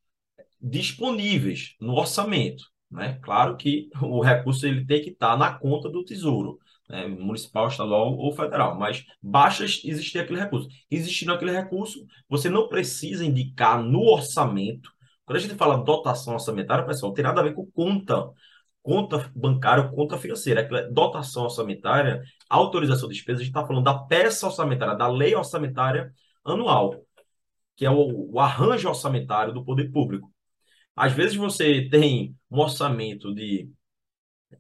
disponíveis 0.60 1.76
no 1.80 1.94
orçamento. 1.94 2.64
Né? 2.90 3.20
Claro 3.22 3.58
que 3.58 3.90
o 4.02 4.22
recurso 4.22 4.66
ele 4.66 4.86
tem 4.86 5.02
que 5.02 5.10
estar 5.10 5.38
na 5.38 5.54
conta 5.54 5.90
do 5.90 6.04
Tesouro, 6.04 6.58
né? 6.90 7.06
municipal, 7.08 7.68
estadual 7.68 8.16
ou 8.16 8.32
federal, 8.32 8.78
mas 8.78 9.06
basta 9.22 9.66
existir 9.66 10.20
aquele 10.20 10.40
recurso. 10.40 10.70
Existindo 10.90 11.34
aquele 11.34 11.52
recurso, 11.52 12.06
você 12.30 12.50
não 12.50 12.68
precisa 12.68 13.26
indicar 13.26 13.82
no 13.84 14.02
orçamento. 14.04 14.92
Quando 15.26 15.38
a 15.38 15.42
gente 15.42 15.56
fala 15.56 15.84
dotação 15.84 16.34
orçamentária, 16.34 16.86
pessoal, 16.86 17.14
tem 17.14 17.24
nada 17.24 17.42
a 17.42 17.44
ver 17.44 17.54
com 17.54 17.66
conta, 17.66 18.30
conta 18.82 19.30
bancária, 19.36 19.90
conta 19.90 20.18
financeira. 20.18 20.62
Aquela 20.62 20.84
dotação 20.90 21.44
orçamentária, 21.44 22.24
autorização 22.50 23.10
de 23.10 23.16
despesas, 23.16 23.42
a 23.42 23.44
gente 23.44 23.54
está 23.54 23.68
falando 23.68 23.84
da 23.84 23.98
peça 24.00 24.46
orçamentária, 24.46 24.96
da 24.96 25.10
lei 25.10 25.36
orçamentária 25.36 26.14
anual, 26.46 26.96
que 27.76 27.86
é 27.86 27.90
o, 27.92 28.32
o 28.34 28.40
arranjo 28.40 28.88
orçamentário 28.88 29.54
do 29.54 29.66
poder 29.66 29.92
público. 29.92 30.32
Às 30.96 31.12
vezes 31.14 31.36
você 31.36 31.90
tem 31.90 32.37
um 32.52 32.60
orçamento 32.60 33.34
de 33.34 33.70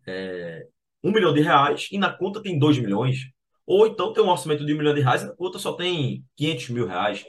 é, 0.05 0.67
um 1.03 1.11
milhão 1.11 1.33
de 1.33 1.41
reais 1.41 1.89
e 1.91 1.97
na 1.97 2.11
conta 2.13 2.41
tem 2.41 2.59
dois 2.59 2.77
milhões. 2.77 3.19
Ou 3.65 3.87
então 3.87 4.13
tem 4.13 4.23
um 4.23 4.29
orçamento 4.29 4.65
de 4.65 4.73
um 4.73 4.77
milhão 4.77 4.93
de 4.93 5.01
reais 5.01 5.23
e 5.23 5.27
na 5.27 5.35
conta 5.35 5.59
só 5.59 5.73
tem 5.73 6.25
500 6.35 6.69
mil 6.69 6.87
reais. 6.87 7.25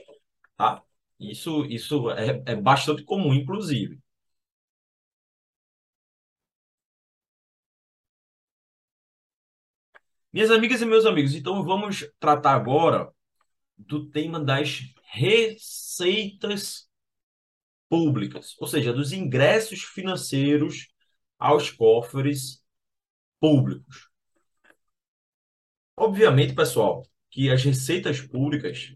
Tá? 0.57 0.83
Isso, 1.21 1.65
isso 1.67 2.11
é, 2.11 2.43
é 2.47 2.57
bastante 2.57 3.05
comum, 3.05 3.35
inclusive. 3.35 4.01
Minhas 10.33 10.51
amigas 10.51 10.81
e 10.83 10.87
meus 10.87 11.07
amigos, 11.07 11.35
então 11.35 11.65
vamos 11.65 12.07
tratar 12.21 12.55
agora 12.55 13.11
do 13.77 14.09
tema 14.11 14.39
das 14.41 14.83
receitas 15.05 16.88
públicas, 17.89 18.55
ou 18.59 18.67
seja, 18.67 18.93
dos 18.93 19.13
ingressos 19.13 19.83
financeiros 19.83 20.89
aos 21.39 21.71
cofres 21.71 22.63
públicos. 23.41 24.09
Obviamente, 25.97 26.55
pessoal, 26.55 27.03
que 27.31 27.51
as 27.51 27.63
receitas 27.63 28.21
públicas 28.21 28.95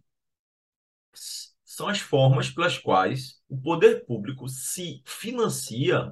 são 1.64 1.88
as 1.88 2.00
formas 2.00 2.50
pelas 2.50 2.78
quais 2.78 3.40
o 3.48 3.60
poder 3.60 4.04
público 4.04 4.48
se 4.48 5.02
financia 5.04 6.10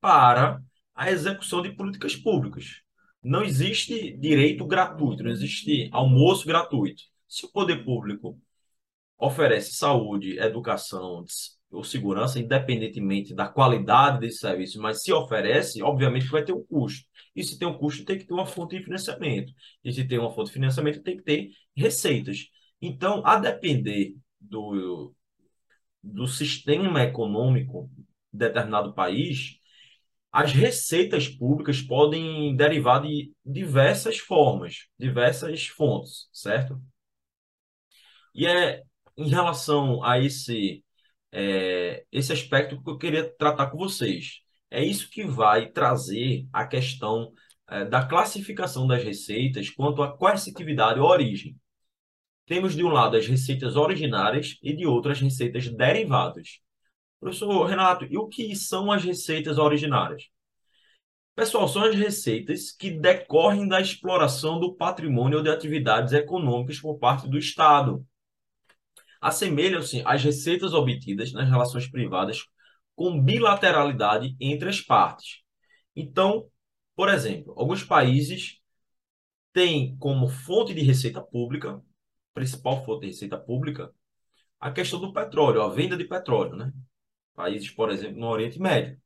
para 0.00 0.62
a 0.94 1.10
execução 1.10 1.62
de 1.62 1.72
políticas 1.72 2.16
públicas. 2.16 2.82
Não 3.22 3.42
existe 3.42 4.16
direito 4.16 4.66
gratuito, 4.66 5.22
não 5.22 5.30
existe 5.30 5.88
almoço 5.92 6.46
gratuito. 6.46 7.02
Se 7.28 7.44
o 7.44 7.52
poder 7.52 7.84
público 7.84 8.40
oferece 9.18 9.74
saúde, 9.74 10.38
educação, 10.38 11.24
ou 11.70 11.84
segurança, 11.84 12.38
independentemente 12.40 13.34
da 13.34 13.48
qualidade 13.48 14.20
desse 14.20 14.38
serviço, 14.38 14.80
mas 14.80 15.02
se 15.02 15.12
oferece, 15.12 15.82
obviamente 15.82 16.26
vai 16.26 16.44
ter 16.44 16.52
um 16.52 16.64
custo. 16.64 17.06
E 17.34 17.44
se 17.44 17.58
tem 17.58 17.68
um 17.68 17.78
custo, 17.78 18.04
tem 18.04 18.18
que 18.18 18.26
ter 18.26 18.34
uma 18.34 18.46
fonte 18.46 18.76
de 18.76 18.84
financiamento. 18.84 19.52
E 19.84 19.92
se 19.92 20.06
tem 20.06 20.18
uma 20.18 20.32
fonte 20.32 20.48
de 20.48 20.54
financiamento, 20.54 21.02
tem 21.02 21.16
que 21.16 21.22
ter 21.22 21.50
receitas. 21.76 22.48
Então, 22.82 23.22
a 23.24 23.36
depender 23.38 24.14
do, 24.40 25.14
do 26.02 26.26
sistema 26.26 27.02
econômico 27.02 27.90
de 28.32 28.38
determinado 28.38 28.94
país, 28.94 29.60
as 30.32 30.52
receitas 30.52 31.28
públicas 31.28 31.80
podem 31.82 32.54
derivar 32.56 33.02
de 33.02 33.32
diversas 33.44 34.18
formas, 34.18 34.86
diversas 34.98 35.66
fontes, 35.66 36.28
certo? 36.32 36.80
E 38.34 38.46
é 38.46 38.82
em 39.16 39.28
relação 39.28 40.02
a 40.04 40.18
esse, 40.18 40.84
é, 41.32 42.04
esse 42.12 42.32
aspecto 42.32 42.82
que 42.82 42.90
eu 42.90 42.98
queria 42.98 43.24
tratar 43.36 43.68
com 43.70 43.78
vocês. 43.78 44.40
É 44.70 44.84
isso 44.84 45.10
que 45.10 45.24
vai 45.24 45.68
trazer 45.70 46.46
a 46.52 46.66
questão 46.66 47.32
é, 47.68 47.84
da 47.84 48.04
classificação 48.04 48.86
das 48.86 49.02
receitas 49.02 49.70
quanto 49.70 50.02
à 50.02 50.16
coercitividade 50.16 51.00
ou 51.00 51.06
origem. 51.08 51.56
Temos 52.46 52.74
de 52.74 52.84
um 52.84 52.88
lado 52.88 53.16
as 53.16 53.26
receitas 53.26 53.76
originárias 53.76 54.58
e 54.62 54.74
de 54.74 54.86
outro 54.86 55.12
as 55.12 55.20
receitas 55.20 55.68
derivadas. 55.68 56.60
Professor 57.20 57.64
Renato, 57.66 58.06
e 58.06 58.16
o 58.16 58.26
que 58.28 58.56
são 58.56 58.90
as 58.90 59.04
receitas 59.04 59.58
originárias? 59.58 60.24
Pessoal, 61.34 61.68
são 61.68 61.84
as 61.84 61.94
receitas 61.94 62.70
que 62.70 62.90
decorrem 62.90 63.66
da 63.68 63.80
exploração 63.80 64.60
do 64.60 64.74
patrimônio 64.74 65.38
ou 65.38 65.44
de 65.44 65.50
atividades 65.50 66.12
econômicas 66.12 66.78
por 66.80 66.98
parte 66.98 67.28
do 67.28 67.38
Estado. 67.38 68.04
Assemelham-se 69.20 70.02
às 70.04 70.22
receitas 70.22 70.72
obtidas 70.72 71.32
nas 71.32 71.48
relações 71.48 71.88
privadas 71.90 72.42
com 72.94 73.22
bilateralidade 73.22 74.36
entre 74.40 74.68
as 74.68 74.80
partes. 74.80 75.40
Então, 75.94 76.48
por 76.96 77.08
exemplo, 77.08 77.54
alguns 77.56 77.82
países 77.84 78.60
têm 79.52 79.96
como 79.96 80.28
fonte 80.28 80.74
de 80.74 80.82
receita 80.82 81.20
pública, 81.22 81.80
principal 82.34 82.84
fonte 82.84 83.02
de 83.02 83.06
receita 83.08 83.38
pública, 83.38 83.92
a 84.60 84.70
questão 84.70 85.00
do 85.00 85.12
petróleo, 85.12 85.62
a 85.62 85.70
venda 85.70 85.96
de 85.96 86.04
petróleo, 86.04 86.56
né? 86.56 86.72
Países, 87.34 87.70
por 87.70 87.90
exemplo, 87.90 88.20
no 88.20 88.28
Oriente 88.28 88.60
Médio. 88.60 89.00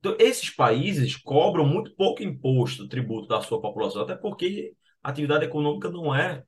Então, 0.00 0.16
esses 0.18 0.50
países 0.50 1.16
cobram 1.16 1.66
muito 1.66 1.94
pouco 1.94 2.22
imposto, 2.22 2.88
tributo 2.88 3.28
da 3.28 3.42
sua 3.42 3.60
população, 3.60 4.02
até 4.02 4.14
porque 4.16 4.74
a 5.02 5.10
atividade 5.10 5.44
econômica 5.44 5.90
não 5.90 6.14
é, 6.14 6.44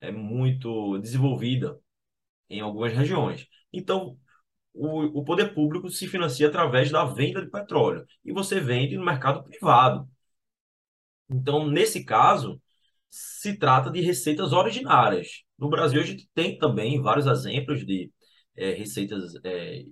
é 0.00 0.12
muito 0.12 0.98
desenvolvida 0.98 1.78
em 2.50 2.60
algumas 2.60 2.92
regiões. 2.92 3.46
Então, 3.72 4.18
o, 4.74 5.20
o 5.20 5.24
poder 5.24 5.54
público 5.54 5.88
se 5.90 6.06
financia 6.08 6.48
através 6.48 6.90
da 6.90 7.04
venda 7.04 7.42
de 7.42 7.50
petróleo 7.50 8.06
e 8.24 8.32
você 8.32 8.60
vende 8.60 8.96
no 8.96 9.04
mercado 9.04 9.42
privado. 9.44 10.08
Então, 11.28 11.68
nesse 11.68 12.04
caso, 12.04 12.60
se 13.10 13.56
trata 13.56 13.90
de 13.90 14.00
receitas 14.00 14.52
originárias. 14.52 15.44
No 15.58 15.68
Brasil, 15.70 16.00
a 16.00 16.04
gente 16.04 16.28
tem 16.34 16.58
também 16.58 17.00
vários 17.00 17.26
exemplos 17.26 17.84
de 17.86 18.12
é, 18.56 18.72
receitas 18.72 19.34
é, 19.44 19.84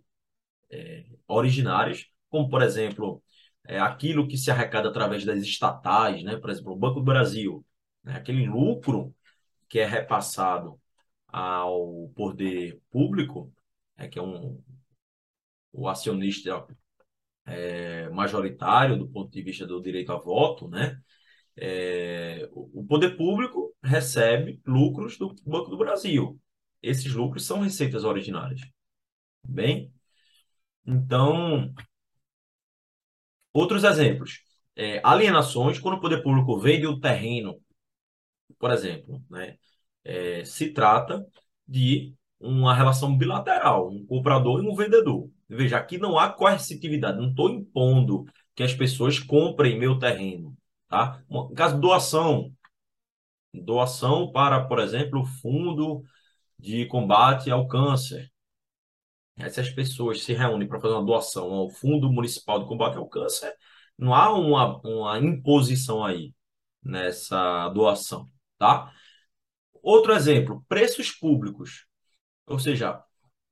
é, 0.70 1.04
originárias, 1.26 2.06
como, 2.30 2.48
por 2.48 2.62
exemplo, 2.62 3.22
é, 3.66 3.78
aquilo 3.80 4.28
que 4.28 4.36
se 4.36 4.50
arrecada 4.50 4.88
através 4.88 5.24
das 5.24 5.40
estatais, 5.40 6.22
né? 6.24 6.36
por 6.36 6.50
exemplo, 6.50 6.72
o 6.72 6.76
Banco 6.76 7.00
do 7.00 7.04
Brasil, 7.06 7.64
né? 8.04 8.16
aquele 8.16 8.46
lucro 8.46 9.14
que 9.68 9.78
é 9.78 9.86
repassado 9.86 10.80
ao 11.28 12.08
poder 12.16 12.80
público, 12.90 13.52
é, 13.96 14.08
que 14.08 14.18
é 14.18 14.22
um, 14.22 14.62
o 15.72 15.88
acionista 15.88 16.66
é, 17.46 18.08
majoritário 18.10 18.98
do 18.98 19.08
ponto 19.08 19.30
de 19.30 19.42
vista 19.42 19.66
do 19.66 19.80
direito 19.82 20.12
a 20.12 20.18
voto, 20.18 20.68
né? 20.68 21.00
É, 21.56 22.48
o 22.52 22.84
poder 22.86 23.16
público 23.16 23.74
recebe 23.82 24.60
lucros 24.66 25.18
do 25.18 25.34
Banco 25.44 25.70
do 25.70 25.78
Brasil. 25.78 26.40
Esses 26.82 27.12
lucros 27.12 27.44
são 27.46 27.60
receitas 27.60 28.04
originárias. 28.04 28.60
Bem, 29.44 29.92
então, 30.86 31.72
outros 33.52 33.84
exemplos. 33.84 34.42
É, 34.76 35.00
alienações, 35.04 35.78
quando 35.78 35.96
o 35.96 36.00
poder 36.00 36.22
público 36.22 36.58
vende 36.58 36.86
o 36.86 37.00
terreno, 37.00 37.60
por 38.58 38.70
exemplo, 38.70 39.22
né? 39.30 39.58
É, 40.08 40.42
se 40.42 40.70
trata 40.72 41.26
de 41.66 42.14
uma 42.40 42.74
relação 42.74 43.16
bilateral, 43.16 43.90
um 43.90 44.06
comprador 44.06 44.64
e 44.64 44.66
um 44.66 44.74
vendedor. 44.74 45.30
Veja, 45.46 45.76
aqui 45.76 45.98
não 45.98 46.18
há 46.18 46.30
coercitividade, 46.32 47.18
não 47.18 47.28
estou 47.28 47.50
impondo 47.50 48.24
que 48.54 48.62
as 48.62 48.72
pessoas 48.72 49.18
comprem 49.18 49.78
meu 49.78 49.98
terreno. 49.98 50.56
Tá? 50.88 51.22
No 51.28 51.52
caso 51.52 51.74
de 51.74 51.82
doação, 51.82 52.50
doação 53.52 54.32
para, 54.32 54.64
por 54.66 54.78
exemplo, 54.78 55.20
o 55.20 55.26
Fundo 55.26 56.02
de 56.58 56.86
Combate 56.86 57.50
ao 57.50 57.68
Câncer. 57.68 58.30
Se 59.50 59.60
as 59.60 59.70
pessoas 59.70 60.22
se 60.24 60.32
reúnem 60.32 60.66
para 60.66 60.80
fazer 60.80 60.94
uma 60.94 61.04
doação 61.04 61.52
ao 61.52 61.70
Fundo 61.70 62.10
Municipal 62.10 62.60
de 62.60 62.66
Combate 62.66 62.96
ao 62.96 63.08
Câncer, 63.08 63.54
não 63.98 64.14
há 64.14 64.32
uma, 64.32 64.80
uma 64.82 65.18
imposição 65.18 66.02
aí 66.04 66.32
nessa 66.82 67.68
doação, 67.70 68.26
tá? 68.58 68.90
Outro 69.88 70.12
exemplo, 70.12 70.62
preços 70.68 71.10
públicos. 71.12 71.86
Ou 72.46 72.58
seja, 72.58 73.02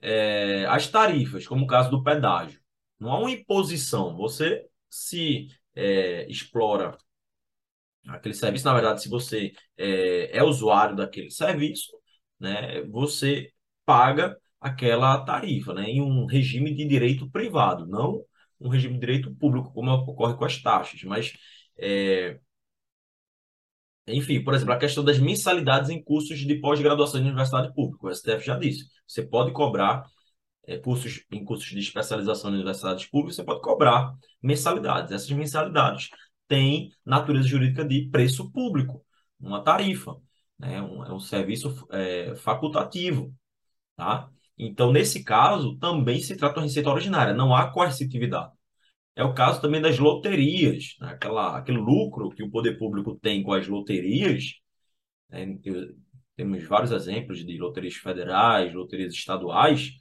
é, 0.02 0.66
as 0.66 0.86
tarifas, 0.86 1.46
como 1.46 1.64
o 1.64 1.66
caso 1.66 1.90
do 1.90 2.02
pedágio. 2.04 2.60
Não 3.00 3.10
há 3.10 3.18
uma 3.20 3.30
imposição. 3.30 4.14
Você 4.18 4.66
se 4.90 5.48
é, 5.74 6.28
explora 6.30 6.98
aquele 8.08 8.34
serviço, 8.34 8.66
na 8.66 8.74
verdade, 8.74 9.02
se 9.02 9.08
você 9.08 9.50
é, 9.78 10.36
é 10.36 10.42
usuário 10.42 10.94
daquele 10.94 11.30
serviço, 11.30 11.90
né, 12.38 12.82
você 12.82 13.50
paga 13.86 14.36
aquela 14.60 15.24
tarifa, 15.24 15.72
né, 15.72 15.84
em 15.84 16.02
um 16.02 16.26
regime 16.26 16.74
de 16.74 16.84
direito 16.86 17.30
privado, 17.30 17.86
não 17.86 18.22
um 18.60 18.68
regime 18.68 18.94
de 18.94 19.00
direito 19.00 19.34
público, 19.36 19.72
como 19.72 19.90
ocorre 19.90 20.36
com 20.36 20.44
as 20.44 20.60
taxas. 20.62 21.02
Mas 21.02 21.32
é, 21.78 22.38
enfim, 24.06 24.42
por 24.42 24.54
exemplo, 24.54 24.72
a 24.74 24.78
questão 24.78 25.04
das 25.04 25.18
mensalidades 25.18 25.90
em 25.90 26.02
cursos 26.02 26.38
de 26.38 26.54
pós-graduação 26.60 27.20
em 27.20 27.24
universidade 27.24 27.72
pública. 27.74 28.06
O 28.06 28.14
STF 28.14 28.44
já 28.44 28.56
disse. 28.56 28.86
Você 29.06 29.22
pode 29.22 29.52
cobrar 29.52 30.04
é, 30.66 30.78
cursos, 30.78 31.24
em 31.30 31.44
cursos 31.44 31.68
de 31.68 31.78
especialização 31.78 32.50
em 32.50 32.54
universidades 32.54 33.06
públicas, 33.06 33.36
você 33.36 33.44
pode 33.44 33.60
cobrar 33.62 34.14
mensalidades. 34.42 35.12
Essas 35.12 35.30
mensalidades 35.30 36.10
têm 36.48 36.90
natureza 37.04 37.48
jurídica 37.48 37.84
de 37.84 38.08
preço 38.10 38.50
público, 38.52 39.04
uma 39.40 39.62
tarifa, 39.62 40.16
né? 40.58 40.80
um, 40.82 41.04
é 41.04 41.12
um 41.12 41.20
serviço 41.20 41.86
é, 41.90 42.34
facultativo. 42.36 43.34
Tá? 43.96 44.28
Então, 44.58 44.92
nesse 44.92 45.22
caso, 45.24 45.76
também 45.78 46.20
se 46.20 46.36
trata 46.36 46.60
de 46.60 46.66
receita 46.66 46.90
originária, 46.90 47.34
não 47.34 47.54
há 47.54 47.70
coercitividade. 47.70 48.52
É 49.16 49.24
o 49.24 49.34
caso 49.34 49.60
também 49.62 49.80
das 49.80 49.98
loterias, 49.98 50.94
né? 51.00 51.08
Aquela, 51.08 51.56
aquele 51.58 51.78
lucro 51.78 52.30
que 52.30 52.42
o 52.42 52.50
poder 52.50 52.78
público 52.78 53.16
tem 53.16 53.42
com 53.42 53.52
as 53.54 53.66
loterias. 53.66 54.54
Né? 55.30 55.58
Temos 56.36 56.64
vários 56.64 56.92
exemplos 56.92 57.44
de 57.44 57.58
loterias 57.58 57.94
federais, 57.94 58.74
loterias 58.74 59.14
estaduais. 59.14 59.92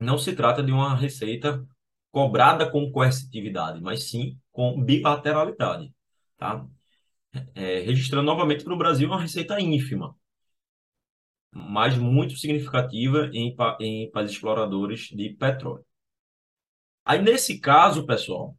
Não 0.00 0.18
se 0.18 0.34
trata 0.34 0.62
de 0.62 0.72
uma 0.72 0.94
receita 0.94 1.64
cobrada 2.10 2.70
com 2.70 2.90
coercitividade, 2.92 3.80
mas 3.82 4.04
sim 4.10 4.38
com 4.52 4.82
bilateralidade. 4.82 5.92
Tá? 6.38 6.66
É, 7.54 7.80
registrando 7.80 8.26
novamente 8.26 8.64
no 8.66 8.78
Brasil 8.78 9.08
uma 9.08 9.20
receita 9.20 9.60
ínfima, 9.60 10.16
mas 11.52 11.96
muito 11.98 12.36
significativa 12.36 13.30
em, 13.32 13.54
em 13.80 14.10
países 14.10 14.36
exploradores 14.36 15.08
de 15.08 15.30
petróleo. 15.30 15.84
Aí, 17.04 17.20
nesse 17.20 17.60
caso, 17.60 18.06
pessoal, 18.06 18.56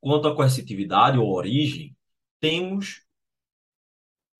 quanto 0.00 0.28
à 0.28 0.34
coercitividade 0.34 1.18
ou 1.18 1.32
origem, 1.32 1.96
temos 2.40 3.02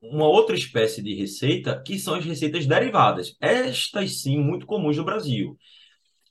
uma 0.00 0.26
outra 0.26 0.54
espécie 0.54 1.02
de 1.02 1.14
receita 1.14 1.82
que 1.84 1.98
são 1.98 2.14
as 2.14 2.24
receitas 2.24 2.66
derivadas. 2.66 3.36
Estas 3.40 4.20
sim, 4.20 4.38
muito 4.38 4.66
comuns 4.66 4.96
no 4.96 5.04
Brasil, 5.04 5.56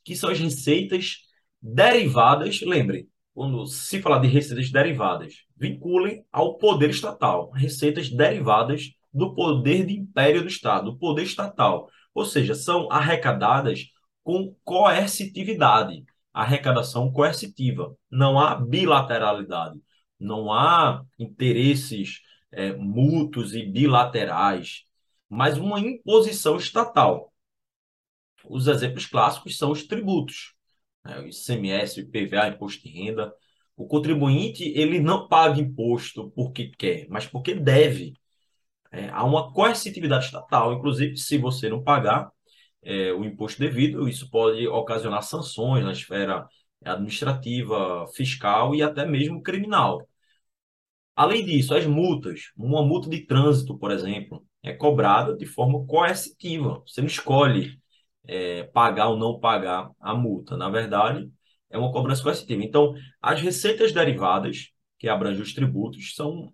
que 0.03 0.15
são 0.15 0.29
as 0.29 0.39
receitas 0.39 1.17
derivadas, 1.61 2.61
lembrem, 2.61 3.07
quando 3.33 3.65
se 3.65 4.01
falar 4.01 4.19
de 4.19 4.27
receitas 4.27 4.69
derivadas, 4.71 5.33
vinculem 5.57 6.23
ao 6.31 6.57
poder 6.57 6.89
estatal, 6.91 7.49
receitas 7.51 8.09
derivadas 8.09 8.91
do 9.11 9.33
poder 9.33 9.85
de 9.85 9.93
império 9.93 10.41
do 10.41 10.47
Estado, 10.47 10.91
do 10.91 10.97
poder 10.97 11.23
estatal. 11.23 11.89
Ou 12.13 12.25
seja, 12.25 12.53
são 12.53 12.91
arrecadadas 12.91 13.87
com 14.23 14.55
coercitividade 14.63 16.03
arrecadação 16.33 17.11
coercitiva. 17.11 17.95
Não 18.09 18.39
há 18.39 18.55
bilateralidade, 18.55 19.79
não 20.19 20.51
há 20.51 21.03
interesses 21.19 22.21
é, 22.51 22.73
mútuos 22.73 23.53
e 23.53 23.63
bilaterais, 23.65 24.83
mas 25.29 25.57
uma 25.57 25.79
imposição 25.79 26.57
estatal. 26.57 27.33
Os 28.45 28.67
exemplos 28.67 29.05
clássicos 29.05 29.57
são 29.57 29.71
os 29.71 29.83
tributos, 29.83 30.53
né? 31.05 31.19
o 31.19 31.27
ICMS, 31.27 31.99
o 31.99 32.03
IPVA, 32.03 32.47
imposto 32.49 32.83
de 32.83 32.89
renda. 32.89 33.33
O 33.75 33.87
contribuinte 33.87 34.63
ele 34.75 34.99
não 34.99 35.27
paga 35.27 35.59
imposto 35.59 36.31
porque 36.31 36.71
quer, 36.77 37.07
mas 37.09 37.25
porque 37.25 37.55
deve. 37.55 38.13
É, 38.91 39.09
há 39.09 39.23
uma 39.23 39.51
coercitividade 39.51 40.25
estatal, 40.25 40.73
inclusive, 40.73 41.17
se 41.17 41.37
você 41.37 41.69
não 41.69 41.83
pagar 41.83 42.31
é, 42.83 43.13
o 43.13 43.23
imposto 43.25 43.59
devido, 43.59 44.07
isso 44.07 44.29
pode 44.29 44.67
ocasionar 44.67 45.23
sanções 45.23 45.83
na 45.83 45.91
esfera 45.91 46.47
administrativa, 46.83 48.05
fiscal 48.15 48.75
e 48.75 48.83
até 48.83 49.05
mesmo 49.05 49.41
criminal. 49.41 50.07
Além 51.15 51.45
disso, 51.45 51.75
as 51.75 51.85
multas, 51.85 52.51
uma 52.57 52.83
multa 52.83 53.09
de 53.09 53.25
trânsito, 53.25 53.77
por 53.77 53.91
exemplo, 53.91 54.45
é 54.63 54.73
cobrada 54.73 55.35
de 55.35 55.45
forma 55.45 55.85
coercitiva. 55.85 56.81
Você 56.87 57.01
não 57.01 57.07
escolhe 57.07 57.79
é, 58.25 58.63
pagar 58.63 59.09
ou 59.09 59.17
não 59.17 59.39
pagar 59.39 59.91
a 59.99 60.15
multa. 60.15 60.57
Na 60.57 60.69
verdade, 60.69 61.29
é 61.69 61.77
uma 61.77 61.91
cobrança 61.91 62.23
coercitiva. 62.23 62.63
Então, 62.63 62.93
as 63.21 63.41
receitas 63.41 63.91
derivadas, 63.91 64.69
que 64.97 65.07
abrangem 65.07 65.41
os 65.41 65.53
tributos, 65.53 66.15
são 66.15 66.53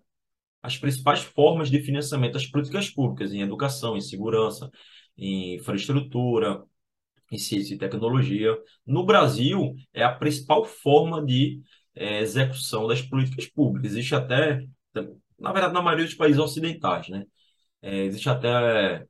as 0.62 0.76
principais 0.76 1.22
formas 1.22 1.70
de 1.70 1.80
financiamento 1.82 2.34
das 2.34 2.46
políticas 2.46 2.90
públicas 2.90 3.32
em 3.32 3.40
educação, 3.40 3.96
em 3.96 4.00
segurança, 4.00 4.70
em 5.20 5.56
infraestrutura, 5.56 6.64
em 7.30 7.38
ciência 7.38 7.74
e 7.74 7.78
tecnologia. 7.78 8.56
No 8.86 9.04
Brasil, 9.06 9.74
é 9.92 10.02
a 10.04 10.14
principal 10.14 10.64
forma 10.64 11.24
de 11.24 11.62
é, 11.94 12.20
execução 12.20 12.86
das 12.86 13.02
políticas 13.02 13.46
públicas. 13.46 13.92
Existe 13.92 14.14
até, 14.14 14.66
na 15.38 15.52
verdade, 15.52 15.74
na 15.74 15.82
maioria 15.82 16.04
dos 16.06 16.14
países 16.14 16.40
ocidentais, 16.40 17.08
né? 17.08 17.24
É, 17.82 18.04
existe 18.04 18.28
até 18.28 19.06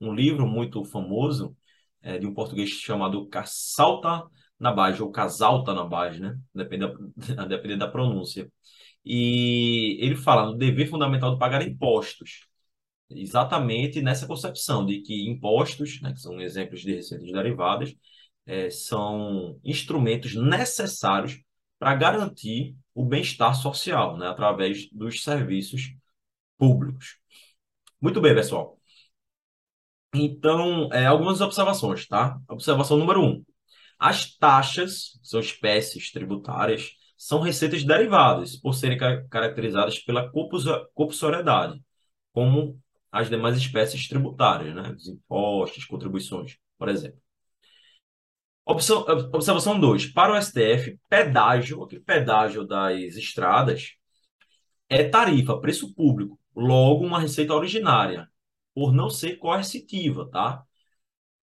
um 0.00 0.14
livro 0.14 0.46
muito 0.46 0.84
famoso 0.84 1.56
é, 2.02 2.18
de 2.18 2.26
um 2.26 2.34
português 2.34 2.70
chamado 2.70 3.26
Casalta 3.28 4.24
Nabage, 4.58 5.02
ou 5.02 5.10
Casalta 5.10 5.74
Nabage, 5.74 6.20
né? 6.20 6.38
Depende 6.54 6.86
da, 7.26 7.44
depende 7.46 7.76
da 7.76 7.88
pronúncia. 7.88 8.50
E 9.04 9.98
ele 10.00 10.16
fala 10.16 10.46
no 10.46 10.56
dever 10.56 10.88
fundamental 10.88 11.32
de 11.32 11.38
pagar 11.38 11.62
impostos. 11.66 12.46
Exatamente 13.10 14.02
nessa 14.02 14.26
concepção 14.26 14.84
de 14.84 15.00
que 15.00 15.28
impostos, 15.28 16.00
né, 16.00 16.12
que 16.12 16.20
são 16.20 16.40
exemplos 16.40 16.80
de 16.80 16.94
receitas 16.94 17.30
derivadas, 17.30 17.94
é, 18.46 18.70
são 18.70 19.58
instrumentos 19.64 20.34
necessários 20.34 21.40
para 21.78 21.94
garantir 21.94 22.74
o 22.94 23.04
bem-estar 23.04 23.54
social, 23.54 24.16
né, 24.16 24.28
através 24.28 24.88
dos 24.90 25.22
serviços 25.22 25.94
públicos. 26.58 27.18
Muito 28.00 28.20
bem, 28.20 28.34
pessoal. 28.34 28.78
Então, 30.14 30.88
é, 30.92 31.06
algumas 31.06 31.40
observações, 31.40 32.06
tá? 32.06 32.38
Observação 32.48 32.96
número 32.96 33.20
um. 33.20 33.44
As 33.98 34.36
taxas, 34.36 35.18
são 35.22 35.40
espécies 35.40 36.12
tributárias, 36.12 36.92
são 37.16 37.40
receitas 37.40 37.82
derivadas, 37.84 38.56
por 38.56 38.74
serem 38.74 38.98
caracterizadas 39.28 39.98
pela 39.98 40.30
compulsoriedade, 40.94 41.82
como 42.32 42.80
as 43.14 43.30
demais 43.30 43.56
espécies 43.56 44.08
tributárias, 44.08 44.74
né? 44.74 44.90
Os 44.90 45.06
impostos, 45.06 45.84
contribuições, 45.84 46.58
por 46.76 46.88
exemplo. 46.88 47.20
Observação 48.66 49.78
2. 49.78 50.06
Para 50.06 50.32
o 50.32 50.36
STF, 50.42 50.98
pedágio, 51.08 51.84
aquele 51.84 52.02
pedágio 52.02 52.66
das 52.66 53.14
estradas, 53.16 53.92
é 54.88 55.04
tarifa, 55.08 55.60
preço 55.60 55.94
público, 55.94 56.38
logo 56.56 57.06
uma 57.06 57.20
receita 57.20 57.54
originária, 57.54 58.28
por 58.74 58.92
não 58.92 59.08
ser 59.08 59.36
coercitiva, 59.36 60.28
tá? 60.30 60.64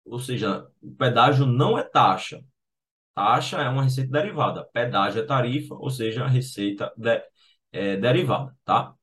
Ou 0.04 0.18
seja, 0.18 0.66
o 0.82 0.94
pedágio 0.94 1.46
não 1.46 1.78
é 1.78 1.82
taxa. 1.82 2.44
Taxa 3.14 3.62
é 3.62 3.68
uma 3.68 3.84
receita 3.84 4.12
derivada. 4.12 4.64
Pedágio 4.72 5.22
é 5.22 5.26
tarifa, 5.26 5.74
ou 5.76 5.90
seja, 5.90 6.26
receita 6.26 6.92
de, 6.96 7.22
é, 7.72 7.96
derivada, 7.96 8.54
tá? 8.64 8.94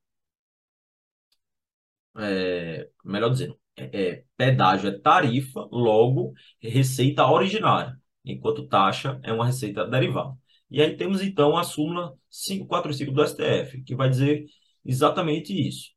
É, 2.18 2.90
melhor 3.06 3.30
dizendo, 3.30 3.58
é, 3.76 4.10
é, 4.10 4.24
pedágio 4.38 4.90
é 4.90 5.00
tarifa, 5.00 5.68
logo 5.72 6.34
receita 6.62 7.26
originária, 7.26 7.98
enquanto 8.26 8.68
taxa 8.68 9.20
é 9.24 9.32
uma 9.32 9.46
receita 9.46 9.86
derivada. 9.88 10.36
E 10.70 10.82
aí 10.82 10.96
temos 10.96 11.22
então 11.22 11.58
a 11.58 11.64
súmula 11.64 12.18
545 12.30 13.12
do 13.12 13.22
STF, 13.24 13.84
que 13.84 13.96
vai 13.96 14.10
dizer 14.10 14.46
exatamente 14.86 15.54
isso. 15.54 15.92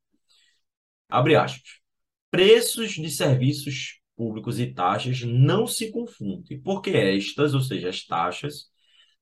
Abre 1.08 1.36
aspas. 1.36 1.80
Preços 2.30 2.92
de 2.92 3.10
serviços 3.10 4.00
públicos 4.16 4.58
e 4.58 4.72
taxas 4.72 5.22
não 5.22 5.66
se 5.66 5.90
confundem, 5.90 6.60
porque 6.60 6.90
estas, 6.90 7.54
ou 7.54 7.60
seja, 7.60 7.88
as 7.88 8.04
taxas, 8.04 8.68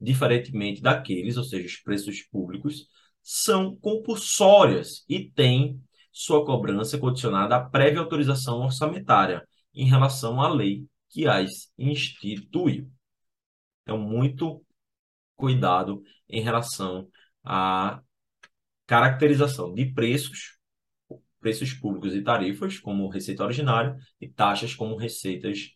diferentemente 0.01 0.81
daqueles, 0.83 1.37
ou 1.37 1.45
seja, 1.45 1.67
os 1.67 1.77
preços 1.77 2.23
públicos, 2.23 2.87
são 3.23 3.77
compulsórias 3.77 5.05
e 5.09 5.31
têm 5.31 5.81
sua 6.13 6.45
cobrança 6.45 6.99
condicionada 6.99 7.57
à 7.57 7.61
prévia 7.61 8.01
autorização 8.01 8.61
orçamentária 8.61 9.47
em 9.75 9.87
relação 9.87 10.41
à 10.41 10.49
lei 10.49 10.87
que 11.09 11.27
as 11.27 11.73
instituiu. 11.79 12.91
Então, 13.83 13.99
muito 13.99 14.65
cuidado 15.37 16.03
em 16.29 16.43
relação 16.43 17.09
à 17.45 18.01
caracterização 18.87 19.73
de 19.75 19.87
preços 19.87 20.59
preços 21.41 21.75
públicos 21.75 22.15
e 22.15 22.23
tarifas 22.23 22.79
como 22.79 23.09
receita 23.09 23.45
originária 23.45 23.97
e 24.21 24.29
taxas 24.29 24.75
como 24.75 24.97
receitas 24.97 25.73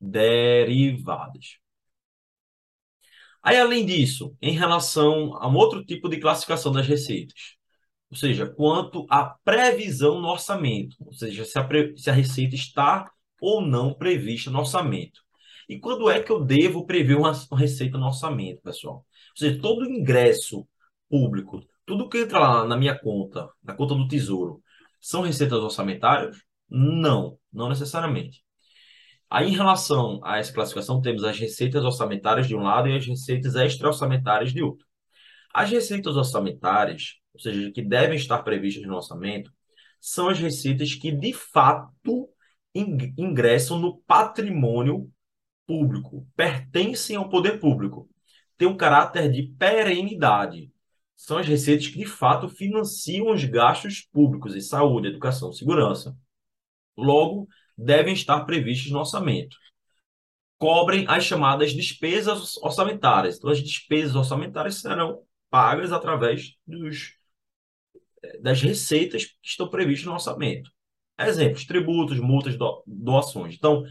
derivadas. 0.00 1.58
Aí, 3.42 3.56
além 3.56 3.84
disso, 3.84 4.36
em 4.40 4.52
relação 4.52 5.34
a 5.36 5.48
um 5.48 5.56
outro 5.56 5.84
tipo 5.84 6.08
de 6.08 6.20
classificação 6.20 6.72
das 6.72 6.86
receitas, 6.86 7.57
ou 8.10 8.16
seja, 8.16 8.46
quanto 8.46 9.06
à 9.10 9.24
previsão 9.44 10.20
no 10.20 10.28
orçamento, 10.28 10.96
ou 11.00 11.12
seja, 11.12 11.44
se 11.44 11.58
a, 11.58 11.64
pre... 11.64 11.96
se 11.96 12.10
a 12.10 12.12
receita 12.12 12.54
está 12.54 13.10
ou 13.40 13.60
não 13.60 13.94
prevista 13.94 14.50
no 14.50 14.58
orçamento. 14.60 15.20
E 15.68 15.78
quando 15.78 16.10
é 16.10 16.20
que 16.22 16.32
eu 16.32 16.44
devo 16.44 16.86
prever 16.86 17.16
uma 17.16 17.32
receita 17.52 17.98
no 17.98 18.06
orçamento, 18.06 18.62
pessoal? 18.62 18.96
Ou 18.96 19.36
seja, 19.36 19.60
todo 19.60 19.84
ingresso 19.84 20.66
público, 21.08 21.62
tudo 21.84 22.08
que 22.08 22.18
entra 22.18 22.38
lá 22.38 22.66
na 22.66 22.76
minha 22.76 22.98
conta, 22.98 23.48
na 23.62 23.74
conta 23.74 23.94
do 23.94 24.08
Tesouro, 24.08 24.62
são 25.00 25.22
receitas 25.22 25.58
orçamentárias? 25.58 26.36
Não, 26.68 27.38
não 27.52 27.68
necessariamente. 27.68 28.42
Aí, 29.30 29.48
em 29.48 29.56
relação 29.56 30.20
a 30.24 30.38
essa 30.38 30.52
classificação, 30.52 31.02
temos 31.02 31.22
as 31.22 31.38
receitas 31.38 31.84
orçamentárias 31.84 32.48
de 32.48 32.56
um 32.56 32.62
lado 32.62 32.88
e 32.88 32.96
as 32.96 33.06
receitas 33.06 33.54
extra-orçamentárias 33.56 34.52
de 34.52 34.62
outro. 34.62 34.86
As 35.52 35.70
receitas 35.70 36.16
orçamentárias, 36.16 37.14
ou 37.32 37.40
seja, 37.40 37.70
que 37.72 37.82
devem 37.82 38.16
estar 38.16 38.42
previstas 38.42 38.86
no 38.86 38.96
orçamento, 38.96 39.52
são 40.00 40.28
as 40.28 40.38
receitas 40.38 40.94
que, 40.94 41.10
de 41.10 41.32
fato, 41.32 42.28
ingressam 42.74 43.78
no 43.78 43.98
patrimônio 44.02 45.10
público, 45.66 46.26
pertencem 46.36 47.16
ao 47.16 47.28
poder 47.28 47.58
público, 47.60 48.08
têm 48.56 48.68
um 48.68 48.76
caráter 48.76 49.30
de 49.30 49.42
perenidade, 49.58 50.72
são 51.16 51.38
as 51.38 51.46
receitas 51.46 51.88
que, 51.88 51.98
de 51.98 52.06
fato, 52.06 52.48
financiam 52.48 53.32
os 53.32 53.44
gastos 53.44 54.02
públicos 54.12 54.54
em 54.54 54.60
saúde, 54.60 55.08
educação, 55.08 55.52
segurança. 55.52 56.16
Logo, 56.96 57.48
devem 57.76 58.14
estar 58.14 58.44
previstos 58.44 58.92
no 58.92 59.00
orçamento. 59.00 59.56
Cobrem 60.58 61.04
as 61.08 61.24
chamadas 61.24 61.72
despesas 61.72 62.56
orçamentárias. 62.58 63.36
Então, 63.36 63.50
as 63.50 63.62
despesas 63.62 64.14
orçamentárias 64.14 64.80
serão 64.80 65.22
pagas 65.50 65.92
através 65.92 66.54
dos, 66.66 67.14
das 68.40 68.60
receitas 68.62 69.24
que 69.26 69.36
estão 69.42 69.68
previstas 69.68 70.06
no 70.06 70.12
orçamento. 70.12 70.70
Exemplos: 71.18 71.64
tributos, 71.64 72.18
multas, 72.20 72.56
doações. 72.86 73.54
Então, 73.54 73.84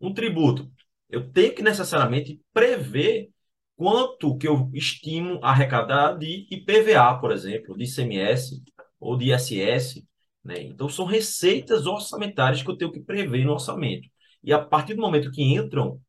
um 0.00 0.12
tributo, 0.14 0.70
eu 1.08 1.30
tenho 1.30 1.54
que 1.54 1.62
necessariamente 1.62 2.40
prever 2.52 3.30
quanto 3.76 4.36
que 4.36 4.46
eu 4.48 4.70
estimo 4.74 5.40
arrecadar 5.42 6.14
de 6.14 6.46
IPVA, 6.50 7.18
por 7.20 7.32
exemplo, 7.32 7.76
de 7.76 7.84
ICMS 7.84 8.62
ou 8.98 9.16
de 9.16 9.32
ISS. 9.32 10.06
Né? 10.44 10.62
Então, 10.62 10.88
são 10.88 11.04
receitas 11.04 11.86
orçamentárias 11.86 12.62
que 12.62 12.70
eu 12.70 12.76
tenho 12.76 12.92
que 12.92 13.00
prever 13.00 13.44
no 13.44 13.52
orçamento. 13.52 14.08
E 14.42 14.52
a 14.52 14.58
partir 14.58 14.94
do 14.94 15.02
momento 15.02 15.30
que 15.30 15.42
entram 15.42 16.00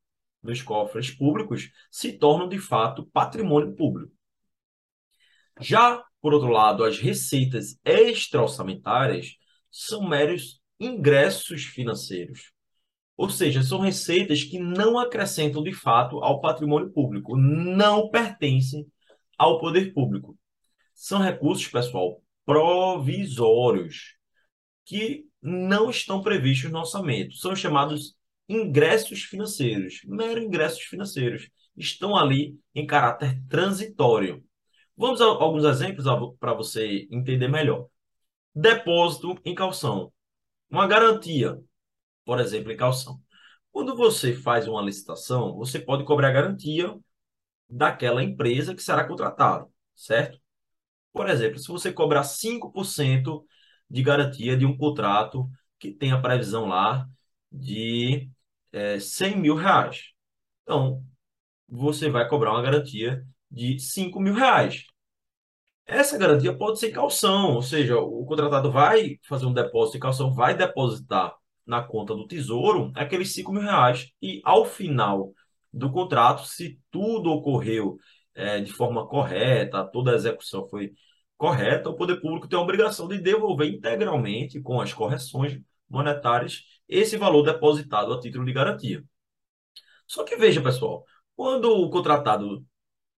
nos 0.41 0.61
cofres 0.61 1.11
públicos, 1.11 1.69
se 1.89 2.13
tornam 2.13 2.47
de 2.49 2.59
fato 2.59 3.05
patrimônio 3.13 3.75
público. 3.75 4.11
Já, 5.61 6.03
por 6.21 6.33
outro 6.33 6.49
lado, 6.49 6.83
as 6.83 6.99
receitas 6.99 7.79
extra-orçamentárias 7.85 9.35
são 9.71 10.07
meros 10.07 10.59
ingressos 10.79 11.63
financeiros. 11.63 12.51
Ou 13.15 13.29
seja, 13.29 13.61
são 13.61 13.79
receitas 13.79 14.43
que 14.43 14.57
não 14.59 14.97
acrescentam 14.97 15.61
de 15.61 15.71
fato 15.73 16.23
ao 16.23 16.41
patrimônio 16.41 16.91
público, 16.91 17.37
não 17.37 18.09
pertencem 18.09 18.87
ao 19.37 19.59
poder 19.59 19.93
público. 19.93 20.37
São 20.93 21.21
recursos, 21.21 21.67
pessoal, 21.67 22.21
provisórios, 22.45 24.15
que 24.85 25.25
não 25.41 25.89
estão 25.89 26.21
previstos 26.21 26.71
no 26.71 26.79
orçamento. 26.79 27.35
São 27.35 27.55
chamados 27.55 28.15
ingressos 28.49 29.21
financeiros, 29.21 30.01
mero 30.05 30.41
ingressos 30.41 30.81
financeiros. 30.81 31.49
Estão 31.77 32.15
ali 32.15 32.57
em 32.75 32.85
caráter 32.85 33.41
transitório. 33.47 34.43
Vamos 35.01 35.19
a 35.19 35.25
alguns 35.25 35.63
exemplos 35.65 36.05
para 36.39 36.53
você 36.53 37.07
entender 37.09 37.47
melhor. 37.47 37.87
Depósito 38.55 39.35
em 39.43 39.55
calção. 39.55 40.13
Uma 40.69 40.87
garantia, 40.87 41.59
por 42.25 42.39
exemplo, 42.39 42.71
em 42.71 42.77
calção. 42.77 43.19
Quando 43.71 43.95
você 43.97 44.35
faz 44.35 44.67
uma 44.67 44.81
licitação, 44.83 45.55
você 45.55 45.79
pode 45.79 46.05
cobrar 46.05 46.31
garantia 46.31 46.95
daquela 47.69 48.23
empresa 48.23 48.75
que 48.75 48.83
será 48.83 49.03
contratada, 49.07 49.67
certo? 49.95 50.39
Por 51.13 51.29
exemplo, 51.29 51.59
se 51.59 51.69
você 51.69 51.91
cobrar 51.91 52.23
5% 52.23 53.45
de 53.89 54.03
garantia 54.03 54.57
de 54.57 54.65
um 54.67 54.77
contrato 54.77 55.49
que 55.79 55.91
tem 55.91 56.11
a 56.11 56.21
previsão 56.21 56.67
lá 56.67 57.07
de 57.51 58.29
é, 58.71 58.99
100 58.99 59.37
mil 59.37 59.55
reais. 59.55 60.11
Então, 60.63 61.03
você 61.67 62.09
vai 62.09 62.27
cobrar 62.29 62.51
uma 62.51 62.61
garantia 62.61 63.25
de 63.49 63.79
5 63.79 64.19
mil 64.19 64.33
reais. 64.35 64.85
Essa 65.85 66.17
garantia 66.17 66.55
pode 66.55 66.79
ser 66.79 66.91
calção, 66.91 67.53
ou 67.55 67.61
seja, 67.61 67.99
o 67.99 68.25
contratado 68.25 68.71
vai 68.71 69.19
fazer 69.27 69.45
um 69.45 69.53
depósito 69.53 69.97
de 69.97 70.01
calção, 70.01 70.33
vai 70.33 70.55
depositar 70.55 71.35
na 71.65 71.83
conta 71.83 72.15
do 72.15 72.27
tesouro 72.27 72.91
aqueles 72.95 73.33
5 73.33 73.51
mil 73.51 73.61
reais 73.61 74.09
e 74.21 74.41
ao 74.43 74.65
final 74.65 75.33
do 75.71 75.91
contrato, 75.91 76.45
se 76.45 76.79
tudo 76.89 77.31
ocorreu 77.31 77.97
é, 78.33 78.61
de 78.61 78.71
forma 78.71 79.07
correta, 79.07 79.83
toda 79.85 80.11
a 80.11 80.15
execução 80.15 80.67
foi 80.67 80.93
correta, 81.37 81.89
o 81.89 81.95
poder 81.95 82.21
público 82.21 82.47
tem 82.47 82.57
a 82.57 82.61
obrigação 82.61 83.07
de 83.07 83.19
devolver 83.19 83.67
integralmente, 83.67 84.61
com 84.61 84.79
as 84.79 84.93
correções 84.93 85.59
monetárias, 85.89 86.63
esse 86.87 87.17
valor 87.17 87.43
depositado 87.43 88.13
a 88.13 88.19
título 88.19 88.45
de 88.45 88.53
garantia. 88.53 89.03
Só 90.07 90.23
que 90.23 90.35
veja, 90.35 90.61
pessoal, 90.61 91.05
quando 91.35 91.65
o 91.71 91.89
contratado 91.89 92.65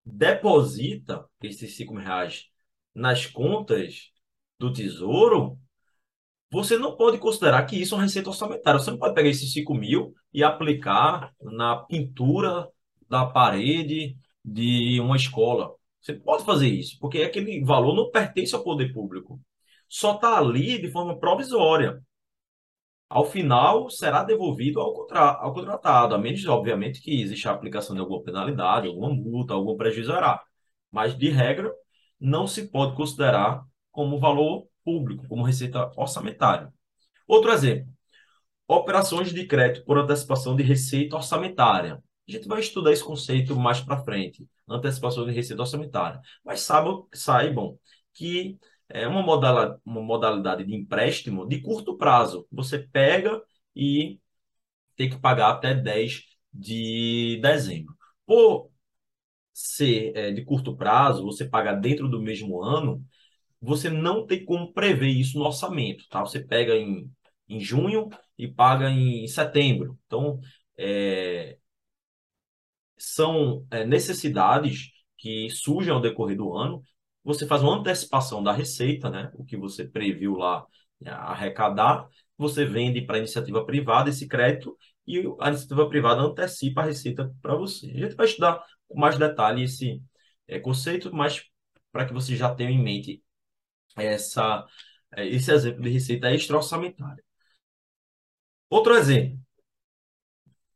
deposita 0.04 1.24
esses 1.42 1.76
5 1.76 1.94
mil 1.94 2.04
reais 2.04 2.46
nas 2.94 3.26
contas 3.26 4.10
do 4.58 4.72
Tesouro, 4.72 5.58
você 6.50 6.78
não 6.78 6.96
pode 6.96 7.18
considerar 7.18 7.64
que 7.66 7.76
isso 7.80 7.94
é 7.94 7.98
uma 7.98 8.04
receita 8.04 8.28
orçamentária. 8.30 8.78
Você 8.78 8.90
não 8.90 8.98
pode 8.98 9.14
pegar 9.14 9.28
esses 9.28 9.52
5 9.52 9.74
mil 9.74 10.14
e 10.32 10.42
aplicar 10.44 11.32
na 11.42 11.76
pintura 11.76 12.68
da 13.08 13.26
parede 13.26 14.16
de 14.44 15.00
uma 15.00 15.16
escola. 15.16 15.74
Você 16.00 16.14
pode 16.14 16.44
fazer 16.44 16.68
isso, 16.68 16.98
porque 17.00 17.22
aquele 17.22 17.64
valor 17.64 17.94
não 17.96 18.10
pertence 18.10 18.54
ao 18.54 18.62
poder 18.62 18.92
público. 18.92 19.40
Só 19.88 20.14
está 20.14 20.38
ali 20.38 20.80
de 20.80 20.90
forma 20.90 21.18
provisória. 21.18 22.00
Ao 23.08 23.24
final, 23.24 23.90
será 23.90 24.22
devolvido 24.24 24.80
ao, 24.80 24.92
contra 24.92 25.20
ao 25.20 25.54
contratado, 25.54 26.14
a 26.14 26.18
menos, 26.18 26.44
obviamente, 26.46 27.00
que 27.00 27.20
exista 27.22 27.50
a 27.50 27.54
aplicação 27.54 27.94
de 27.94 28.00
alguma 28.00 28.22
penalidade, 28.22 28.86
alguma 28.88 29.10
multa, 29.10 29.54
algum 29.54 29.76
prejuízo. 29.76 30.12
Mas, 30.90 31.16
de 31.16 31.28
regra, 31.30 31.72
não 32.24 32.46
se 32.46 32.68
pode 32.68 32.96
considerar 32.96 33.62
como 33.92 34.18
valor 34.18 34.66
público, 34.82 35.28
como 35.28 35.42
receita 35.44 35.90
orçamentária. 35.96 36.72
Outro 37.26 37.52
exemplo: 37.52 37.92
operações 38.66 39.32
de 39.32 39.46
crédito 39.46 39.84
por 39.84 39.98
antecipação 39.98 40.56
de 40.56 40.62
receita 40.62 41.16
orçamentária. 41.16 42.02
A 42.26 42.32
gente 42.32 42.48
vai 42.48 42.60
estudar 42.60 42.92
esse 42.92 43.04
conceito 43.04 43.54
mais 43.54 43.80
para 43.80 44.02
frente, 44.02 44.46
antecipação 44.68 45.26
de 45.26 45.32
receita 45.32 45.62
orçamentária. 45.62 46.20
Mas 46.44 46.60
saibam, 46.60 47.06
saibam 47.12 47.78
que 48.14 48.58
é 48.88 49.06
uma 49.06 49.22
modalidade, 49.22 49.80
uma 49.84 50.02
modalidade 50.02 50.64
de 50.64 50.74
empréstimo 50.74 51.46
de 51.46 51.60
curto 51.60 51.96
prazo. 51.96 52.46
Você 52.50 52.78
pega 52.78 53.42
e 53.76 54.18
tem 54.96 55.10
que 55.10 55.18
pagar 55.18 55.50
até 55.50 55.74
10 55.74 56.22
de 56.52 57.38
dezembro. 57.42 57.94
Por 58.26 58.70
ser 59.54 60.12
é, 60.16 60.32
de 60.32 60.44
curto 60.44 60.76
prazo, 60.76 61.24
você 61.24 61.46
paga 61.48 61.72
dentro 61.74 62.08
do 62.08 62.20
mesmo 62.20 62.62
ano, 62.62 63.04
você 63.60 63.88
não 63.90 64.26
tem 64.26 64.44
como 64.44 64.72
prever 64.72 65.08
isso 65.08 65.38
no 65.38 65.44
orçamento, 65.46 66.06
tá? 66.10 66.20
Você 66.20 66.40
pega 66.40 66.74
em, 66.76 67.10
em 67.48 67.60
junho 67.60 68.08
e 68.38 68.48
paga 68.48 68.90
em 68.90 69.26
setembro. 69.28 69.98
Então, 70.06 70.40
é, 70.78 71.56
são 72.98 73.66
é, 73.70 73.84
necessidades 73.86 74.90
que 75.18 75.48
surgem 75.50 75.92
ao 75.92 76.00
decorrer 76.00 76.36
do 76.36 76.54
ano. 76.54 76.82
Você 77.24 77.46
faz 77.46 77.62
uma 77.62 77.76
antecipação 77.76 78.42
da 78.42 78.52
receita, 78.52 79.10
né? 79.10 79.30
O 79.34 79.44
que 79.44 79.56
você 79.56 79.84
previu 79.86 80.34
lá 80.36 80.66
né, 81.00 81.10
arrecadar, 81.10 82.08
você 82.36 82.64
vende 82.64 83.02
para 83.02 83.16
a 83.16 83.18
iniciativa 83.18 83.64
privada 83.64 84.10
esse 84.10 84.26
crédito 84.28 84.76
e 85.06 85.22
a 85.40 85.48
iniciativa 85.48 85.88
privada 85.88 86.22
antecipa 86.22 86.82
a 86.82 86.84
receita 86.84 87.32
para 87.40 87.54
você. 87.54 87.86
A 87.90 87.98
gente 87.98 88.14
vai 88.14 88.26
estudar 88.26 88.64
com 88.88 88.98
mais 88.98 89.18
detalhe 89.18 89.64
esse 89.64 90.02
é, 90.48 90.58
conceito, 90.60 91.12
mas 91.14 91.44
para 91.92 92.06
que 92.06 92.12
você 92.12 92.36
já 92.36 92.54
tenha 92.54 92.70
em 92.70 92.82
mente 92.82 93.22
essa, 93.96 94.66
é, 95.12 95.26
esse 95.28 95.52
exemplo 95.52 95.82
de 95.82 95.90
receita 95.90 96.30
extra-orçamentária. 96.32 97.22
Outro 98.68 98.94
exemplo. 98.96 99.38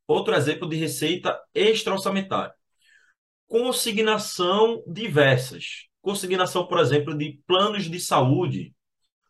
Outro 0.06 0.34
exemplo 0.34 0.68
de 0.68 0.76
receita 0.76 1.38
extra-orçamentária. 1.54 2.54
Consignação 3.46 4.82
diversas. 4.86 5.88
Consignação, 6.00 6.66
por 6.66 6.78
exemplo, 6.78 7.16
de 7.16 7.40
planos 7.46 7.90
de 7.90 8.00
saúde 8.00 8.74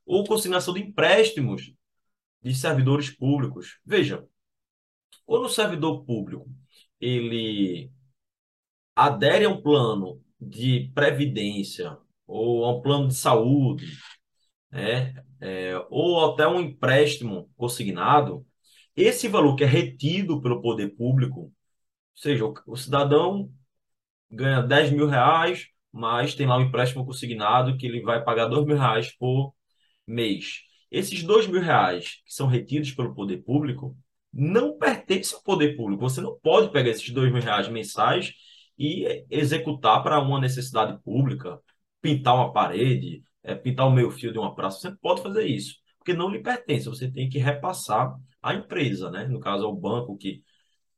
ou 0.07 0.25
consignação 0.25 0.75
de 0.75 0.81
empréstimos 0.81 1.73
de 2.43 2.55
servidores 2.55 3.11
públicos. 3.11 3.79
Veja, 3.85 4.27
quando 5.27 5.47
o 5.47 5.49
servidor 5.49 6.05
público 6.05 6.49
ele 7.01 7.91
adere 8.99 9.45
a 9.45 9.49
um 9.49 9.63
plano 9.63 10.21
de 10.41 10.91
previdência 10.93 11.97
ou 12.27 12.65
a 12.65 12.73
um 12.73 12.83
plano 12.83 13.07
de 13.07 13.15
saúde, 13.15 13.97
né, 14.73 15.15
é, 15.41 15.75
ou 15.89 16.33
até 16.33 16.49
um 16.49 16.61
empréstimo 16.61 17.49
consignado, 17.57 18.45
esse 18.97 19.29
valor 19.29 19.55
que 19.55 19.63
é 19.63 19.67
retido 19.69 20.43
pelo 20.43 20.61
poder 20.61 20.97
público, 20.97 21.43
ou 21.43 21.53
seja, 22.13 22.45
o, 22.45 22.55
o 22.67 22.77
cidadão 22.77 23.49
ganha 24.29 24.61
10 24.63 24.91
mil 24.91 25.07
reais, 25.07 25.69
mas 25.93 26.35
tem 26.35 26.47
lá 26.49 26.59
um 26.59 26.63
empréstimo 26.63 27.07
consignado 27.07 27.77
que 27.79 27.87
ele 27.87 28.03
vai 28.03 28.23
pagar 28.25 28.47
2 28.47 28.67
mil 28.67 28.77
reais 28.77 29.17
por 29.17 29.55
mês. 30.07 30.63
Esses 30.91 31.23
2 31.23 31.47
mil 31.47 31.61
reais 31.61 32.21
que 32.27 32.35
são 32.35 32.49
retidos 32.49 32.91
pelo 32.93 33.15
poder 33.15 33.45
público 33.45 33.97
não 34.33 34.77
pertencem 34.77 35.37
ao 35.37 35.43
poder 35.45 35.77
público. 35.77 36.03
Você 36.03 36.21
não 36.21 36.37
pode 36.41 36.73
pegar 36.73 36.91
esses 36.91 37.09
2 37.11 37.33
mil 37.33 37.43
reais 37.43 37.69
mensais 37.69 38.35
e 38.79 39.25
executar 39.31 40.03
para 40.03 40.21
uma 40.21 40.41
necessidade 40.41 40.99
pública, 41.03 41.61
pintar 42.01 42.35
uma 42.35 42.53
parede, 42.53 43.23
é, 43.43 43.55
pintar 43.55 43.87
o 43.87 43.91
meio 43.91 44.11
fio 44.11 44.33
de 44.33 44.39
uma 44.39 44.55
praça. 44.55 44.79
Você 44.81 44.97
pode 44.97 45.23
fazer 45.23 45.47
isso, 45.47 45.77
porque 45.99 46.13
não 46.15 46.31
lhe 46.31 46.41
pertence. 46.41 46.89
Você 46.89 47.11
tem 47.11 47.29
que 47.29 47.39
repassar 47.39 48.15
à 48.43 48.55
empresa, 48.55 49.11
né? 49.11 49.27
No 49.27 49.41
caso, 49.41 49.67
ao 49.67 49.75
banco 49.77 50.17
que 50.17 50.43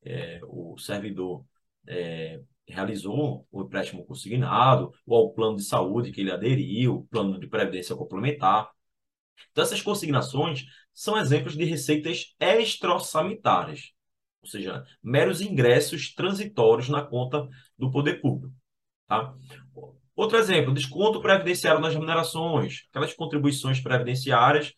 é, 0.04 0.40
o 0.44 0.76
servidor 0.78 1.44
é, 1.86 2.40
realizou 2.66 3.46
o 3.50 3.62
empréstimo 3.62 4.04
consignado, 4.04 4.92
ou 5.06 5.16
ao 5.18 5.32
plano 5.32 5.56
de 5.56 5.64
saúde 5.64 6.12
que 6.12 6.20
ele 6.20 6.30
aderiu, 6.30 7.06
plano 7.10 7.38
de 7.38 7.46
previdência 7.46 7.96
complementar. 7.96 8.70
Então, 9.50 9.64
essas 9.64 9.82
consignações 9.82 10.64
são 10.92 11.16
exemplos 11.18 11.56
de 11.56 11.64
receitas 11.64 12.34
extra-orçamentárias, 12.38 13.92
ou 14.42 14.48
seja, 14.48 14.84
meros 15.02 15.40
ingressos 15.40 16.14
transitórios 16.14 16.88
na 16.88 17.02
conta 17.02 17.48
do 17.80 17.90
poder 17.90 18.20
público. 18.20 18.54
Tá? 19.08 19.34
Outro 20.14 20.36
exemplo, 20.38 20.74
desconto 20.74 21.20
previdenciário 21.20 21.80
nas 21.80 21.94
remunerações, 21.94 22.84
aquelas 22.90 23.14
contribuições 23.14 23.80
previdenciárias 23.80 24.72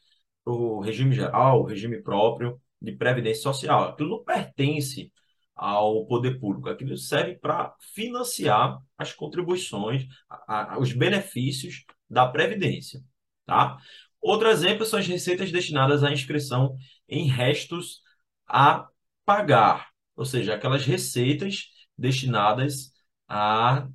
para 0.44 0.52
o 0.54 0.80
regime 0.80 1.14
geral, 1.14 1.64
regime 1.64 2.00
próprio 2.02 2.60
de 2.80 2.92
previdência 2.92 3.42
social. 3.42 3.88
Aquilo 3.88 4.10
não 4.10 4.24
pertence 4.24 5.12
ao 5.54 6.06
poder 6.06 6.38
público, 6.38 6.68
aquilo 6.68 6.96
serve 6.96 7.36
para 7.36 7.74
financiar 7.94 8.78
as 8.96 9.12
contribuições, 9.12 10.06
a, 10.28 10.74
a, 10.74 10.78
os 10.78 10.92
benefícios 10.92 11.84
da 12.08 12.26
previdência. 12.26 13.00
Tá? 13.44 13.76
Outro 14.20 14.48
exemplo 14.48 14.86
são 14.86 14.98
as 14.98 15.06
receitas 15.06 15.50
destinadas 15.50 16.04
à 16.04 16.12
inscrição 16.12 16.76
em 17.08 17.26
restos 17.26 18.00
a 18.46 18.88
pagar, 19.24 19.88
ou 20.16 20.24
seja, 20.24 20.54
aquelas 20.54 20.84
receitas 20.84 21.66
destinadas 21.98 22.91
a 23.32 23.88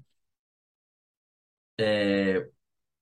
é, 1.79 2.47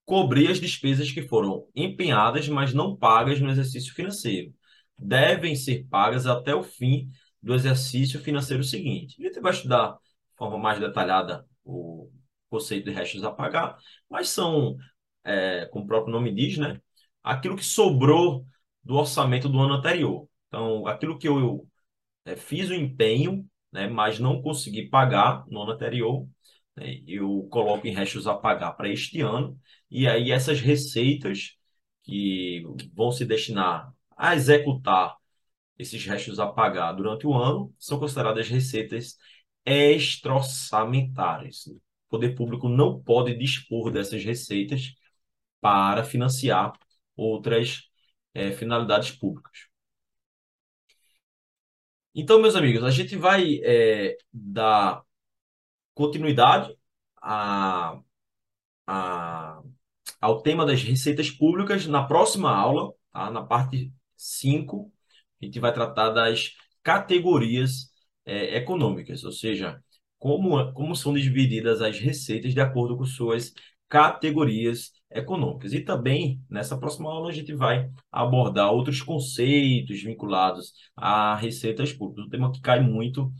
cobrir 0.06 0.52
as 0.52 0.60
despesas 0.60 1.12
que 1.12 1.24
foram 1.24 1.68
empenhadas, 1.76 2.48
mas 2.50 2.74
não 2.74 2.96
pagas 2.96 3.40
no 3.42 3.50
exercício 3.50 3.94
financeiro. 3.94 4.54
Devem 4.98 5.56
ser 5.56 5.86
pagas 5.90 6.28
até 6.28 6.56
o 6.56 6.64
fim 6.64 7.10
do 7.42 7.54
exercício 7.56 8.20
financeiro 8.22 8.64
seguinte. 8.64 9.18
A 9.20 9.28
gente 9.28 9.40
vai 9.42 9.54
estudar 9.54 9.94
de 9.94 10.38
forma 10.38 10.58
mais 10.58 10.80
detalhada 10.80 11.48
o 11.64 12.12
conceito 12.50 12.86
de 12.86 12.92
restos 12.92 13.24
a 13.24 13.32
pagar, 13.32 13.78
mas 14.10 14.30
são, 14.30 14.78
é, 15.24 15.66
como 15.68 15.86
o 15.86 15.88
próprio 15.88 16.14
nome 16.14 16.34
diz, 16.34 16.58
né, 16.58 16.82
aquilo 17.24 17.56
que 17.56 17.66
sobrou 17.66 18.46
do 18.84 18.96
orçamento 18.96 19.50
do 19.50 19.60
ano 19.60 19.76
anterior. 19.76 20.28
Então, 20.48 20.88
aquilo 20.88 21.18
que 21.18 21.28
eu 21.28 21.68
é, 22.26 22.36
fiz 22.36 22.70
o 22.70 22.74
empenho, 22.74 23.48
né, 23.76 23.88
mas 23.90 24.20
não 24.20 24.42
consegui 24.42 24.90
pagar 24.90 25.46
no 25.50 25.62
ano 25.62 25.74
anterior, 25.74 26.28
né, 26.76 27.02
eu 27.08 27.48
coloco 27.52 27.88
em 27.88 27.94
restos 27.94 28.28
a 28.28 28.36
pagar 28.36 28.74
para 28.74 28.90
este 28.90 29.22
ano, 29.22 29.60
e 29.92 30.08
aí 30.08 30.32
essas 30.32 30.62
receitas 30.62 31.56
que 32.04 32.64
vão 32.94 33.12
se 33.12 33.26
destinar 33.26 33.94
a 34.18 34.36
executar 34.36 35.16
esses 35.78 36.06
restos 36.06 36.40
a 36.40 36.48
pagar 36.48 36.94
durante 36.94 37.28
o 37.28 37.34
ano 37.34 37.74
são 37.78 38.00
consideradas 38.00 38.48
receitas 38.50 39.18
extra-orçamentárias. 39.66 41.68
O 41.68 41.82
poder 42.10 42.36
público 42.36 42.70
não 42.70 43.02
pode 43.02 43.38
dispor 43.38 43.92
dessas 43.92 44.24
receitas 44.24 44.94
para 45.62 46.04
financiar 46.04 46.74
outras 47.16 47.84
é, 48.34 48.52
finalidades 48.52 49.12
públicas. 49.12 49.68
Então, 52.16 52.42
meus 52.42 52.56
amigos, 52.56 52.82
a 52.84 52.92
gente 52.92 53.18
vai 53.18 53.60
é, 53.64 54.18
dar 54.34 55.04
continuidade 55.94 56.76
a, 57.22 58.00
a, 58.88 59.62
ao 60.22 60.42
tema 60.42 60.66
das 60.66 60.82
receitas 60.84 61.30
públicas 61.30 61.88
na 61.88 62.04
próxima 62.06 62.52
aula, 62.56 62.94
tá? 63.12 63.30
na 63.32 63.44
parte 63.44 63.94
5, 64.16 64.92
a 65.42 65.46
gente 65.46 65.60
vai 65.60 65.74
tratar 65.74 66.12
das 66.12 66.56
categorias 66.84 67.92
é, 68.26 68.58
econômicas, 68.58 69.24
ou 69.26 69.32
seja, 69.34 69.84
como, 70.18 70.74
como 70.74 70.96
são 70.96 71.14
divididas 71.14 71.82
as 71.82 72.00
receitas 72.00 72.54
de 72.54 72.62
acordo 72.62 72.98
com 72.98 73.06
suas 73.06 73.54
categorias 73.90 74.94
econômicas. 75.12 75.74
E 75.74 75.82
também, 75.82 76.42
nessa 76.50 76.78
próxima 76.78 77.10
aula, 77.12 77.30
a 77.30 77.34
gente 77.34 77.54
vai 77.54 77.90
abordar 78.12 78.72
outros 78.72 79.02
conceitos 79.02 80.02
vinculados 80.04 80.74
a 80.96 81.36
receitas 81.36 81.94
públicas, 81.94 82.26
um 82.26 82.30
tema 82.30 82.52
que 82.52 82.62
cai 82.62 82.80
muito 82.82 83.32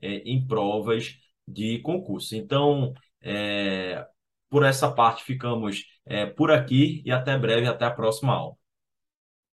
é, 0.00 0.16
em 0.28 0.46
provas 0.46 1.16
de 1.46 1.78
concurso. 1.80 2.34
Então, 2.36 2.92
é, 3.20 4.06
por 4.50 4.64
essa 4.64 4.90
parte, 4.90 5.24
ficamos 5.24 5.84
é, 6.06 6.26
por 6.26 6.50
aqui 6.50 7.02
e 7.04 7.10
até 7.10 7.38
breve, 7.38 7.66
até 7.66 7.84
a 7.86 7.90
próxima 7.90 8.34
aula. 8.34 8.61